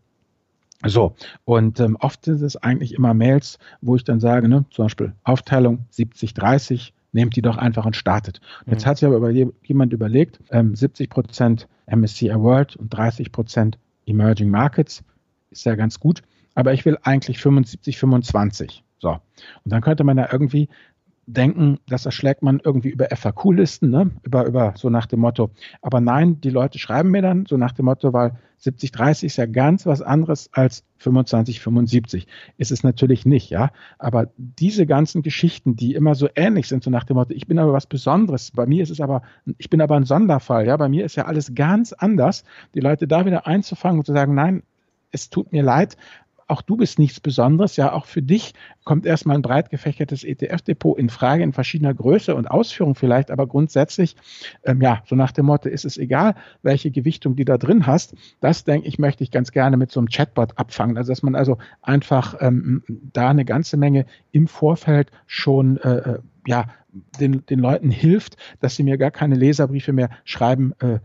So, 0.86 1.14
und 1.44 1.80
ähm, 1.80 1.96
oft 2.00 2.24
sind 2.24 2.42
es 2.42 2.56
eigentlich 2.56 2.94
immer 2.94 3.14
Mails, 3.14 3.58
wo 3.80 3.96
ich 3.96 4.04
dann 4.04 4.20
sage, 4.20 4.48
ne, 4.48 4.64
zum 4.70 4.86
Beispiel 4.86 5.12
Aufteilung 5.24 5.86
70, 5.90 6.34
30, 6.34 6.94
nehmt 7.12 7.36
die 7.36 7.42
doch 7.42 7.56
einfach 7.56 7.86
und 7.86 7.96
startet. 7.96 8.40
Mhm. 8.66 8.72
Jetzt 8.72 8.86
hat 8.86 8.98
sich 8.98 9.06
aber 9.06 9.30
jemand 9.30 9.92
überlegt, 9.92 10.40
ähm, 10.50 10.74
70 10.74 11.10
Prozent 11.10 11.68
MSCI 11.86 12.34
World 12.34 12.76
und 12.76 12.88
30 12.88 13.32
Prozent 13.32 13.78
Emerging 14.06 14.50
Markets, 14.50 15.04
ist 15.50 15.64
ja 15.64 15.74
ganz 15.74 16.00
gut 16.00 16.22
aber 16.54 16.72
ich 16.72 16.84
will 16.84 16.98
eigentlich 17.02 17.38
75, 17.40 17.98
25. 17.98 18.84
So. 18.98 19.10
Und 19.10 19.20
dann 19.64 19.80
könnte 19.80 20.04
man 20.04 20.18
ja 20.18 20.28
irgendwie 20.30 20.68
denken, 21.26 21.78
das 21.86 22.04
erschlägt 22.04 22.42
man 22.42 22.60
irgendwie 22.64 22.90
über 22.90 23.06
FAQ-Listen, 23.10 23.90
ne? 23.90 24.10
über, 24.22 24.44
über 24.44 24.74
so 24.76 24.90
nach 24.90 25.06
dem 25.06 25.20
Motto. 25.20 25.50
Aber 25.80 26.00
nein, 26.00 26.40
die 26.40 26.50
Leute 26.50 26.78
schreiben 26.78 27.10
mir 27.10 27.22
dann 27.22 27.46
so 27.46 27.56
nach 27.56 27.72
dem 27.72 27.84
Motto, 27.84 28.12
weil 28.12 28.32
70, 28.58 28.92
30 28.92 29.26
ist 29.26 29.36
ja 29.36 29.46
ganz 29.46 29.86
was 29.86 30.02
anderes 30.02 30.50
als 30.52 30.84
25, 30.98 31.60
75. 31.60 32.26
Ist 32.58 32.70
es 32.70 32.84
natürlich 32.84 33.26
nicht, 33.26 33.50
ja. 33.50 33.70
Aber 33.98 34.30
diese 34.36 34.86
ganzen 34.86 35.22
Geschichten, 35.22 35.74
die 35.74 35.94
immer 35.94 36.14
so 36.14 36.28
ähnlich 36.34 36.68
sind, 36.68 36.84
so 36.84 36.90
nach 36.90 37.04
dem 37.04 37.16
Motto, 37.16 37.34
ich 37.34 37.46
bin 37.46 37.58
aber 37.58 37.72
was 37.72 37.86
Besonderes. 37.86 38.50
Bei 38.52 38.66
mir 38.66 38.82
ist 38.82 38.90
es 38.90 39.00
aber, 39.00 39.22
ich 39.58 39.70
bin 39.70 39.80
aber 39.80 39.96
ein 39.96 40.04
Sonderfall, 40.04 40.66
ja. 40.66 40.76
Bei 40.76 40.88
mir 40.88 41.04
ist 41.04 41.16
ja 41.16 41.26
alles 41.26 41.54
ganz 41.54 41.92
anders. 41.92 42.44
Die 42.74 42.80
Leute 42.80 43.06
da 43.08 43.26
wieder 43.26 43.46
einzufangen 43.46 43.98
und 43.98 44.06
zu 44.06 44.12
sagen, 44.12 44.34
nein, 44.34 44.62
es 45.10 45.28
tut 45.28 45.52
mir 45.52 45.62
leid, 45.62 45.96
auch 46.52 46.62
du 46.62 46.76
bist 46.76 46.98
nichts 46.98 47.18
Besonderes. 47.18 47.76
Ja, 47.76 47.92
auch 47.92 48.04
für 48.04 48.20
dich 48.20 48.52
kommt 48.84 49.06
erstmal 49.06 49.36
ein 49.36 49.42
breit 49.42 49.70
gefächertes 49.70 50.22
ETF-Depot 50.22 50.98
in 50.98 51.08
Frage 51.08 51.42
in 51.42 51.52
verschiedener 51.52 51.94
Größe 51.94 52.34
und 52.34 52.46
Ausführung 52.50 52.94
vielleicht, 52.94 53.30
aber 53.30 53.46
grundsätzlich, 53.46 54.16
ähm, 54.64 54.82
ja, 54.82 55.02
so 55.06 55.16
nach 55.16 55.32
dem 55.32 55.46
Motto, 55.46 55.70
ist 55.70 55.86
es 55.86 55.96
egal, 55.96 56.34
welche 56.62 56.90
Gewichtung 56.90 57.36
die 57.36 57.46
da 57.46 57.56
drin 57.56 57.86
hast. 57.86 58.14
Das, 58.40 58.64
denke 58.64 58.86
ich, 58.86 58.98
möchte 58.98 59.24
ich 59.24 59.30
ganz 59.30 59.50
gerne 59.50 59.78
mit 59.78 59.90
so 59.90 59.98
einem 59.98 60.08
Chatbot 60.08 60.58
abfangen. 60.58 60.98
Also, 60.98 61.10
dass 61.10 61.22
man 61.22 61.34
also 61.34 61.56
einfach 61.80 62.36
ähm, 62.40 62.82
da 62.88 63.30
eine 63.30 63.46
ganze 63.46 63.78
Menge 63.78 64.04
im 64.30 64.46
Vorfeld 64.46 65.10
schon, 65.26 65.78
äh, 65.78 65.96
äh 65.96 66.18
ja, 66.46 66.66
den, 67.20 67.46
den 67.46 67.58
Leuten 67.58 67.90
hilft, 67.90 68.36
dass 68.60 68.76
sie 68.76 68.82
mir 68.82 68.98
gar 68.98 69.10
keine 69.10 69.36
Leserbriefe 69.36 69.92
mehr 69.92 70.10
schreiben 70.24 70.74
äh, 70.80 70.98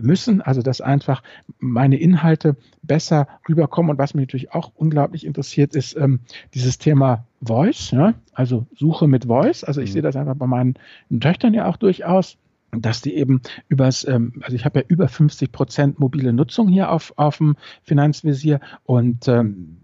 müssen, 0.00 0.40
also 0.40 0.62
dass 0.62 0.80
einfach 0.80 1.22
meine 1.58 1.98
Inhalte 1.98 2.56
besser 2.82 3.28
rüberkommen. 3.48 3.90
Und 3.90 3.98
was 3.98 4.14
mich 4.14 4.26
natürlich 4.26 4.52
auch 4.52 4.72
unglaublich 4.74 5.26
interessiert, 5.26 5.74
ist 5.74 5.96
ähm, 5.96 6.20
dieses 6.54 6.78
Thema 6.78 7.26
Voice, 7.42 7.90
ja? 7.90 8.14
also 8.32 8.66
Suche 8.76 9.08
mit 9.08 9.26
Voice. 9.26 9.64
Also 9.64 9.80
ich 9.80 9.90
mhm. 9.90 9.92
sehe 9.94 10.02
das 10.02 10.16
einfach 10.16 10.36
bei 10.36 10.46
meinen 10.46 10.74
Töchtern 11.20 11.54
ja 11.54 11.66
auch 11.66 11.76
durchaus 11.76 12.38
dass 12.80 13.02
die 13.02 13.14
eben 13.14 13.40
übers, 13.68 14.04
ähm, 14.04 14.32
also 14.42 14.56
ich 14.56 14.64
habe 14.64 14.80
ja 14.80 14.84
über 14.88 15.06
50 15.06 15.52
Prozent 15.52 16.00
mobile 16.00 16.32
Nutzung 16.32 16.66
hier 16.66 16.90
auf, 16.90 17.12
auf 17.14 17.38
dem 17.38 17.54
Finanzvisier 17.84 18.58
und 18.84 19.28
ähm, 19.28 19.76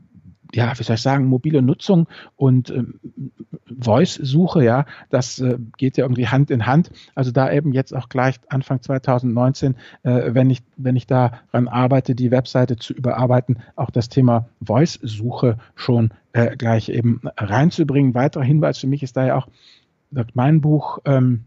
ja, 0.55 0.73
wie 0.79 0.83
soll 0.83 0.97
ich 0.97 1.03
sagen, 1.03 1.27
mobile 1.27 1.63
Nutzung 1.63 2.07
und 2.37 2.71
ähm, 2.71 3.01
Voice-Suche, 3.81 4.65
ja, 4.65 4.85
das 5.11 5.39
äh, 5.39 5.59
geht 5.77 5.97
ja 5.97 6.05
irgendwie 6.05 6.29
Hand 6.29 6.51
in 6.51 6.67
Hand. 6.67 6.91
Also 7.15 7.31
da 7.31 7.51
eben 7.51 7.73
jetzt 7.73 7.95
auch 7.95 8.09
gleich 8.09 8.37
Anfang 8.49 8.83
2019, 8.83 9.77
äh, 10.03 10.35
wenn 10.35 10.51
ich, 10.51 10.63
wenn 10.77 10.97
ich 10.97 11.07
daran 11.07 11.69
arbeite, 11.69 12.15
die 12.15 12.31
Webseite 12.31 12.77
zu 12.77 12.93
überarbeiten, 12.93 13.59
auch 13.77 13.91
das 13.91 14.09
Thema 14.09 14.49
Voice-Suche 14.61 15.59
schon 15.75 16.11
äh, 16.33 16.57
gleich 16.57 16.89
eben 16.89 17.21
reinzubringen. 17.37 18.15
Weiterer 18.15 18.45
Hinweis 18.45 18.79
für 18.79 18.87
mich 18.87 19.03
ist 19.03 19.17
da 19.17 19.27
ja 19.27 19.37
auch, 19.37 19.49
mein 20.35 20.61
Buch 20.61 20.99
ähm, 21.05 21.45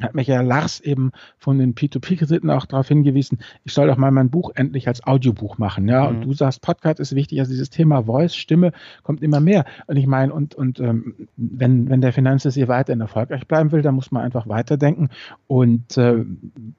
hat 0.00 0.14
mich 0.14 0.26
ja 0.26 0.42
Lars 0.42 0.80
eben 0.80 1.12
von 1.38 1.58
den 1.58 1.74
P2P-Krediten 1.74 2.50
auch 2.50 2.66
darauf 2.66 2.88
hingewiesen, 2.88 3.38
ich 3.64 3.72
soll 3.72 3.86
doch 3.86 3.96
mal 3.96 4.10
mein 4.10 4.30
Buch 4.30 4.50
endlich 4.54 4.88
als 4.88 5.06
Audiobuch 5.06 5.58
machen. 5.58 5.88
Ja, 5.88 6.08
mhm. 6.08 6.16
und 6.16 6.20
du 6.22 6.32
sagst, 6.34 6.60
Podcast 6.60 7.00
ist 7.00 7.14
wichtig, 7.14 7.40
also 7.40 7.50
dieses 7.50 7.70
Thema 7.70 8.02
Voice, 8.02 8.36
Stimme 8.36 8.72
kommt 9.02 9.22
immer 9.22 9.40
mehr. 9.40 9.64
Und 9.86 9.96
ich 9.96 10.06
meine, 10.06 10.32
und, 10.32 10.54
und 10.54 10.80
ähm, 10.80 11.28
wenn, 11.36 11.88
wenn 11.88 12.00
der 12.00 12.12
Finanzsystem 12.12 12.68
weiterhin 12.68 13.00
erfolgreich 13.00 13.46
bleiben 13.46 13.72
will, 13.72 13.82
dann 13.82 13.94
muss 13.94 14.10
man 14.10 14.22
einfach 14.22 14.48
weiterdenken 14.48 15.08
und 15.46 15.96
äh, 15.96 16.24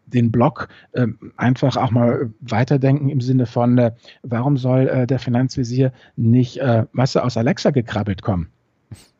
den 0.05 0.31
Blog 0.31 0.67
äh, 0.91 1.07
einfach 1.35 1.75
auch 1.77 1.91
mal 1.91 2.31
weiterdenken 2.39 3.09
im 3.09 3.21
Sinne 3.21 3.45
von, 3.45 3.77
äh, 3.77 3.91
warum 4.21 4.57
soll 4.57 4.87
äh, 4.87 5.07
der 5.07 5.19
Finanzvisier 5.19 5.91
nicht, 6.15 6.57
äh, 6.57 6.85
du, 7.15 7.23
aus 7.23 7.37
Alexa 7.37 7.71
gekrabbelt 7.71 8.21
kommen? 8.21 8.49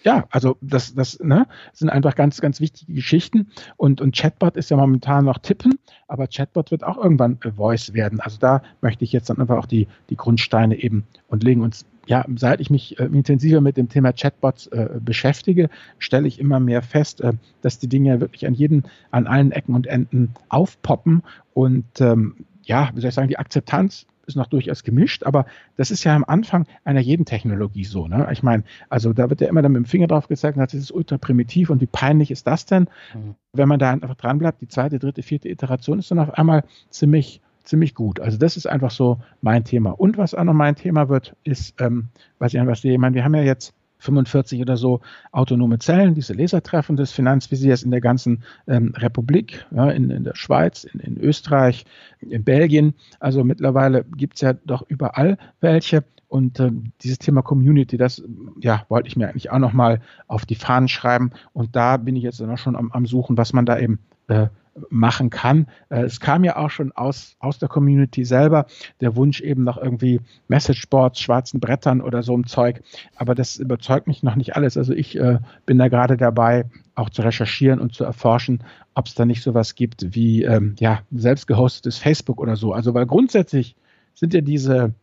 Ja, 0.03 0.25
also 0.29 0.57
das, 0.61 0.95
das 0.95 1.19
ne, 1.19 1.47
sind 1.73 1.89
einfach 1.89 2.15
ganz, 2.15 2.39
ganz 2.39 2.61
wichtige 2.61 2.93
Geschichten. 2.93 3.47
Und, 3.75 3.99
und 3.99 4.15
Chatbot 4.15 4.55
ist 4.55 4.71
ja 4.71 4.77
momentan 4.77 5.25
noch 5.25 5.39
Tippen, 5.39 5.79
aber 6.07 6.27
Chatbot 6.27 6.71
wird 6.71 6.83
auch 6.83 6.97
irgendwann 6.97 7.37
Voice 7.55 7.93
werden. 7.93 8.19
Also 8.19 8.37
da 8.39 8.61
möchte 8.81 9.03
ich 9.03 9.11
jetzt 9.11 9.29
dann 9.29 9.39
einfach 9.39 9.57
auch 9.57 9.65
die, 9.65 9.87
die 10.09 10.15
Grundsteine 10.15 10.75
eben 10.81 11.05
und 11.27 11.43
legen. 11.43 11.61
Und 11.61 11.85
ja, 12.05 12.25
seit 12.35 12.61
ich 12.61 12.69
mich 12.69 12.97
äh, 12.99 13.05
intensiver 13.05 13.59
mit 13.59 13.75
dem 13.75 13.89
Thema 13.89 14.13
Chatbots 14.13 14.67
äh, 14.67 14.89
beschäftige, 15.01 15.69
stelle 15.99 16.27
ich 16.27 16.39
immer 16.39 16.59
mehr 16.59 16.81
fest, 16.81 17.19
äh, 17.21 17.33
dass 17.61 17.79
die 17.79 17.89
Dinge 17.89 18.21
wirklich 18.21 18.47
an 18.47 18.53
jeden, 18.53 18.83
an 19.11 19.27
allen 19.27 19.51
Ecken 19.51 19.75
und 19.75 19.87
Enden 19.87 20.33
aufpoppen. 20.47 21.23
Und 21.53 21.99
ähm, 21.99 22.45
ja, 22.63 22.91
wie 22.93 23.01
soll 23.01 23.09
ich 23.09 23.15
sagen, 23.15 23.27
die 23.27 23.39
Akzeptanz 23.39 24.05
ist 24.27 24.35
noch 24.35 24.47
durchaus 24.47 24.83
gemischt, 24.83 25.23
aber 25.23 25.45
das 25.75 25.91
ist 25.91 26.03
ja 26.03 26.15
am 26.15 26.25
Anfang 26.25 26.67
einer 26.83 26.99
jeden 26.99 27.25
Technologie 27.25 27.85
so. 27.85 28.07
Ne? 28.07 28.27
Ich 28.31 28.43
meine, 28.43 28.63
also 28.89 29.13
da 29.13 29.29
wird 29.29 29.41
ja 29.41 29.47
immer 29.47 29.61
dann 29.61 29.71
mit 29.71 29.83
dem 29.83 29.85
Finger 29.85 30.07
drauf 30.07 30.27
gezeigt, 30.27 30.57
das 30.57 30.73
ist 30.73 30.91
ultra 30.91 31.17
primitiv 31.17 31.69
und 31.69 31.81
wie 31.81 31.87
peinlich 31.87 32.31
ist 32.31 32.45
das 32.45 32.65
denn? 32.65 32.87
Mhm. 33.13 33.35
Wenn 33.53 33.67
man 33.67 33.79
da 33.79 33.91
einfach 33.91 34.15
dran 34.15 34.39
bleibt, 34.39 34.61
die 34.61 34.67
zweite, 34.67 34.99
dritte, 34.99 35.23
vierte 35.23 35.49
Iteration 35.49 35.99
ist 35.99 36.11
dann 36.11 36.19
auf 36.19 36.33
einmal 36.37 36.63
ziemlich 36.89 37.41
ziemlich 37.63 37.95
gut. 37.95 38.21
Also 38.21 38.37
das 38.37 38.55
ist 38.55 38.65
einfach 38.65 38.91
so 38.91 39.19
mein 39.41 39.65
Thema. 39.65 39.91
Und 39.91 40.17
was 40.17 40.33
auch 40.33 40.45
noch 40.45 40.53
mein 40.53 40.75
Thema 40.75 41.09
wird, 41.09 41.35
ist, 41.43 41.75
ähm, 41.81 42.07
was 42.39 42.53
ich 42.53 42.59
einfach 42.59 42.77
sehe, 42.77 42.93
ich 42.93 42.97
meine, 42.97 43.13
wir 43.13 43.25
haben 43.25 43.35
ja 43.35 43.41
jetzt 43.41 43.73
45 43.99 44.61
oder 44.61 44.77
so 44.77 45.01
autonome 45.31 45.79
Zellen, 45.79 46.13
diese 46.13 46.33
Lesertreffen 46.33 46.95
des 46.95 47.11
Finanzvisiers 47.11 47.83
in 47.83 47.91
der 47.91 48.01
ganzen 48.01 48.43
ähm, 48.67 48.93
Republik, 48.95 49.65
ja, 49.71 49.89
in, 49.89 50.09
in, 50.09 50.23
der 50.23 50.35
Schweiz, 50.35 50.83
in, 50.83 50.99
in, 50.99 51.17
Österreich, 51.17 51.85
in 52.21 52.43
Belgien. 52.43 52.93
Also 53.19 53.43
mittlerweile 53.43 54.03
gibt 54.03 54.35
es 54.35 54.41
ja 54.41 54.53
doch 54.53 54.83
überall 54.87 55.37
welche. 55.61 56.03
Und 56.29 56.59
äh, 56.59 56.71
dieses 57.01 57.19
Thema 57.19 57.41
Community, 57.41 57.97
das 57.97 58.21
ja, 58.59 58.85
wollte 58.89 59.07
ich 59.07 59.15
mir 59.15 59.29
eigentlich 59.29 59.49
auch 59.49 59.59
nochmal 59.59 60.01
auf 60.27 60.45
die 60.45 60.55
Fahnen 60.55 60.89
schreiben. 60.89 61.31
Und 61.53 61.75
da 61.75 61.97
bin 61.97 62.15
ich 62.15 62.23
jetzt 62.23 62.41
dann 62.41 62.57
schon 62.57 62.75
am, 62.75 62.91
am 62.91 63.05
Suchen, 63.05 63.37
was 63.37 63.53
man 63.53 63.65
da 63.65 63.79
eben 63.79 63.99
äh, 64.27 64.47
machen 64.89 65.29
kann. 65.29 65.67
Äh, 65.89 66.03
es 66.03 66.19
kam 66.19 66.43
ja 66.43 66.57
auch 66.57 66.69
schon 66.69 66.91
aus, 66.91 67.35
aus 67.39 67.59
der 67.59 67.69
Community 67.69 68.25
selber 68.25 68.65
der 69.01 69.15
Wunsch 69.15 69.41
eben 69.41 69.63
nach 69.63 69.77
irgendwie 69.77 70.21
Messageboards, 70.47 71.19
schwarzen 71.19 71.59
Brettern 71.59 72.01
oder 72.01 72.23
so 72.23 72.35
ein 72.35 72.45
Zeug. 72.45 72.81
Aber 73.15 73.35
das 73.35 73.57
überzeugt 73.57 74.07
mich 74.07 74.23
noch 74.23 74.35
nicht 74.35 74.55
alles. 74.55 74.77
Also 74.77 74.93
ich 74.93 75.17
äh, 75.17 75.39
bin 75.65 75.77
da 75.77 75.87
gerade 75.87 76.17
dabei, 76.17 76.65
auch 76.95 77.09
zu 77.09 77.21
recherchieren 77.21 77.79
und 77.79 77.93
zu 77.93 78.03
erforschen, 78.03 78.63
ob 78.95 79.05
es 79.05 79.13
da 79.13 79.25
nicht 79.25 79.43
sowas 79.43 79.75
gibt 79.75 80.15
wie 80.15 80.43
ähm, 80.43 80.75
ja, 80.79 81.01
selbst 81.11 81.47
gehostetes 81.47 81.97
Facebook 81.97 82.39
oder 82.39 82.55
so. 82.55 82.73
Also 82.73 82.93
weil 82.93 83.05
grundsätzlich 83.05 83.75
sind 84.15 84.33
ja 84.33 84.41
diese 84.41 84.93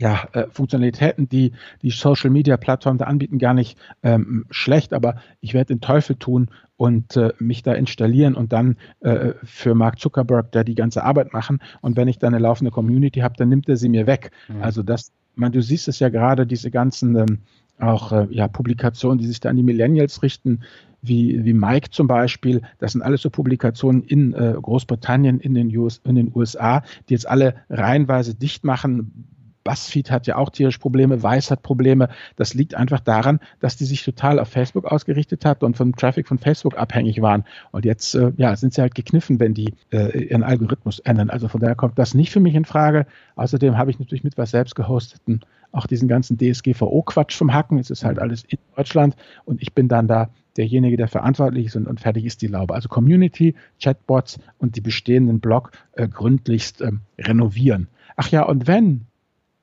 ja, 0.00 0.28
äh, 0.32 0.46
Funktionalitäten, 0.50 1.28
die 1.28 1.52
die 1.82 1.90
Social 1.90 2.30
Media 2.30 2.56
Plattformen 2.56 2.98
da 2.98 3.06
anbieten, 3.06 3.38
gar 3.38 3.54
nicht 3.54 3.76
ähm, 4.02 4.46
schlecht, 4.50 4.92
aber 4.92 5.16
ich 5.40 5.54
werde 5.54 5.74
den 5.74 5.80
Teufel 5.80 6.16
tun 6.16 6.50
und 6.76 7.16
äh, 7.16 7.32
mich 7.40 7.64
da 7.64 7.72
installieren 7.72 8.34
und 8.34 8.52
dann 8.52 8.76
äh, 9.00 9.32
für 9.42 9.74
Mark 9.74 9.98
Zuckerberg 9.98 10.52
da 10.52 10.62
die 10.62 10.76
ganze 10.76 11.02
Arbeit 11.02 11.32
machen. 11.32 11.58
Und 11.80 11.96
wenn 11.96 12.06
ich 12.06 12.18
dann 12.18 12.32
eine 12.32 12.42
laufende 12.42 12.70
Community 12.70 13.20
habe, 13.20 13.34
dann 13.36 13.48
nimmt 13.48 13.68
er 13.68 13.76
sie 13.76 13.88
mir 13.88 14.06
weg. 14.06 14.30
Mhm. 14.48 14.62
Also 14.62 14.84
das, 14.84 15.10
man, 15.34 15.50
du 15.50 15.60
siehst 15.60 15.88
es 15.88 15.98
ja 15.98 16.08
gerade, 16.10 16.46
diese 16.46 16.70
ganzen 16.70 17.16
ähm, 17.16 17.38
auch 17.80 18.12
äh, 18.12 18.28
ja, 18.30 18.46
Publikationen, 18.46 19.18
die 19.18 19.26
sich 19.26 19.40
da 19.40 19.50
an 19.50 19.56
die 19.56 19.64
Millennials 19.64 20.22
richten, 20.22 20.60
wie, 21.02 21.44
wie 21.44 21.52
Mike 21.52 21.90
zum 21.90 22.06
Beispiel. 22.06 22.62
Das 22.78 22.92
sind 22.92 23.02
alles 23.02 23.22
so 23.22 23.30
Publikationen 23.30 24.02
in 24.02 24.32
äh, 24.34 24.54
Großbritannien, 24.60 25.40
in 25.40 25.54
den, 25.54 25.76
US, 25.76 26.00
in 26.04 26.14
den 26.14 26.30
USA, 26.32 26.82
die 27.08 27.14
jetzt 27.14 27.28
alle 27.28 27.56
reihenweise 27.68 28.36
dicht 28.36 28.62
machen 28.62 29.34
BuzzFeed 29.68 30.10
hat 30.10 30.26
ja 30.26 30.36
auch 30.36 30.48
tierisch 30.48 30.78
Probleme, 30.78 31.22
Weiß 31.22 31.50
hat 31.50 31.62
Probleme. 31.62 32.08
Das 32.36 32.54
liegt 32.54 32.74
einfach 32.74 33.00
daran, 33.00 33.38
dass 33.60 33.76
die 33.76 33.84
sich 33.84 34.02
total 34.02 34.38
auf 34.38 34.48
Facebook 34.48 34.86
ausgerichtet 34.86 35.44
hat 35.44 35.62
und 35.62 35.76
vom 35.76 35.94
Traffic 35.94 36.26
von 36.26 36.38
Facebook 36.38 36.78
abhängig 36.78 37.20
waren. 37.20 37.44
Und 37.70 37.84
jetzt 37.84 38.14
äh, 38.14 38.32
ja, 38.38 38.56
sind 38.56 38.72
sie 38.72 38.80
halt 38.80 38.94
gekniffen, 38.94 39.40
wenn 39.40 39.52
die 39.52 39.74
äh, 39.92 40.24
ihren 40.24 40.42
Algorithmus 40.42 41.00
ändern. 41.00 41.28
Also 41.28 41.48
von 41.48 41.60
daher 41.60 41.74
kommt 41.74 41.98
das 41.98 42.14
nicht 42.14 42.30
für 42.30 42.40
mich 42.40 42.54
in 42.54 42.64
Frage. 42.64 43.06
Außerdem 43.36 43.76
habe 43.76 43.90
ich 43.90 43.98
natürlich 43.98 44.24
mit 44.24 44.38
was 44.38 44.52
selbst 44.52 44.74
gehosteten 44.74 45.40
auch 45.70 45.86
diesen 45.86 46.08
ganzen 46.08 46.38
DSGVO-Quatsch 46.38 47.36
vom 47.36 47.52
Hacken. 47.52 47.78
Es 47.78 47.90
ist 47.90 48.02
halt 48.02 48.18
alles 48.18 48.44
in 48.44 48.58
Deutschland 48.74 49.16
und 49.44 49.60
ich 49.60 49.74
bin 49.74 49.86
dann 49.86 50.08
da 50.08 50.30
derjenige, 50.56 50.96
der 50.96 51.08
verantwortlich 51.08 51.66
ist 51.66 51.76
und, 51.76 51.86
und 51.86 52.00
fertig 52.00 52.24
ist 52.24 52.40
die 52.40 52.46
Laube. 52.46 52.74
Also 52.74 52.88
Community, 52.88 53.54
Chatbots 53.78 54.38
und 54.56 54.76
die 54.76 54.80
bestehenden 54.80 55.40
Blog 55.40 55.72
äh, 55.92 56.08
gründlichst 56.08 56.80
ähm, 56.80 57.00
renovieren. 57.18 57.88
Ach 58.16 58.30
ja, 58.30 58.44
und 58.44 58.66
wenn, 58.66 59.06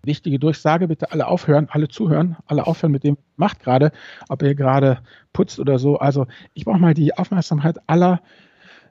wichtige 0.05 0.39
Durchsage, 0.39 0.87
bitte 0.87 1.11
alle 1.11 1.27
aufhören, 1.27 1.67
alle 1.69 1.87
zuhören, 1.87 2.37
alle 2.45 2.67
aufhören 2.67 2.91
mit 2.91 3.03
dem, 3.03 3.17
macht 3.35 3.59
gerade, 3.59 3.91
ob 4.29 4.41
ihr 4.41 4.55
gerade 4.55 4.99
putzt 5.33 5.59
oder 5.59 5.79
so. 5.79 5.97
Also 5.97 6.27
ich 6.53 6.65
brauche 6.65 6.79
mal 6.79 6.93
die 6.93 7.17
Aufmerksamkeit 7.17 7.77
aller 7.87 8.21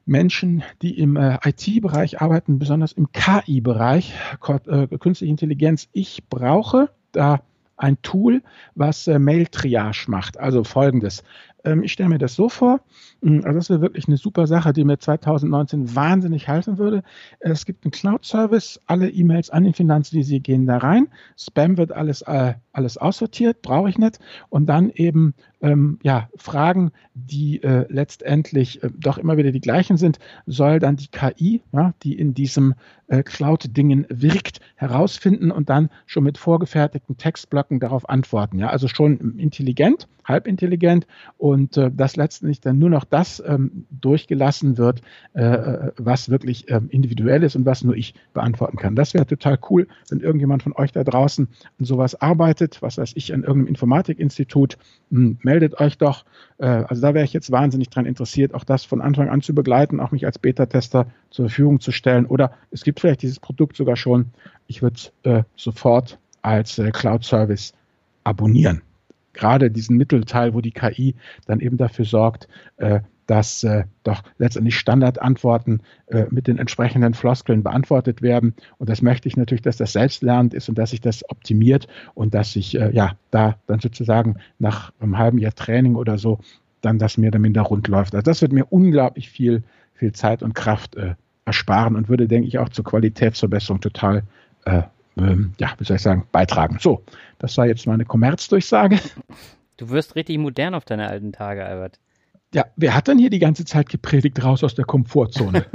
Menschen, 0.07 0.63
die 0.83 0.99
im 0.99 1.17
äh, 1.17 1.39
IT-Bereich 1.45 2.21
arbeiten, 2.21 2.59
besonders 2.59 2.93
im 2.93 3.11
KI-Bereich, 3.13 4.15
äh, 4.67 4.87
künstliche 4.99 5.31
Intelligenz. 5.31 5.89
Ich 5.93 6.29
brauche 6.29 6.91
da 7.13 7.41
ein 7.77 8.01
Tool, 8.03 8.43
was 8.75 9.07
äh, 9.07 9.19
Mail-Triage 9.19 10.07
macht. 10.09 10.39
Also 10.39 10.65
folgendes. 10.65 11.23
Ähm, 11.65 11.83
ich 11.83 11.93
stelle 11.93 12.11
mir 12.11 12.19
das 12.19 12.35
so 12.35 12.49
vor, 12.49 12.81
hm, 13.23 13.43
also 13.45 13.59
das 13.59 13.71
wäre 13.71 13.81
wirklich 13.81 14.07
eine 14.07 14.17
super 14.17 14.47
Sache, 14.47 14.73
die 14.73 14.85
mir 14.85 14.99
2019 14.99 15.95
wahnsinnig 15.95 16.47
helfen 16.47 16.79
würde. 16.79 17.03
Es 17.41 17.65
gibt 17.65 17.85
einen 17.85 17.93
Cloud-Service, 17.93 18.81
alle 18.87 19.09
E-Mails 19.09 19.51
an 19.51 19.65
den 19.65 19.75
Finanzvisier 19.75 20.41
gehen 20.41 20.67
da 20.67 20.79
rein, 20.79 21.09
Spam 21.39 21.77
wird 21.77 21.93
alles, 21.93 22.23
äh, 22.23 22.55
alles 22.73 22.99
aussortiert, 22.99 23.63
brauche 23.63 23.89
ich 23.89 23.99
nicht 23.99 24.19
und 24.51 24.67
dann 24.67 24.91
eben 24.91 25.35
ähm, 25.65 25.99
ja, 26.03 26.29
Fragen, 26.37 26.93
die 27.15 27.63
äh, 27.63 27.87
letztendlich 27.89 28.83
äh, 28.83 28.91
doch 28.95 29.17
immer 29.17 29.39
wieder 29.39 29.51
die 29.51 29.63
gleichen 29.63 29.97
sind, 29.97 30.19
soll 30.47 30.79
dann 30.79 30.97
die 30.97 31.09
KI, 31.09 31.63
ja, 31.73 31.95
die 32.03 32.19
in 32.19 32.35
diesem 32.35 32.75
äh, 33.09 33.23
Cloud-Dingen 33.23 34.07
wirkt, 34.11 34.61
herausfinden 34.77 35.51
und 35.51 35.71
dann 35.71 35.89
schon 36.07 36.25
mit 36.25 36.39
vorgefertigten 36.39 37.17
Textblöcken 37.17 37.81
darauf 37.81 38.09
antworten. 38.09 38.59
Ja, 38.59 38.69
also 38.69 38.89
schon 38.89 39.39
intelligent, 39.39 40.09
halbintelligent 40.25 41.07
und 41.39 41.77
äh, 41.77 41.91
dass 41.91 42.17
letztendlich 42.17 42.61
dann 42.61 42.79
nur 42.79 42.91
noch 42.91 43.05
das 43.05 43.43
ähm, 43.47 43.87
durchgelassen 43.91 44.79
wird, 44.79 45.01
äh, 45.35 45.43
äh, 45.43 45.93
was 45.97 46.29
wirklich 46.29 46.71
ähm, 46.71 46.89
individuell 46.91 47.43
ist 47.43 47.57
und 47.57 47.67
was 47.67 47.85
nur 47.85 47.95
ich 47.95 48.15
beantworten 48.33 48.77
kann. 48.77 48.97
Das 48.97 49.15
wäre 49.15 49.27
total 49.27 49.59
cool, 49.71 49.87
wenn 50.11 50.21
irgendjemand 50.21 50.63
von 50.63 50.73
euch 50.75 50.93
da 50.93 51.05
draußen 51.05 51.49
an 51.79 51.85
sowas 51.85 52.21
arbeitet, 52.21 52.83
was 52.83 52.99
weiß 52.99 53.13
ich, 53.15 53.33
an 53.33 53.43
irgendeinem 53.43 53.69
Informatikinstitut, 53.69 54.79
mh, 55.11 55.19
hm, 55.19 55.39
meldet 55.55 55.79
euch 55.79 55.99
doch. 55.99 56.25
Äh, 56.59 56.67
also 56.67 57.01
da 57.01 57.15
wäre 57.15 57.25
ich 57.25 57.33
jetzt 57.33 57.53
wahnsinnig 57.53 57.89
dran 57.89 58.07
interessiert, 58.07 58.55
auch 58.55 58.65
das 58.65 58.85
von 58.85 59.01
Anfang 59.01 59.29
an 59.29 59.41
zu 59.41 59.55
begleiten, 59.55 60.01
auch 60.01 60.11
mich 60.11 60.27
als 60.27 60.41
Beta-Tester 60.41 61.07
zur 61.31 61.49
Verfügung 61.49 61.79
zu 61.79 61.93
stellen. 61.93 62.27
Oder 62.27 62.51
es 62.73 62.83
gibt 62.83 62.99
vielleicht 62.99 63.23
dieses 63.23 63.39
Produkt 63.39 63.77
sogar 63.77 63.95
schon. 63.95 64.33
Ich 64.67 64.83
würde 64.83 65.01
äh, 65.23 65.45
sofort 65.55 66.19
als 66.43 66.79
äh, 66.79 66.91
Cloud-Service 66.91 67.73
abonnieren. 68.25 68.83
Gerade 69.33 69.71
diesen 69.71 69.97
Mittelteil, 69.97 70.55
wo 70.55 70.61
die 70.61 70.73
KI 70.73 71.15
dann 71.47 71.61
eben 71.61 71.77
dafür 71.77 72.05
sorgt, 72.05 72.49
äh, 72.79 73.01
dass 73.27 73.63
äh, 73.65 73.85
doch 74.03 74.23
letztendlich 74.39 74.79
Standardantworten 74.79 75.81
äh, 76.07 76.25
mit 76.31 76.47
den 76.47 76.59
entsprechenden 76.59 77.15
Floskeln 77.15 77.63
beantwortet 77.63 78.23
werden. 78.23 78.55
Und 78.79 78.89
das 78.89 79.03
möchte 79.03 79.29
ich 79.29 79.37
natürlich, 79.37 79.63
dass 79.63 79.77
das 79.77 79.93
selbstlernend 79.93 80.55
ist 80.55 80.69
und 80.69 80.77
dass 80.77 80.91
sich 80.91 81.01
das 81.01 81.29
optimiert 81.31 81.87
und 82.15 82.35
dass 82.35 82.57
ich 82.57 82.79
äh, 82.79 82.91
ja 82.93 83.13
da 83.31 83.57
dann 83.67 83.81
sozusagen 83.81 84.37
nach 84.59 84.93
einem 85.01 85.19
halben 85.19 85.39
Jahr 85.39 85.55
Training 85.55 85.97
oder 85.97 86.19
so 86.19 86.39
dann 86.81 86.99
das 86.99 87.17
mehr 87.17 87.29
oder 87.29 87.39
minder 87.39 87.63
rund 87.63 87.89
läuft. 87.89 88.15
Also 88.15 88.25
das 88.25 88.43
wird 88.43 88.53
mir 88.53 88.67
unglaublich 88.71 89.31
viel, 89.31 89.63
viel 89.95 90.13
Zeit 90.13 90.43
und 90.43 90.55
Kraft 90.55 90.97
äh, 90.97 91.15
ersparen 91.47 91.97
und 91.97 92.09
würde, 92.09 92.29
denke 92.29 92.49
ich, 92.49 92.59
auch 92.59 92.69
zur 92.69 92.85
Qualitätsverbesserung 92.85 93.81
total 93.81 94.23
äh, 94.65 94.83
ähm, 95.17 95.55
ja, 95.59 95.73
wie 95.79 95.85
soll 95.85 95.97
ich 95.97 96.03
sagen, 96.03 96.27
beitragen. 96.33 96.79
So, 96.81 97.05
das 97.39 97.57
war 97.57 97.67
jetzt 97.67 97.87
meine 97.87 98.05
Kommerzdurchsage. 98.05 98.99
Du 99.77 99.91
wirst 99.91 100.17
richtig 100.17 100.39
modern 100.39 100.75
auf 100.75 100.85
deine 100.85 101.09
alten 101.09 101.33
Tage, 101.33 101.65
Albert. 101.65 101.99
Ja, 102.55 102.67
wer 102.77 102.95
hat 102.95 103.09
denn 103.09 103.19
hier 103.19 103.31
die 103.31 103.41
ganze 103.41 103.65
Zeit 103.65 103.89
gepredigt 103.89 104.43
raus 104.45 104.63
aus 104.63 104.77
der 104.77 104.85
Komfortzone? 104.85 105.67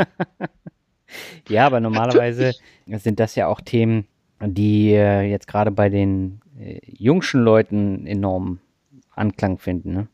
ja, 1.50 1.66
aber 1.66 1.82
normalerweise 1.82 2.54
sind 2.88 3.20
das 3.20 3.36
ja 3.36 3.48
auch 3.48 3.60
Themen, 3.60 4.06
die 4.42 4.94
äh, 4.94 5.24
jetzt 5.24 5.48
gerade 5.48 5.72
bei 5.72 5.90
den 5.90 6.40
äh, 6.58 6.80
jungschen 6.86 7.42
Leuten 7.42 8.08
enorm 8.08 8.60
Anklang 9.14 9.58
finden. 9.58 9.94
Ne? 9.94 10.08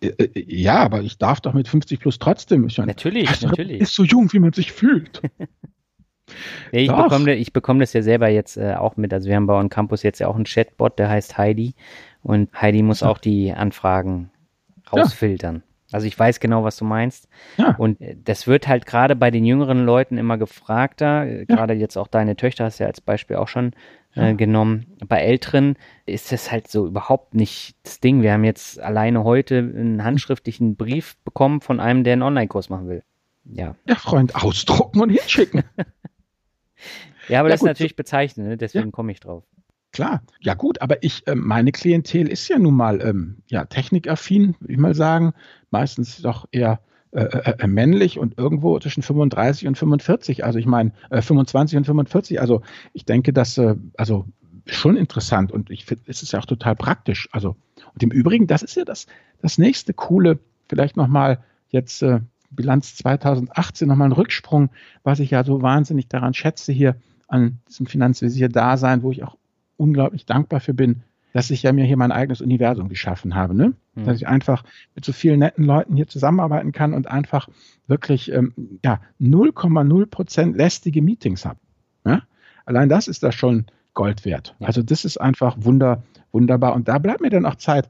Äh, 0.00 0.28
ja, 0.34 0.78
aber 0.78 1.02
ich 1.02 1.18
darf 1.18 1.42
doch 1.42 1.52
mit 1.52 1.68
50 1.68 2.00
plus 2.00 2.18
trotzdem. 2.18 2.66
Ich 2.66 2.78
natürlich, 2.78 3.28
also, 3.28 3.48
natürlich. 3.48 3.82
Ist 3.82 3.94
so 3.94 4.04
jung, 4.04 4.32
wie 4.32 4.38
man 4.38 4.54
sich 4.54 4.72
fühlt. 4.72 5.20
ja, 5.38 6.80
ich, 6.80 6.90
bekomme, 6.90 7.34
ich 7.34 7.52
bekomme 7.52 7.80
das 7.80 7.92
ja 7.92 8.00
selber 8.00 8.28
jetzt 8.28 8.56
äh, 8.56 8.76
auch 8.76 8.96
mit. 8.96 9.12
Also 9.12 9.28
wir 9.28 9.36
haben 9.36 9.46
bei 9.46 9.54
On 9.54 9.68
Campus 9.68 10.02
jetzt 10.02 10.20
ja 10.20 10.28
auch 10.28 10.36
einen 10.36 10.44
Chatbot, 10.44 10.98
der 10.98 11.10
heißt 11.10 11.36
Heidi. 11.36 11.74
Und 12.22 12.50
Heidi 12.58 12.82
muss 12.82 13.00
ja. 13.00 13.08
auch 13.08 13.18
die 13.18 13.52
Anfragen 13.52 14.30
rausfiltern. 14.90 15.62
Also 15.92 16.06
ich 16.06 16.18
weiß 16.18 16.40
genau, 16.40 16.64
was 16.64 16.76
du 16.76 16.84
meinst. 16.84 17.28
Ja. 17.56 17.74
Und 17.76 18.00
äh, 18.00 18.16
das 18.22 18.46
wird 18.46 18.68
halt 18.68 18.86
gerade 18.86 19.16
bei 19.16 19.30
den 19.30 19.44
jüngeren 19.44 19.84
Leuten 19.84 20.18
immer 20.18 20.38
gefragter. 20.38 21.24
Ja. 21.24 21.44
Gerade 21.44 21.74
jetzt 21.74 21.96
auch 21.96 22.08
deine 22.08 22.36
Töchter 22.36 22.64
hast 22.64 22.80
du 22.80 22.84
ja 22.84 22.88
als 22.88 23.00
Beispiel 23.00 23.36
auch 23.36 23.48
schon 23.48 23.72
äh, 24.14 24.28
ja. 24.28 24.32
genommen. 24.32 24.86
Bei 25.06 25.20
Älteren 25.20 25.76
ist 26.06 26.32
das 26.32 26.50
halt 26.50 26.68
so 26.68 26.86
überhaupt 26.86 27.34
nicht 27.34 27.76
das 27.82 28.00
Ding. 28.00 28.22
Wir 28.22 28.32
haben 28.32 28.44
jetzt 28.44 28.80
alleine 28.80 29.24
heute 29.24 29.58
einen 29.58 30.04
handschriftlichen 30.04 30.76
Brief 30.76 31.16
bekommen 31.24 31.60
von 31.60 31.80
einem, 31.80 32.04
der 32.04 32.14
einen 32.14 32.22
Online-Kurs 32.22 32.68
machen 32.68 32.88
will. 32.88 33.02
Ja. 33.44 33.74
Ja, 33.86 33.94
Freund, 33.96 34.34
ausdrucken 34.36 35.00
und 35.00 35.10
hinschicken. 35.10 35.64
ja, 37.28 37.40
aber 37.40 37.48
das 37.48 37.60
gut, 37.60 37.66
ist 37.66 37.70
natürlich 37.70 37.96
bezeichnend, 37.96 38.48
ne? 38.48 38.56
deswegen 38.56 38.92
komme 38.92 39.12
ich 39.12 39.20
drauf. 39.20 39.44
Klar, 39.92 40.22
ja 40.40 40.54
gut, 40.54 40.80
aber 40.80 41.02
ich, 41.02 41.26
äh, 41.26 41.34
meine 41.34 41.70
Klientel 41.70 42.26
ist 42.28 42.48
ja 42.48 42.58
nun 42.58 42.74
mal 42.74 43.02
ähm, 43.02 43.36
ja, 43.48 43.66
technikaffin, 43.66 44.56
würde 44.58 44.72
ich 44.72 44.78
mal 44.78 44.94
sagen, 44.94 45.34
meistens 45.70 46.22
doch 46.22 46.48
eher 46.50 46.80
äh, 47.10 47.24
äh, 47.24 47.54
äh 47.58 47.66
männlich 47.66 48.18
und 48.18 48.38
irgendwo 48.38 48.78
zwischen 48.78 49.02
35 49.02 49.68
und 49.68 49.76
45, 49.76 50.44
also 50.44 50.58
ich 50.58 50.64
meine 50.64 50.92
äh, 51.10 51.20
25 51.20 51.76
und 51.76 51.84
45, 51.84 52.40
also 52.40 52.62
ich 52.94 53.04
denke, 53.04 53.34
dass, 53.34 53.58
äh, 53.58 53.76
also 53.98 54.26
schon 54.64 54.96
interessant 54.96 55.52
und 55.52 55.70
ich 55.70 55.84
finde, 55.84 56.04
es 56.06 56.22
ist 56.22 56.32
ja 56.32 56.38
auch 56.38 56.46
total 56.46 56.74
praktisch, 56.74 57.28
also 57.32 57.56
und 57.92 58.02
im 58.02 58.10
Übrigen, 58.10 58.46
das 58.46 58.62
ist 58.62 58.76
ja 58.76 58.86
das, 58.86 59.06
das 59.42 59.58
nächste 59.58 59.92
coole, 59.92 60.38
vielleicht 60.70 60.96
nochmal 60.96 61.44
jetzt 61.68 62.02
äh, 62.02 62.20
Bilanz 62.50 62.96
2018 62.96 63.88
nochmal 63.88 64.08
ein 64.08 64.12
Rücksprung, 64.12 64.70
was 65.02 65.20
ich 65.20 65.32
ja 65.32 65.44
so 65.44 65.60
wahnsinnig 65.60 66.08
daran 66.08 66.32
schätze 66.32 66.72
hier 66.72 66.96
an 67.28 67.58
diesem 67.68 67.84
Finanzvisier-Dasein, 67.84 69.02
wo 69.02 69.10
ich 69.10 69.22
auch 69.22 69.36
unglaublich 69.82 70.24
dankbar 70.24 70.60
für 70.60 70.74
bin, 70.74 71.02
dass 71.32 71.50
ich 71.50 71.62
ja 71.62 71.72
mir 71.72 71.84
hier 71.84 71.96
mein 71.96 72.12
eigenes 72.12 72.40
Universum 72.40 72.88
geschaffen 72.88 73.34
habe, 73.34 73.54
ne? 73.54 73.74
Mhm. 73.94 74.04
Dass 74.04 74.16
ich 74.16 74.28
einfach 74.28 74.64
mit 74.94 75.04
so 75.04 75.12
vielen 75.12 75.40
netten 75.40 75.64
Leuten 75.64 75.96
hier 75.96 76.06
zusammenarbeiten 76.06 76.72
kann 76.72 76.94
und 76.94 77.08
einfach 77.08 77.48
wirklich 77.86 78.30
ähm, 78.30 78.78
ja 78.84 79.00
0,0 79.20 80.06
Prozent 80.06 80.56
lästige 80.56 81.02
Meetings 81.02 81.44
habe. 81.44 81.58
Ja? 82.06 82.22
Allein 82.64 82.88
das 82.88 83.08
ist 83.08 83.22
da 83.22 83.32
schon 83.32 83.66
Gold 83.94 84.24
wert. 84.24 84.54
Ja. 84.58 84.68
Also 84.68 84.82
das 84.82 85.04
ist 85.04 85.18
einfach 85.18 85.56
wunder, 85.60 86.02
wunderbar. 86.32 86.74
Und 86.74 86.88
da 86.88 86.98
bleibt 86.98 87.20
mir 87.20 87.30
dann 87.30 87.44
auch 87.44 87.56
Zeit, 87.56 87.88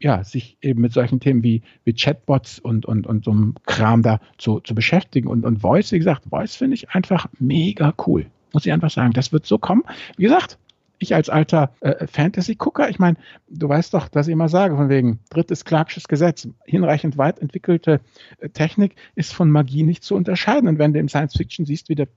ja, 0.00 0.24
sich 0.24 0.56
eben 0.62 0.80
mit 0.80 0.92
solchen 0.92 1.20
Themen 1.20 1.42
wie, 1.42 1.62
wie 1.84 1.92
Chatbots 1.92 2.58
und, 2.58 2.86
und, 2.86 3.06
und 3.06 3.24
so 3.24 3.32
einem 3.32 3.54
Kram 3.66 4.02
da 4.02 4.20
zu, 4.38 4.60
zu 4.60 4.74
beschäftigen. 4.74 5.28
Und, 5.28 5.44
und 5.44 5.60
Voice, 5.60 5.92
wie 5.92 5.98
gesagt, 5.98 6.24
Voice 6.30 6.56
finde 6.56 6.74
ich 6.74 6.90
einfach 6.90 7.26
mega 7.38 7.92
cool. 8.06 8.26
Muss 8.52 8.64
ich 8.64 8.72
einfach 8.72 8.90
sagen. 8.90 9.12
Das 9.12 9.32
wird 9.32 9.44
so 9.44 9.58
kommen. 9.58 9.82
Wie 10.16 10.22
gesagt, 10.22 10.58
ich 10.98 11.14
als 11.14 11.28
alter 11.28 11.72
äh, 11.80 12.06
Fantasy-Gucker, 12.06 12.88
ich 12.88 12.98
meine, 12.98 13.16
du 13.48 13.68
weißt 13.68 13.94
doch, 13.94 14.08
dass 14.08 14.28
ich 14.28 14.32
immer 14.32 14.48
sage, 14.48 14.76
von 14.76 14.88
wegen 14.88 15.20
drittes 15.30 15.64
Clarksches 15.64 16.08
Gesetz, 16.08 16.48
hinreichend 16.64 17.18
weit 17.18 17.38
entwickelte 17.38 18.00
äh, 18.38 18.48
Technik 18.48 18.96
ist 19.14 19.32
von 19.32 19.50
Magie 19.50 19.82
nicht 19.82 20.04
zu 20.04 20.14
unterscheiden. 20.14 20.68
Und 20.68 20.78
wenn 20.78 20.92
du 20.92 21.00
im 21.00 21.08
Science-Fiction 21.08 21.66
siehst, 21.66 21.88
wie 21.88 21.94
der 21.94 22.08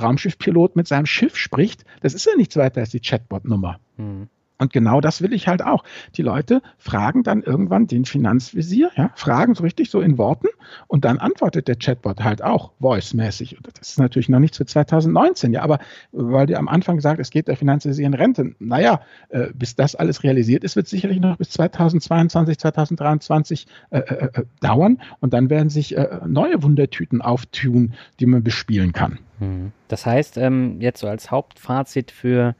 Raumschiffpilot 0.00 0.76
mit 0.76 0.88
seinem 0.88 1.06
Schiff 1.06 1.36
spricht, 1.36 1.84
das 2.00 2.14
ist 2.14 2.26
ja 2.26 2.36
nichts 2.36 2.56
weiter 2.56 2.80
als 2.80 2.90
die 2.90 3.00
Chatbot-Nummer. 3.00 3.80
Mhm. 3.96 4.28
Und 4.58 4.72
genau 4.72 5.00
das 5.00 5.22
will 5.22 5.32
ich 5.32 5.46
halt 5.46 5.62
auch. 5.62 5.84
Die 6.16 6.22
Leute 6.22 6.62
fragen 6.78 7.22
dann 7.22 7.42
irgendwann 7.42 7.86
den 7.86 8.04
Finanzvisier, 8.04 8.90
ja, 8.96 9.10
fragen 9.14 9.54
so 9.54 9.62
richtig 9.62 9.90
so 9.90 10.00
in 10.00 10.18
Worten 10.18 10.48
und 10.88 11.04
dann 11.04 11.18
antwortet 11.18 11.68
der 11.68 11.76
Chatbot 11.76 12.24
halt 12.24 12.42
auch 12.42 12.72
voice-mäßig. 12.80 13.58
Das 13.62 13.90
ist 13.90 13.98
natürlich 13.98 14.28
noch 14.28 14.40
nichts 14.40 14.56
für 14.56 14.66
2019, 14.66 15.52
ja, 15.52 15.62
aber 15.62 15.78
weil 16.12 16.46
die 16.46 16.56
am 16.56 16.68
Anfang 16.68 16.96
gesagt, 16.96 17.20
es 17.20 17.30
geht 17.30 17.48
der 17.48 17.56
Finanzvisier 17.56 18.06
in 18.06 18.14
Rente. 18.14 18.54
Naja, 18.58 19.00
äh, 19.28 19.48
bis 19.54 19.76
das 19.76 19.94
alles 19.94 20.24
realisiert 20.24 20.64
ist, 20.64 20.74
wird 20.74 20.88
sicherlich 20.88 21.20
noch 21.20 21.36
bis 21.36 21.50
2022, 21.50 22.58
2023 22.58 23.66
äh, 23.90 23.98
äh, 23.98 24.28
äh, 24.32 24.44
dauern 24.60 25.00
und 25.20 25.32
dann 25.32 25.50
werden 25.50 25.70
sich 25.70 25.96
äh, 25.96 26.20
neue 26.26 26.62
Wundertüten 26.62 27.22
auftun, 27.22 27.94
die 28.18 28.26
man 28.26 28.42
bespielen 28.42 28.92
kann. 28.92 29.20
Hm. 29.38 29.72
Das 29.86 30.04
heißt, 30.04 30.36
ähm, 30.36 30.80
jetzt 30.80 31.00
so 31.00 31.06
als 31.06 31.30
Hauptfazit 31.30 32.10
für 32.10 32.54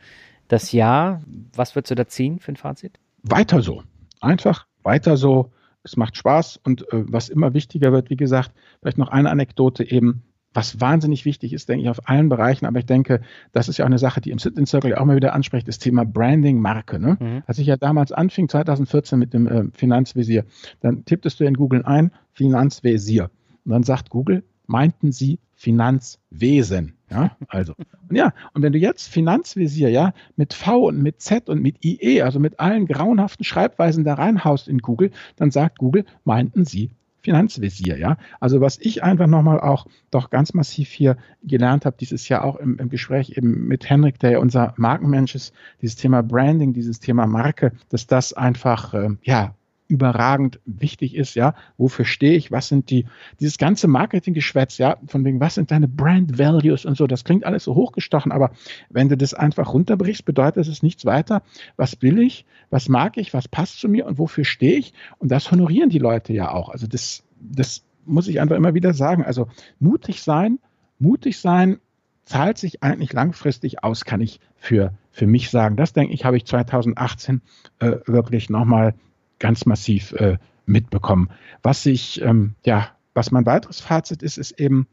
das 0.49 0.73
Jahr. 0.73 1.23
Was 1.55 1.77
würdest 1.77 1.91
du 1.91 1.95
da 1.95 2.07
ziehen 2.07 2.39
für 2.41 2.53
ein 2.53 2.57
Fazit? 2.57 2.99
Weiter 3.23 3.63
so. 3.63 3.83
Einfach 4.21 4.67
weiter 4.83 5.17
so. 5.17 5.53
Es 5.85 5.97
macht 5.97 6.17
Spaß 6.17 6.61
und 6.65 6.83
äh, 6.93 7.05
was 7.07 7.29
immer 7.29 7.55
wichtiger 7.55 7.93
wird, 7.93 8.11
wie 8.11 8.17
gesagt, 8.17 8.53
vielleicht 8.81 8.99
noch 8.99 9.09
eine 9.09 9.31
Anekdote 9.31 9.89
eben, 9.89 10.23
was 10.53 10.81
wahnsinnig 10.81 11.25
wichtig 11.25 11.53
ist, 11.53 11.69
denke 11.69 11.85
ich, 11.85 11.89
auf 11.89 12.09
allen 12.09 12.29
Bereichen, 12.29 12.67
aber 12.67 12.79
ich 12.81 12.87
denke, 12.87 13.21
das 13.53 13.69
ist 13.69 13.77
ja 13.77 13.85
auch 13.85 13.89
eine 13.89 13.99
Sache, 13.99 14.21
die 14.21 14.31
im 14.31 14.39
Sit-in 14.39 14.67
Circle 14.67 14.95
auch 14.97 15.05
mal 15.05 15.15
wieder 15.15 15.35
anspricht, 15.35 15.69
das 15.69 15.79
Thema 15.79 16.05
Branding, 16.05 16.61
Marke. 16.61 16.99
Ne? 16.99 17.17
Mhm. 17.21 17.43
Als 17.47 17.59
ich 17.59 17.67
ja 17.67 17.77
damals 17.77 18.13
anfing, 18.13 18.49
2014 18.49 19.19
mit 19.19 19.35
dem 19.35 19.47
äh, 19.47 19.65
Finanzvisier, 19.73 20.45
dann 20.81 21.05
tipptest 21.05 21.39
du 21.39 21.45
in 21.45 21.55
Google 21.55 21.85
ein, 21.85 22.11
Finanzvisier. 22.33 23.31
Und 23.65 23.73
dann 23.73 23.83
sagt 23.83 24.11
Google, 24.11 24.43
meinten 24.67 25.13
Sie 25.13 25.39
Finanzwesen. 25.55 26.98
Ja, 27.11 27.37
also. 27.49 27.75
Und 28.09 28.17
ja, 28.17 28.33
und 28.53 28.63
wenn 28.63 28.73
du 28.73 28.79
jetzt 28.79 29.09
Finanzvisier, 29.09 29.89
ja, 29.89 30.13
mit 30.37 30.53
V 30.53 30.89
und 30.89 31.03
mit 31.03 31.21
Z 31.21 31.49
und 31.49 31.63
mit 31.63 31.85
IE, 31.85 32.23
also 32.23 32.39
mit 32.39 32.61
allen 32.61 32.87
grauenhaften 32.87 33.45
Schreibweisen 33.45 34.05
da 34.05 34.15
reinhaust 34.15 34.69
in 34.69 34.79
Google, 34.79 35.11
dann 35.37 35.51
sagt 35.51 35.79
Google, 35.79 36.05
meinten 36.25 36.65
Sie 36.65 36.91
Finanzvisier, 37.23 37.99
ja. 37.99 38.17
Also 38.41 38.61
was 38.61 38.79
ich 38.79 39.03
einfach 39.03 39.27
nochmal 39.27 39.61
auch 39.61 39.87
doch 40.11 40.31
ganz 40.31 40.55
massiv 40.55 40.89
hier 40.91 41.17
gelernt 41.43 41.85
habe, 41.85 41.97
dieses 41.99 42.29
Jahr 42.29 42.45
auch 42.45 42.57
im, 42.57 42.79
im, 42.79 42.89
Gespräch 42.89 43.37
eben 43.37 43.67
mit 43.67 43.89
Henrik, 43.91 44.19
der 44.19 44.33
ja 44.33 44.39
unser 44.39 44.75
Markenmensch 44.77 45.35
ist, 45.35 45.53
dieses 45.83 45.97
Thema 45.97 46.23
Branding, 46.23 46.73
dieses 46.73 47.01
Thema 47.01 47.27
Marke, 47.27 47.73
dass 47.89 48.07
das 48.07 48.33
einfach, 48.33 48.95
äh, 48.95 49.11
ja, 49.23 49.55
überragend 49.89 50.61
wichtig 50.67 51.17
ist, 51.17 51.35
ja, 51.35 51.55
wofür 51.79 52.05
stehe 52.05 52.35
ich, 52.35 52.53
was 52.53 52.69
sind 52.69 52.91
die, 52.91 53.07
dieses 53.41 53.59
ganze 53.59 53.89
Marketinggeschwätz, 53.89 54.79
ja, 54.79 54.99
von 55.07 55.25
wegen, 55.25 55.41
was 55.41 55.55
sind 55.55 55.71
deine 55.71 55.89
Brand 55.89 56.39
Values 56.39 56.85
und 56.85 56.97
so, 56.97 57.07
das 57.07 57.25
klingt 57.25 57.45
alles 57.45 57.65
so 57.65 57.75
hochgestochen, 57.75 58.31
aber 58.31 58.53
wenn 58.91 59.09
du 59.09 59.17
das 59.17 59.35
einfach 59.35 59.73
runterbrichst, 59.73 60.25
bedeutet 60.25 60.69
es 60.69 60.83
nichts 60.83 61.07
weiter, 61.07 61.43
was 61.77 62.01
will 62.03 62.21
ich, 62.21 62.45
was 62.71 62.89
mag 62.89 63.17
ich, 63.17 63.33
was 63.33 63.49
passt 63.49 63.81
zu 63.81 63.89
mir? 63.89 64.07
Und 64.07 64.19
wofür 64.19 64.45
stehe 64.45 64.79
ich? 64.79 64.93
Und 65.19 65.31
das 65.33 65.51
honorieren 65.51 65.89
die 65.89 65.99
Leute 65.99 66.33
ja 66.35 66.53
auch, 66.53 66.69
also 66.69 66.87
das, 66.87 67.25
das 67.41 67.83
muss 68.05 68.29
ich 68.29 68.41
einfach 68.41 68.57
immer 68.57 68.75
wieder 68.75 68.93
sagen, 68.93 69.25
also 69.25 69.49
mutig 69.81 70.23
sein, 70.23 70.59
mutig 70.99 71.39
sein, 71.39 71.79
zahlt 72.25 72.59
sich 72.59 72.83
eigentlich 72.83 73.15
langfristig 73.15 73.83
aus, 73.83 74.05
kann 74.05 74.21
ich 74.21 74.39
für, 74.57 74.93
für 75.11 75.27
mich 75.27 75.49
sagen. 75.49 75.77
Das 75.77 75.95
denke 75.95 76.13
ich, 76.13 76.27
habe 76.27 76.37
ich 76.37 76.45
2018 76.45 77.41
äh, 77.79 77.97
wirklich 78.07 78.51
nochmal 78.51 78.95
ganz 79.39 79.67
massiv 79.67 80.13
äh, 80.13 80.39
mitbekommen. 80.67 81.31
Was 81.63 81.85
ich, 81.87 82.21
ähm, 82.23 82.55
ja, 82.65 82.89
was 83.15 83.31
mein 83.31 83.47
weiteres 83.47 83.81
Fazit 83.81 84.23
ist, 84.23 84.39
ist 84.39 84.61
eben, 84.61 84.87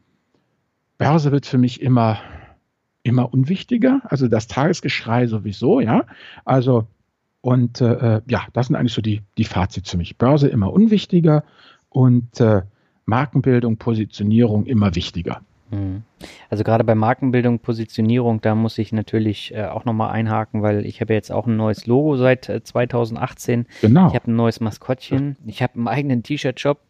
Börse 0.98 1.32
wird 1.32 1.46
für 1.46 1.58
mich 1.58 1.80
immer, 1.82 2.18
immer 3.02 3.32
unwichtiger. 3.32 4.00
Also 4.04 4.28
das 4.28 4.46
Tagesgeschrei 4.46 5.26
sowieso, 5.26 5.80
ja. 5.80 6.06
Also, 6.44 6.86
und 7.40 7.80
äh, 7.80 8.22
ja, 8.26 8.46
das 8.52 8.66
sind 8.66 8.76
eigentlich 8.76 8.94
so 8.94 9.02
die, 9.02 9.22
die 9.36 9.44
Fazits 9.44 9.90
für 9.90 9.96
mich. 9.98 10.16
Börse 10.16 10.48
immer 10.48 10.72
unwichtiger 10.72 11.44
und 11.90 12.40
äh, 12.40 12.62
Markenbildung, 13.04 13.76
Positionierung 13.76 14.66
immer 14.66 14.94
wichtiger. 14.94 15.42
Mhm. 15.70 16.02
Also 16.48 16.64
gerade 16.64 16.84
bei 16.84 16.94
Markenbildung, 16.94 17.58
Positionierung, 17.58 18.40
da 18.40 18.54
muss 18.54 18.78
ich 18.78 18.92
natürlich 18.92 19.54
äh, 19.54 19.66
auch 19.66 19.84
nochmal 19.84 20.12
einhaken, 20.12 20.62
weil 20.62 20.86
ich 20.86 21.00
habe 21.00 21.14
jetzt 21.14 21.32
auch 21.32 21.46
ein 21.46 21.56
neues 21.56 21.86
Logo 21.86 22.16
seit 22.16 22.48
äh, 22.48 22.62
2018. 22.62 23.66
Genau. 23.80 24.08
Ich 24.08 24.14
habe 24.14 24.30
ein 24.30 24.36
neues 24.36 24.60
Maskottchen. 24.60 25.36
Ich 25.46 25.62
habe 25.62 25.74
einen 25.74 25.88
eigenen 25.88 26.22
T-Shirt-Shop 26.22 26.80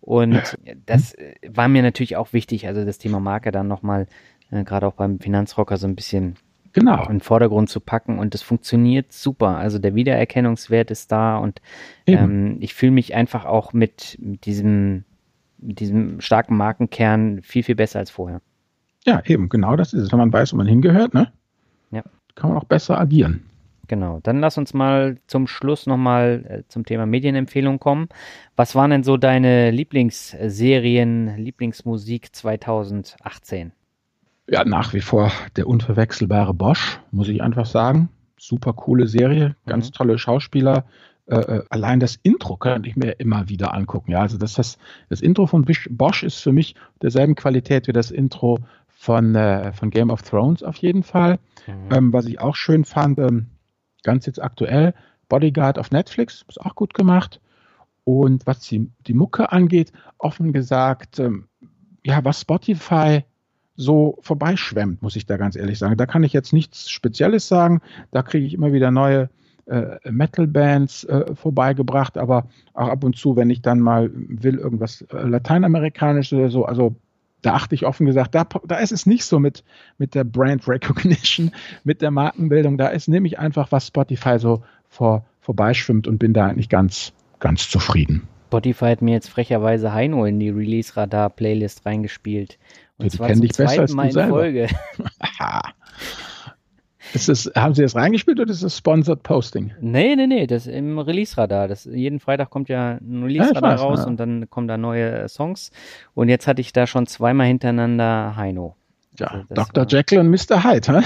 und 0.00 0.58
das 0.86 1.14
äh, 1.14 1.34
war 1.48 1.68
mir 1.68 1.82
natürlich 1.82 2.16
auch 2.16 2.32
wichtig, 2.32 2.66
also 2.66 2.84
das 2.84 2.98
Thema 2.98 3.20
Marke 3.20 3.50
dann 3.50 3.68
nochmal 3.68 4.06
äh, 4.50 4.64
gerade 4.64 4.86
auch 4.86 4.94
beim 4.94 5.18
Finanzrocker 5.20 5.76
so 5.76 5.86
ein 5.86 5.96
bisschen 5.96 6.36
genau. 6.72 7.02
in 7.04 7.16
den 7.16 7.20
Vordergrund 7.20 7.68
zu 7.68 7.80
packen 7.80 8.18
und 8.18 8.34
das 8.34 8.42
funktioniert 8.42 9.12
super. 9.12 9.56
Also 9.56 9.78
der 9.78 9.94
Wiedererkennungswert 9.94 10.90
ist 10.90 11.12
da 11.12 11.38
und 11.38 11.60
ähm, 12.06 12.58
ich 12.60 12.74
fühle 12.74 12.92
mich 12.92 13.14
einfach 13.14 13.44
auch 13.44 13.72
mit, 13.72 14.18
mit 14.20 14.46
diesem 14.46 15.04
mit 15.58 15.80
diesem 15.80 16.20
starken 16.20 16.56
Markenkern 16.56 17.42
viel, 17.42 17.62
viel 17.62 17.74
besser 17.74 17.98
als 17.98 18.10
vorher. 18.10 18.40
Ja, 19.04 19.22
eben, 19.24 19.48
genau 19.48 19.76
das 19.76 19.92
ist 19.92 20.04
es. 20.04 20.12
Wenn 20.12 20.18
man 20.18 20.32
weiß, 20.32 20.52
wo 20.52 20.56
man 20.56 20.66
hingehört, 20.66 21.14
ne? 21.14 21.32
Ja. 21.90 22.02
Kann 22.34 22.50
man 22.50 22.58
auch 22.58 22.64
besser 22.64 22.98
agieren. 22.98 23.48
Genau, 23.88 24.20
dann 24.22 24.38
lass 24.38 24.58
uns 24.58 24.74
mal 24.74 25.16
zum 25.26 25.46
Schluss 25.46 25.86
nochmal 25.86 26.44
äh, 26.46 26.62
zum 26.68 26.84
Thema 26.84 27.06
Medienempfehlung 27.06 27.80
kommen. 27.80 28.08
Was 28.54 28.74
waren 28.74 28.90
denn 28.90 29.02
so 29.02 29.16
deine 29.16 29.70
Lieblingsserien, 29.70 31.38
Lieblingsmusik 31.38 32.34
2018? 32.36 33.72
Ja, 34.46 34.64
nach 34.64 34.92
wie 34.92 35.00
vor 35.00 35.32
der 35.56 35.66
unverwechselbare 35.66 36.52
Bosch, 36.52 37.00
muss 37.10 37.28
ich 37.28 37.42
einfach 37.42 37.66
sagen. 37.66 38.10
Super 38.38 38.74
coole 38.74 39.06
Serie, 39.06 39.56
ganz 39.66 39.88
mhm. 39.88 39.92
tolle 39.94 40.18
Schauspieler, 40.18 40.84
äh, 41.28 41.36
äh, 41.36 41.64
allein 41.68 42.00
das 42.00 42.16
Intro 42.22 42.56
könnte 42.56 42.88
ich 42.88 42.96
mir 42.96 43.12
immer 43.20 43.48
wieder 43.50 43.74
angucken. 43.74 44.12
Ja, 44.12 44.20
also 44.20 44.38
das, 44.38 44.54
das, 44.54 44.78
das 45.10 45.20
Intro 45.20 45.46
von 45.46 45.66
Bosch 45.90 46.22
ist 46.22 46.40
für 46.40 46.52
mich 46.52 46.74
derselben 47.02 47.34
Qualität 47.34 47.86
wie 47.86 47.92
das 47.92 48.10
Intro 48.10 48.60
von, 48.88 49.34
äh, 49.34 49.72
von 49.74 49.90
Game 49.90 50.10
of 50.10 50.22
Thrones 50.22 50.62
auf 50.62 50.76
jeden 50.76 51.02
Fall. 51.02 51.38
Mhm. 51.66 51.72
Ähm, 51.92 52.12
was 52.14 52.24
ich 52.24 52.40
auch 52.40 52.56
schön 52.56 52.86
fand, 52.86 53.18
ähm, 53.18 53.46
ganz 54.02 54.24
jetzt 54.24 54.42
aktuell, 54.42 54.94
Bodyguard 55.28 55.78
auf 55.78 55.90
Netflix, 55.90 56.46
ist 56.48 56.62
auch 56.62 56.74
gut 56.74 56.94
gemacht. 56.94 57.40
Und 58.04 58.46
was 58.46 58.60
die, 58.60 58.90
die 59.06 59.12
Mucke 59.12 59.52
angeht, 59.52 59.92
offen 60.16 60.54
gesagt, 60.54 61.18
ähm, 61.18 61.48
ja, 62.04 62.24
was 62.24 62.40
Spotify 62.40 63.24
so 63.76 64.18
vorbeischwemmt, 64.22 65.02
muss 65.02 65.14
ich 65.14 65.26
da 65.26 65.36
ganz 65.36 65.56
ehrlich 65.56 65.78
sagen. 65.78 65.98
Da 65.98 66.06
kann 66.06 66.24
ich 66.24 66.32
jetzt 66.32 66.54
nichts 66.54 66.88
Spezielles 66.90 67.48
sagen. 67.48 67.82
Da 68.10 68.22
kriege 68.22 68.46
ich 68.46 68.54
immer 68.54 68.72
wieder 68.72 68.90
neue 68.90 69.28
äh, 69.68 69.98
Metal-Bands 70.10 71.04
äh, 71.04 71.34
vorbeigebracht, 71.34 72.18
aber 72.18 72.46
auch 72.74 72.88
ab 72.88 73.04
und 73.04 73.16
zu, 73.16 73.36
wenn 73.36 73.50
ich 73.50 73.62
dann 73.62 73.80
mal 73.80 74.10
will, 74.12 74.56
irgendwas 74.56 75.02
äh, 75.02 75.22
Lateinamerikanisches 75.22 76.38
oder 76.38 76.50
so, 76.50 76.64
also 76.64 76.94
da 77.42 77.54
achte 77.54 77.74
ich 77.74 77.86
offen 77.86 78.06
gesagt, 78.06 78.34
da, 78.34 78.46
da 78.66 78.76
ist 78.76 78.92
es 78.92 79.06
nicht 79.06 79.24
so 79.24 79.38
mit, 79.38 79.62
mit 79.96 80.14
der 80.14 80.24
Brand 80.24 80.66
Recognition, 80.66 81.52
mit 81.84 82.02
der 82.02 82.10
Markenbildung, 82.10 82.78
da 82.78 82.88
ist 82.88 83.08
nämlich 83.08 83.38
einfach, 83.38 83.70
was 83.70 83.86
Spotify 83.86 84.38
so 84.38 84.62
vor, 84.88 85.24
vorbeischwimmt 85.40 86.08
und 86.08 86.18
bin 86.18 86.32
da 86.32 86.46
eigentlich 86.46 86.68
ganz, 86.68 87.12
ganz 87.38 87.68
zufrieden. 87.68 88.26
Spotify 88.48 88.86
hat 88.86 89.02
mir 89.02 89.12
jetzt 89.12 89.28
frecherweise 89.28 89.92
Heino 89.92 90.24
in 90.24 90.40
die 90.40 90.48
Release-Radar-Playlist 90.48 91.84
reingespielt. 91.84 92.58
Und 92.96 93.04
ja, 93.04 93.10
die 93.10 93.16
zwar 93.16 93.32
zum 93.32 93.42
dich 93.42 93.52
besser 93.52 93.82
als 93.82 93.92
Mal 93.92 94.08
in 94.08 94.28
Folge. 94.30 94.68
Ist 97.14 97.28
das, 97.28 97.50
haben 97.54 97.74
Sie 97.74 97.82
das 97.82 97.94
reingespielt 97.94 98.40
oder 98.40 98.50
ist 98.50 98.62
das 98.62 98.76
Sponsored 98.76 99.22
Posting? 99.22 99.72
Nee, 99.80 100.16
nee, 100.16 100.26
nee, 100.26 100.46
das 100.46 100.66
ist 100.66 100.74
im 100.74 100.98
Release-Radar. 100.98 101.70
jeden 101.86 102.20
Freitag 102.20 102.50
kommt 102.50 102.68
ja 102.68 102.98
ein 103.00 103.22
Release-Radar 103.22 103.76
ja, 103.76 103.82
raus 103.82 104.00
ja. 104.00 104.06
und 104.06 104.18
dann 104.18 104.48
kommen 104.50 104.68
da 104.68 104.76
neue 104.76 105.22
äh, 105.22 105.28
Songs. 105.28 105.70
Und 106.14 106.28
jetzt 106.28 106.46
hatte 106.46 106.60
ich 106.60 106.72
da 106.72 106.86
schon 106.86 107.06
zweimal 107.06 107.46
hintereinander 107.46 108.36
Heino. 108.36 108.76
Ja, 109.18 109.28
also 109.28 109.54
Dr. 109.54 109.84
War, 109.84 109.90
Jekyll 109.90 110.18
und 110.18 110.30
Mr. 110.30 110.64
Hyde, 110.64 111.00
hä? 111.00 111.04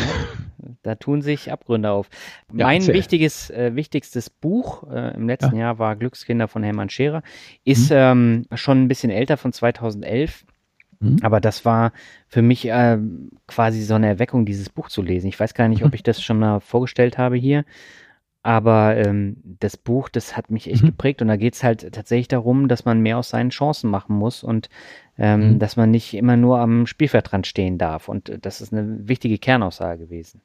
Da 0.82 0.96
tun 0.96 1.22
sich 1.22 1.52
Abgründe 1.52 1.90
auf. 1.90 2.08
Ja, 2.52 2.66
mein 2.66 2.86
wichtiges, 2.86 3.50
äh, 3.50 3.74
wichtigstes 3.74 4.30
Buch 4.30 4.84
äh, 4.90 5.14
im 5.14 5.28
letzten 5.28 5.56
Jahr 5.56 5.78
war 5.78 5.96
Glückskinder 5.96 6.48
von 6.48 6.62
Hermann 6.62 6.90
Scherer. 6.90 7.22
Ist 7.64 7.90
mhm. 7.90 7.96
ähm, 7.96 8.46
schon 8.54 8.82
ein 8.82 8.88
bisschen 8.88 9.10
älter, 9.10 9.36
von 9.36 9.52
2011. 9.52 10.44
Mhm. 11.02 11.18
Aber 11.22 11.40
das 11.40 11.64
war 11.64 11.92
für 12.28 12.42
mich 12.42 12.66
äh, 12.66 12.98
quasi 13.46 13.82
so 13.82 13.94
eine 13.94 14.08
Erweckung, 14.08 14.46
dieses 14.46 14.70
Buch 14.70 14.88
zu 14.88 15.02
lesen. 15.02 15.26
Ich 15.26 15.38
weiß 15.38 15.54
gar 15.54 15.68
nicht, 15.68 15.82
ob 15.84 15.90
mhm. 15.90 15.94
ich 15.94 16.02
das 16.02 16.22
schon 16.22 16.38
mal 16.38 16.60
vorgestellt 16.60 17.18
habe 17.18 17.36
hier. 17.36 17.64
Aber 18.44 18.96
ähm, 18.96 19.36
das 19.60 19.76
Buch, 19.76 20.08
das 20.08 20.36
hat 20.36 20.50
mich 20.50 20.68
echt 20.68 20.82
mhm. 20.82 20.88
geprägt 20.88 21.22
und 21.22 21.28
da 21.28 21.36
geht 21.36 21.54
es 21.54 21.62
halt 21.62 21.92
tatsächlich 21.92 22.26
darum, 22.26 22.66
dass 22.66 22.84
man 22.84 23.00
mehr 23.00 23.18
aus 23.18 23.28
seinen 23.28 23.50
Chancen 23.50 23.88
machen 23.88 24.16
muss 24.16 24.42
und 24.42 24.68
ähm, 25.16 25.52
mhm. 25.52 25.58
dass 25.60 25.76
man 25.76 25.90
nicht 25.92 26.14
immer 26.14 26.36
nur 26.36 26.58
am 26.58 26.86
Spielfeldrand 26.86 27.46
stehen 27.46 27.78
darf. 27.78 28.08
Und 28.08 28.38
das 28.44 28.60
ist 28.60 28.72
eine 28.72 29.06
wichtige 29.06 29.38
Kernaussage 29.38 30.04
gewesen. 30.06 30.40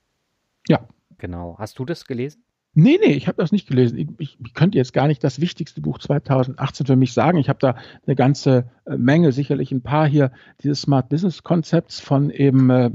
Ja. 0.68 0.82
Genau. 1.18 1.56
Hast 1.58 1.80
du 1.80 1.86
das 1.86 2.06
gelesen? 2.06 2.44
Nee, 2.80 3.00
nee, 3.04 3.14
ich 3.14 3.28
habe 3.28 3.42
das 3.42 3.52
nicht 3.52 3.68
gelesen. 3.68 3.98
Ich, 3.98 4.38
ich, 4.40 4.54
könnte 4.54 4.78
jetzt 4.78 4.94
gar 4.94 5.08
nicht 5.08 5.24
das 5.24 5.42
wichtigste 5.42 5.82
Buch 5.82 5.98
2018 5.98 6.86
für 6.86 6.96
mich 6.96 7.12
sagen. 7.12 7.40
Ich 7.40 7.50
habe 7.50 7.58
da 7.58 7.76
eine 8.06 8.16
ganze 8.16 8.70
äh, 8.86 8.96
Menge, 8.98 9.32
sicherlich 9.32 9.72
ein 9.72 9.82
paar 9.82 10.08
hier, 10.08 10.32
dieses 10.62 10.82
Smart 10.82 11.10
Business 11.10 11.42
Konzepts 11.42 12.00
von 12.00 12.30
eben 12.30 12.70
äh, 12.70 12.92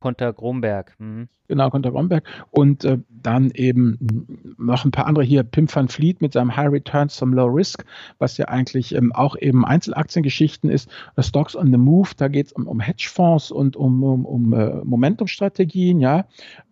Konter 0.00 0.32
Gromberg. 0.32 0.94
Mhm. 0.98 1.28
Genau, 1.46 1.68
Konter 1.68 1.90
Gromberg. 1.90 2.24
Und 2.50 2.84
äh, 2.84 2.98
dann 3.08 3.50
eben 3.50 3.98
noch 4.56 4.84
ein 4.84 4.92
paar 4.92 5.06
andere 5.06 5.24
hier, 5.24 5.42
Pim 5.42 5.66
van 5.72 5.88
Fleet 5.88 6.22
mit 6.22 6.32
seinem 6.32 6.56
High 6.56 6.70
Returns 6.70 7.16
zum 7.16 7.34
Low 7.34 7.46
Risk, 7.46 7.84
was 8.18 8.38
ja 8.38 8.46
eigentlich 8.46 8.94
ähm, 8.94 9.12
auch 9.12 9.36
eben 9.36 9.64
Einzelaktiengeschichten 9.64 10.70
ist. 10.70 10.88
Das 11.16 11.26
Stocks 11.26 11.56
on 11.56 11.70
the 11.72 11.76
Move, 11.76 12.10
da 12.16 12.28
geht 12.28 12.46
es 12.46 12.52
um, 12.52 12.66
um 12.66 12.80
Hedgefonds 12.80 13.50
und 13.50 13.76
um, 13.76 14.02
um, 14.02 14.24
um 14.24 14.52
äh, 14.52 14.76
Momentumstrategien, 14.84 16.00
ja. 16.00 16.26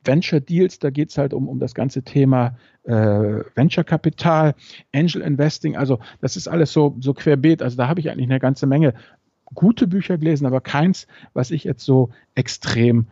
Venture 0.04 0.40
Deals, 0.40 0.78
da 0.78 0.90
geht 0.90 1.10
es 1.10 1.18
halt 1.18 1.34
um, 1.34 1.48
um 1.48 1.58
das 1.58 1.74
ganze 1.74 2.02
Thema 2.02 2.56
äh, 2.84 3.42
Venture 3.54 3.84
Kapital, 3.84 4.54
Angel 4.94 5.20
Investing, 5.22 5.76
also 5.76 5.98
das 6.20 6.36
ist 6.36 6.48
alles 6.48 6.72
so, 6.72 6.96
so 7.00 7.12
querbeet. 7.14 7.62
Also 7.62 7.76
da 7.76 7.88
habe 7.88 8.00
ich 8.00 8.10
eigentlich 8.10 8.30
eine 8.30 8.38
ganze 8.38 8.66
Menge 8.66 8.94
gute 9.54 9.86
Bücher 9.86 10.18
gelesen, 10.18 10.46
aber 10.46 10.60
keins, 10.60 11.06
was 11.32 11.50
ich 11.50 11.64
jetzt 11.64 11.84
so 11.84 12.10
extrem 12.34 13.08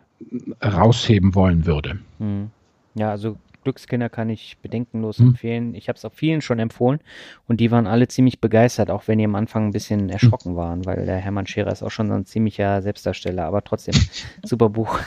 rausheben 0.62 1.34
wollen 1.34 1.66
würde. 1.66 1.98
Hm. 2.18 2.50
Ja, 2.94 3.10
also 3.10 3.36
Glückskinder 3.66 4.08
kann 4.08 4.30
ich 4.30 4.58
bedenkenlos 4.58 5.18
hm. 5.18 5.28
empfehlen. 5.28 5.74
Ich 5.74 5.88
habe 5.88 5.96
es 5.96 6.04
auch 6.04 6.12
vielen 6.12 6.40
schon 6.40 6.58
empfohlen 6.58 7.00
und 7.48 7.58
die 7.58 7.70
waren 7.70 7.86
alle 7.86 8.06
ziemlich 8.06 8.40
begeistert, 8.40 8.90
auch 8.90 9.08
wenn 9.08 9.18
die 9.18 9.24
am 9.24 9.34
Anfang 9.34 9.66
ein 9.66 9.72
bisschen 9.72 10.08
erschrocken 10.08 10.50
hm. 10.50 10.56
waren, 10.56 10.86
weil 10.86 11.04
der 11.04 11.16
Hermann 11.16 11.46
Scherer 11.46 11.72
ist 11.72 11.82
auch 11.82 11.90
schon 11.90 12.10
ein 12.12 12.24
ziemlicher 12.24 12.80
Selbstdarsteller, 12.80 13.44
aber 13.44 13.64
trotzdem 13.64 13.94
super 14.44 14.68
Buch. 14.68 15.00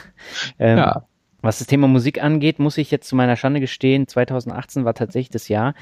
Ähm, 0.60 0.78
ja. 0.78 1.06
Was 1.42 1.60
das 1.60 1.68
Thema 1.68 1.88
Musik 1.88 2.22
angeht, 2.22 2.60
muss 2.60 2.78
ich 2.78 2.92
jetzt 2.92 3.08
zu 3.08 3.16
meiner 3.16 3.38
Schande 3.38 3.62
gestehen, 3.62 4.08
2018 4.08 4.84
war 4.84 4.94
tatsächlich 4.94 5.30
das 5.30 5.48
Jahr, 5.48 5.74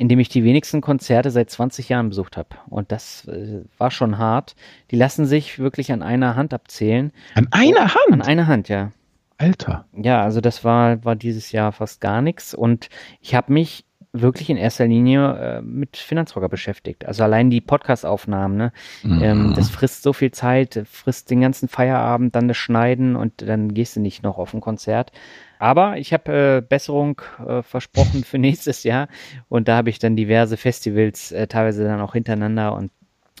in 0.00 0.08
dem 0.08 0.18
ich 0.18 0.30
die 0.30 0.44
wenigsten 0.44 0.80
Konzerte 0.80 1.30
seit 1.30 1.50
20 1.50 1.90
Jahren 1.90 2.08
besucht 2.08 2.38
habe. 2.38 2.48
Und 2.70 2.90
das 2.90 3.28
äh, 3.28 3.64
war 3.76 3.90
schon 3.90 4.16
hart. 4.16 4.56
Die 4.90 4.96
lassen 4.96 5.26
sich 5.26 5.58
wirklich 5.58 5.92
an 5.92 6.00
einer 6.00 6.36
Hand 6.36 6.54
abzählen. 6.54 7.12
An 7.34 7.48
einer 7.50 7.94
Hand? 7.94 8.10
An 8.10 8.22
einer 8.22 8.46
Hand, 8.46 8.70
ja. 8.70 8.92
Alter. 9.36 9.84
Ja, 9.94 10.22
also 10.22 10.40
das 10.40 10.64
war, 10.64 11.04
war 11.04 11.16
dieses 11.16 11.52
Jahr 11.52 11.72
fast 11.72 12.00
gar 12.00 12.22
nichts 12.22 12.54
und 12.54 12.88
ich 13.20 13.34
habe 13.34 13.52
mich 13.52 13.84
wirklich 14.12 14.50
in 14.50 14.56
erster 14.56 14.86
Linie 14.86 15.58
äh, 15.58 15.62
mit 15.62 15.96
Finanzrocker 15.96 16.48
beschäftigt. 16.48 17.06
Also 17.06 17.22
allein 17.22 17.50
die 17.50 17.60
Podcast-Aufnahmen, 17.60 18.56
ne? 18.56 18.72
Mhm. 19.02 19.22
Ähm, 19.22 19.54
das 19.54 19.70
frisst 19.70 20.02
so 20.02 20.12
viel 20.12 20.32
Zeit, 20.32 20.82
frisst 20.90 21.30
den 21.30 21.40
ganzen 21.40 21.68
Feierabend, 21.68 22.34
dann 22.34 22.48
das 22.48 22.56
Schneiden 22.56 23.14
und 23.14 23.42
dann 23.42 23.72
gehst 23.72 23.96
du 23.96 24.00
nicht 24.00 24.22
noch 24.22 24.38
auf 24.38 24.52
ein 24.52 24.60
Konzert. 24.60 25.12
Aber 25.58 25.98
ich 25.98 26.12
habe 26.12 26.58
äh, 26.58 26.66
Besserung 26.66 27.20
äh, 27.46 27.62
versprochen 27.62 28.24
für 28.24 28.38
nächstes 28.38 28.82
Jahr 28.82 29.08
und 29.48 29.68
da 29.68 29.76
habe 29.76 29.90
ich 29.90 29.98
dann 29.98 30.16
diverse 30.16 30.56
Festivals 30.56 31.32
äh, 31.32 31.46
teilweise 31.46 31.84
dann 31.84 32.00
auch 32.00 32.14
hintereinander 32.14 32.74
und 32.74 32.90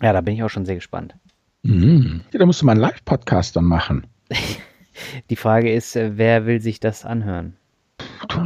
ja, 0.02 0.12
da 0.12 0.20
bin 0.20 0.34
ich 0.34 0.42
auch 0.42 0.50
schon 0.50 0.66
sehr 0.66 0.76
gespannt. 0.76 1.14
Mhm. 1.62 2.22
Ja, 2.32 2.38
da 2.38 2.46
musst 2.46 2.62
du 2.62 2.66
mal 2.66 2.72
einen 2.72 2.80
Live-Podcast 2.80 3.56
dann 3.56 3.64
machen. 3.64 4.06
Die 5.30 5.36
Frage 5.36 5.72
ist, 5.72 5.96
äh, 5.96 6.12
wer 6.16 6.46
will 6.46 6.60
sich 6.60 6.78
das 6.80 7.04
anhören? 7.04 7.56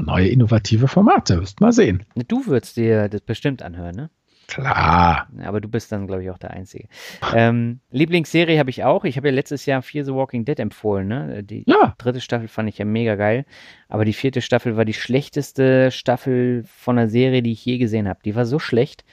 Neue 0.05 0.29
innovative 0.29 0.89
Formate, 0.89 1.41
wirst 1.41 1.61
mal 1.61 1.73
sehen. 1.73 2.05
Du 2.29 2.47
würdest 2.47 2.77
dir 2.77 3.09
das 3.09 3.21
bestimmt 3.21 3.63
anhören, 3.63 3.95
ne? 3.95 4.11
Klar. 4.47 5.29
Aber 5.43 5.61
du 5.61 5.69
bist 5.69 5.91
dann, 5.91 6.07
glaube 6.07 6.23
ich, 6.23 6.31
auch 6.31 6.39
der 6.39 6.51
Einzige. 6.51 6.89
Ähm, 7.35 7.81
Lieblingsserie 7.91 8.59
habe 8.59 8.71
ich 8.71 8.85
auch. 8.85 9.05
Ich 9.05 9.17
habe 9.17 9.29
ja 9.29 9.35
letztes 9.35 9.67
Jahr 9.67 9.83
Fear 9.83 10.05
the 10.05 10.13
Walking 10.13 10.45
Dead 10.45 10.59
empfohlen. 10.59 11.09
Ne? 11.09 11.43
Die 11.43 11.65
ja. 11.67 11.95
dritte 11.99 12.21
Staffel 12.21 12.49
fand 12.49 12.69
ich 12.69 12.79
ja 12.79 12.85
mega 12.85 13.15
geil. 13.17 13.47
Aber 13.89 14.05
die 14.05 14.13
vierte 14.13 14.43
Staffel 14.43 14.77
war 14.77 14.85
die 14.85 14.93
schlechteste 14.93 15.91
Staffel 15.91 16.65
von 16.67 16.99
einer 16.99 17.09
Serie, 17.09 17.43
die 17.43 17.53
ich 17.53 17.65
je 17.65 17.79
gesehen 17.79 18.09
habe. 18.09 18.21
Die 18.25 18.35
war 18.35 18.47
so 18.47 18.59
schlecht. 18.59 19.05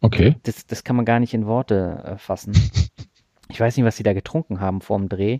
Okay. 0.00 0.36
Das, 0.42 0.66
das 0.66 0.82
kann 0.82 0.96
man 0.96 1.04
gar 1.04 1.20
nicht 1.20 1.34
in 1.34 1.46
Worte 1.46 2.02
äh, 2.04 2.18
fassen. 2.18 2.52
ich 3.48 3.60
weiß 3.60 3.76
nicht, 3.76 3.86
was 3.86 3.96
sie 3.96 4.02
da 4.02 4.12
getrunken 4.12 4.60
haben 4.60 4.80
vor 4.80 4.98
dem 4.98 5.08
Dreh. 5.08 5.38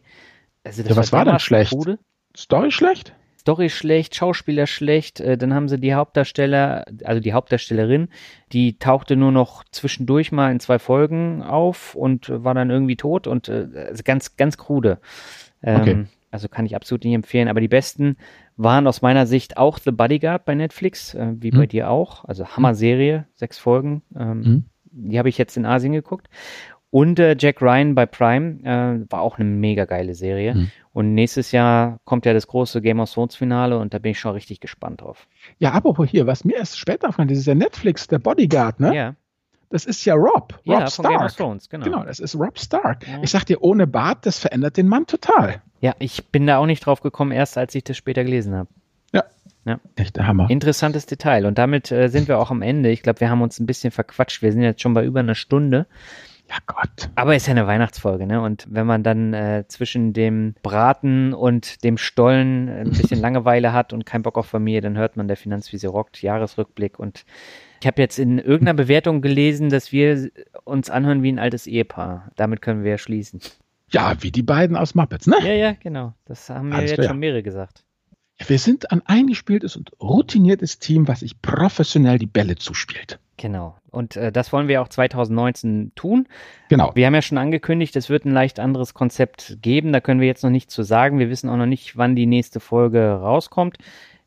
Also 0.65 0.83
ja, 0.83 0.97
was 0.97 1.13
war 1.13 1.25
denn 1.25 1.39
schlecht? 1.39 1.71
Krude. 1.71 1.99
Story 2.37 2.71
schlecht? 2.71 3.15
Story 3.41 3.71
schlecht, 3.71 4.15
Schauspieler 4.15 4.67
schlecht, 4.67 5.21
äh, 5.21 5.39
dann 5.39 5.55
haben 5.55 5.69
sie 5.69 5.79
die 5.79 5.95
Hauptdarsteller, 5.95 6.85
also 7.05 7.21
die 7.21 7.33
Hauptdarstellerin, 7.33 8.09
die 8.53 8.79
tauchte 8.79 9.17
nur 9.17 9.33
noch 9.33 9.65
zwischendurch 9.71 10.31
mal 10.31 10.53
in 10.53 10.61
zwei 10.61 10.79
Folgen 10.79 11.43
auf 11.43 11.95
und 11.95 12.31
war 12.31 12.53
dann 12.53 12.69
irgendwie 12.69 12.97
tot 12.97 13.27
und 13.27 13.49
äh, 13.49 13.69
also 13.89 14.03
ganz, 14.05 14.37
ganz 14.37 14.59
krude. 14.59 14.99
Ähm, 15.63 15.81
okay. 15.81 16.05
Also 16.31 16.49
kann 16.49 16.67
ich 16.67 16.77
absolut 16.77 17.05
nicht 17.05 17.15
empfehlen. 17.15 17.49
Aber 17.49 17.61
die 17.61 17.69
besten 17.69 18.17
waren 18.57 18.87
aus 18.87 19.01
meiner 19.01 19.27
Sicht 19.27 19.57
auch 19.57 19.79
The 19.79 19.91
Bodyguard 19.91 20.45
bei 20.45 20.55
Netflix, 20.55 21.15
äh, 21.15 21.33
wie 21.41 21.51
hm. 21.51 21.59
bei 21.59 21.67
dir 21.67 21.91
auch. 21.91 22.25
Also 22.27 22.47
Hammer-Serie, 22.47 23.27
sechs 23.35 23.59
Folgen. 23.59 24.03
Ähm, 24.15 24.45
hm. 24.45 24.65
Die 24.93 25.19
habe 25.19 25.31
ich 25.31 25.39
jetzt 25.39 25.57
in 25.57 25.65
Asien 25.65 25.93
geguckt. 25.93 26.29
Und 26.91 27.21
äh, 27.21 27.37
Jack 27.39 27.63
Ryan 27.63 27.95
bei 27.95 28.07
Prime 28.07 28.61
äh, 28.65 29.11
war 29.11 29.21
auch 29.21 29.39
eine 29.39 29.49
mega 29.49 29.85
geile 29.85 30.15
Serie. 30.15 30.55
Mhm. 30.55 30.71
Und 30.93 31.15
nächstes 31.15 31.53
Jahr 31.53 32.01
kommt 32.05 32.27
ja 32.27 32.33
das 32.33 32.49
große 32.49 32.83
Game 32.83 32.99
of 32.99 33.13
Thrones 33.13 33.37
Finale 33.37 33.79
und 33.79 33.95
da 33.95 33.99
bin 33.99 34.11
ich 34.11 34.19
schon 34.19 34.33
richtig 34.33 34.59
gespannt 34.59 35.03
drauf. 35.03 35.29
Ja, 35.59 35.71
apropos 35.71 36.09
hier, 36.09 36.27
was 36.27 36.45
mir 36.45 36.57
erst 36.57 36.79
später 36.79 37.09
aufgefallen 37.09 37.29
das 37.29 37.39
ist 37.39 37.47
ja 37.47 37.55
Netflix, 37.55 38.09
der 38.09 38.19
Bodyguard, 38.19 38.81
ne? 38.81 38.95
Ja. 38.95 39.15
Das 39.71 39.85
ist 39.85 40.05
ja 40.05 40.15
Rob. 40.15 40.55
Rob 40.67 40.81
ja, 40.81 40.87
Stark. 40.89 41.09
Game 41.11 41.21
of 41.25 41.37
Thrones, 41.37 41.69
genau. 41.69 41.85
Genau, 41.85 42.03
das 42.03 42.19
ist 42.19 42.35
Rob 42.35 42.59
Stark. 42.59 43.07
Ja. 43.07 43.21
Ich 43.23 43.31
sag 43.31 43.45
dir, 43.45 43.63
ohne 43.63 43.87
Bart, 43.87 44.27
das 44.27 44.41
verändert 44.41 44.77
den 44.77 44.89
Mann 44.89 45.07
total. 45.07 45.63
Ja, 45.81 45.95
ich 46.01 46.27
bin 46.27 46.49
da 46.49 46.59
auch 46.59 46.67
nicht 46.67 46.85
drauf 46.85 47.03
gekommen, 47.03 47.31
erst 47.31 47.57
als 47.57 47.73
ich 47.77 47.85
das 47.85 47.97
später 47.97 48.25
gelesen 48.25 48.57
habe. 48.57 48.69
Ja. 49.13 49.25
Ja. 49.65 49.79
Echt 49.95 50.17
der 50.17 50.27
Hammer. 50.27 50.51
Interessantes 50.51 51.07
Detail. 51.07 51.47
Und 51.47 51.57
damit 51.57 51.93
äh, 51.93 52.09
sind 52.09 52.27
wir 52.27 52.41
auch 52.41 52.51
am 52.51 52.63
Ende. 52.63 52.91
Ich 52.91 53.03
glaube, 53.03 53.21
wir 53.21 53.31
haben 53.31 53.43
uns 53.43 53.61
ein 53.61 53.67
bisschen 53.67 53.93
verquatscht. 53.93 54.43
Wir 54.43 54.51
sind 54.51 54.63
jetzt 54.63 54.83
schon 54.83 54.93
bei 54.93 55.05
über 55.05 55.21
einer 55.21 55.37
Stunde. 55.37 55.87
Ja 56.51 56.57
Gott. 56.67 57.11
Aber 57.15 57.37
ist 57.37 57.47
ja 57.47 57.53
eine 57.53 57.69
Weihnachtsfolge, 57.69 58.27
ne? 58.27 58.41
Und 58.43 58.67
wenn 58.69 58.85
man 58.85 59.05
dann 59.05 59.33
äh, 59.33 59.65
zwischen 59.69 60.13
dem 60.13 60.55
Braten 60.65 61.33
und 61.33 61.85
dem 61.85 61.97
Stollen 61.97 62.69
ein 62.69 62.91
bisschen 62.91 63.21
Langeweile 63.21 63.73
hat 63.73 63.93
und 63.93 64.05
keinen 64.05 64.23
Bock 64.23 64.37
auf 64.37 64.47
Familie, 64.47 64.81
dann 64.81 64.99
hört 64.99 65.17
man 65.17 65.29
der 65.29 65.37
Finanzwiese 65.37 65.89
rockt, 65.89 66.21
Jahresrückblick. 66.23 66.99
Und 66.99 67.25
ich 67.81 67.87
habe 67.87 68.03
jetzt 68.03 68.19
in 68.19 68.39
irgendeiner 68.39 68.75
Bewertung 68.75 69.23
gelesen, 69.23 69.71
dass 69.71 69.93
wir 69.93 70.31
uns 70.65 70.91
anhören 70.91 71.23
wie 71.23 71.31
ein 71.31 71.39
altes 71.39 71.69
Ehepaar. 71.69 72.33
Damit 72.35 72.63
können 72.63 72.83
wir 72.83 72.91
ja 72.91 72.99
schließen. 72.99 73.41
Ja, 73.93 74.15
wie 74.21 74.33
die 74.33 74.43
beiden 74.43 74.77
aus 74.77 74.97
Muppets, 74.97 75.29
ne? 75.29 75.37
Ja, 75.43 75.53
ja, 75.53 75.73
genau. 75.73 76.15
Das 76.25 76.51
haben 76.51 76.71
wir 76.71 76.85
jetzt 76.85 77.05
schon 77.05 77.19
mehrere 77.19 77.45
gesagt. 77.45 77.85
Wir 78.45 78.59
sind 78.59 78.91
ein 78.91 79.03
eingespieltes 79.07 79.77
und 79.77 79.93
routiniertes 80.01 80.79
Team, 80.79 81.07
was 81.07 81.21
sich 81.21 81.41
professionell 81.43 82.19
die 82.19 82.27
Bälle 82.27 82.57
zuspielt. 82.57 83.21
Genau. 83.41 83.75
Und 83.91 84.17
äh, 84.17 84.31
das 84.31 84.53
wollen 84.53 84.69
wir 84.69 84.83
auch 84.83 84.89
2019 84.89 85.93
tun. 85.95 86.29
Genau. 86.69 86.93
Wir 86.95 87.07
haben 87.07 87.15
ja 87.15 87.23
schon 87.23 87.39
angekündigt, 87.39 87.97
es 87.97 88.11
wird 88.11 88.27
ein 88.27 88.33
leicht 88.33 88.61
anderes 88.61 88.93
Konzept 88.93 89.57
geben. 89.63 89.95
Da 89.95 90.01
können 90.01 90.21
wir 90.21 90.27
jetzt 90.27 90.45
noch 90.45 90.51
nichts 90.51 90.75
zu 90.75 90.83
sagen. 90.83 91.19
Wir 91.19 91.31
wissen 91.31 91.49
auch 91.49 91.57
noch 91.57 91.65
nicht, 91.65 91.97
wann 91.97 92.15
die 92.15 92.27
nächste 92.27 92.61
Folge 92.61 93.01
rauskommt. 93.13 93.79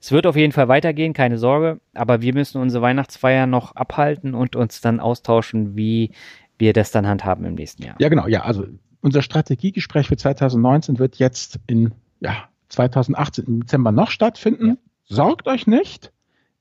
Es 0.01 0.11
wird 0.11 0.25
auf 0.25 0.35
jeden 0.35 0.51
Fall 0.51 0.67
weitergehen, 0.67 1.13
keine 1.13 1.37
Sorge. 1.37 1.79
Aber 1.93 2.23
wir 2.23 2.33
müssen 2.33 2.59
unsere 2.59 2.81
Weihnachtsfeier 2.81 3.45
noch 3.45 3.75
abhalten 3.75 4.33
und 4.33 4.55
uns 4.55 4.81
dann 4.81 4.99
austauschen, 4.99 5.75
wie 5.75 6.09
wir 6.57 6.73
das 6.73 6.89
dann 6.89 7.05
handhaben 7.07 7.45
im 7.45 7.53
nächsten 7.53 7.83
Jahr. 7.83 7.95
Ja, 7.99 8.09
genau. 8.09 8.25
Ja, 8.25 8.41
also 8.41 8.65
unser 9.01 9.21
Strategiegespräch 9.21 10.07
für 10.07 10.17
2019 10.17 10.97
wird 10.97 11.17
jetzt 11.17 11.59
in 11.67 11.93
ja, 12.19 12.49
2018 12.69 13.45
im 13.45 13.59
Dezember 13.59 13.91
noch 13.91 14.09
stattfinden. 14.09 14.69
Ja. 15.05 15.15
Sorgt 15.15 15.47
euch 15.47 15.67
nicht, 15.67 16.11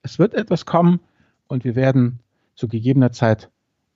es 0.02 0.18
wird 0.18 0.34
etwas 0.34 0.66
kommen 0.66 1.00
und 1.46 1.64
wir 1.64 1.76
werden 1.76 2.18
zu 2.62 2.68
gegebener 2.68 3.10
Zeit 3.10 3.50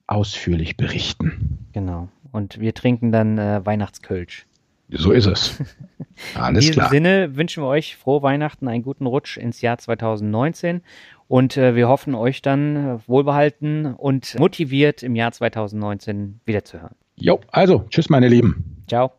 ausführlich 0.07 0.75
berichten. 0.75 1.69
Genau. 1.71 2.09
Und 2.33 2.59
wir 2.59 2.73
trinken 2.73 3.13
dann 3.13 3.37
äh, 3.37 3.65
Weihnachtskölsch. 3.65 4.45
So 4.89 5.13
ist 5.13 5.25
es. 5.25 5.57
Alles 6.35 6.35
klar. 6.35 6.51
In 6.51 6.59
diesem 6.59 6.87
Sinne 6.89 7.35
wünschen 7.37 7.63
wir 7.63 7.67
euch 7.67 7.95
frohe 7.95 8.21
Weihnachten, 8.23 8.67
einen 8.67 8.83
guten 8.83 9.05
Rutsch 9.05 9.37
ins 9.37 9.61
Jahr 9.61 9.77
2019 9.77 10.81
und 11.29 11.55
äh, 11.55 11.75
wir 11.75 11.87
hoffen, 11.87 12.13
euch 12.13 12.41
dann 12.41 12.75
äh, 12.75 12.99
wohlbehalten 13.07 13.93
und 13.93 14.37
motiviert 14.37 15.01
im 15.01 15.15
Jahr 15.15 15.31
2019 15.31 16.41
wiederzuhören. 16.43 16.95
Jo, 17.15 17.39
also, 17.53 17.85
tschüss, 17.89 18.09
meine 18.09 18.27
Lieben. 18.27 18.83
Ciao. 18.89 19.13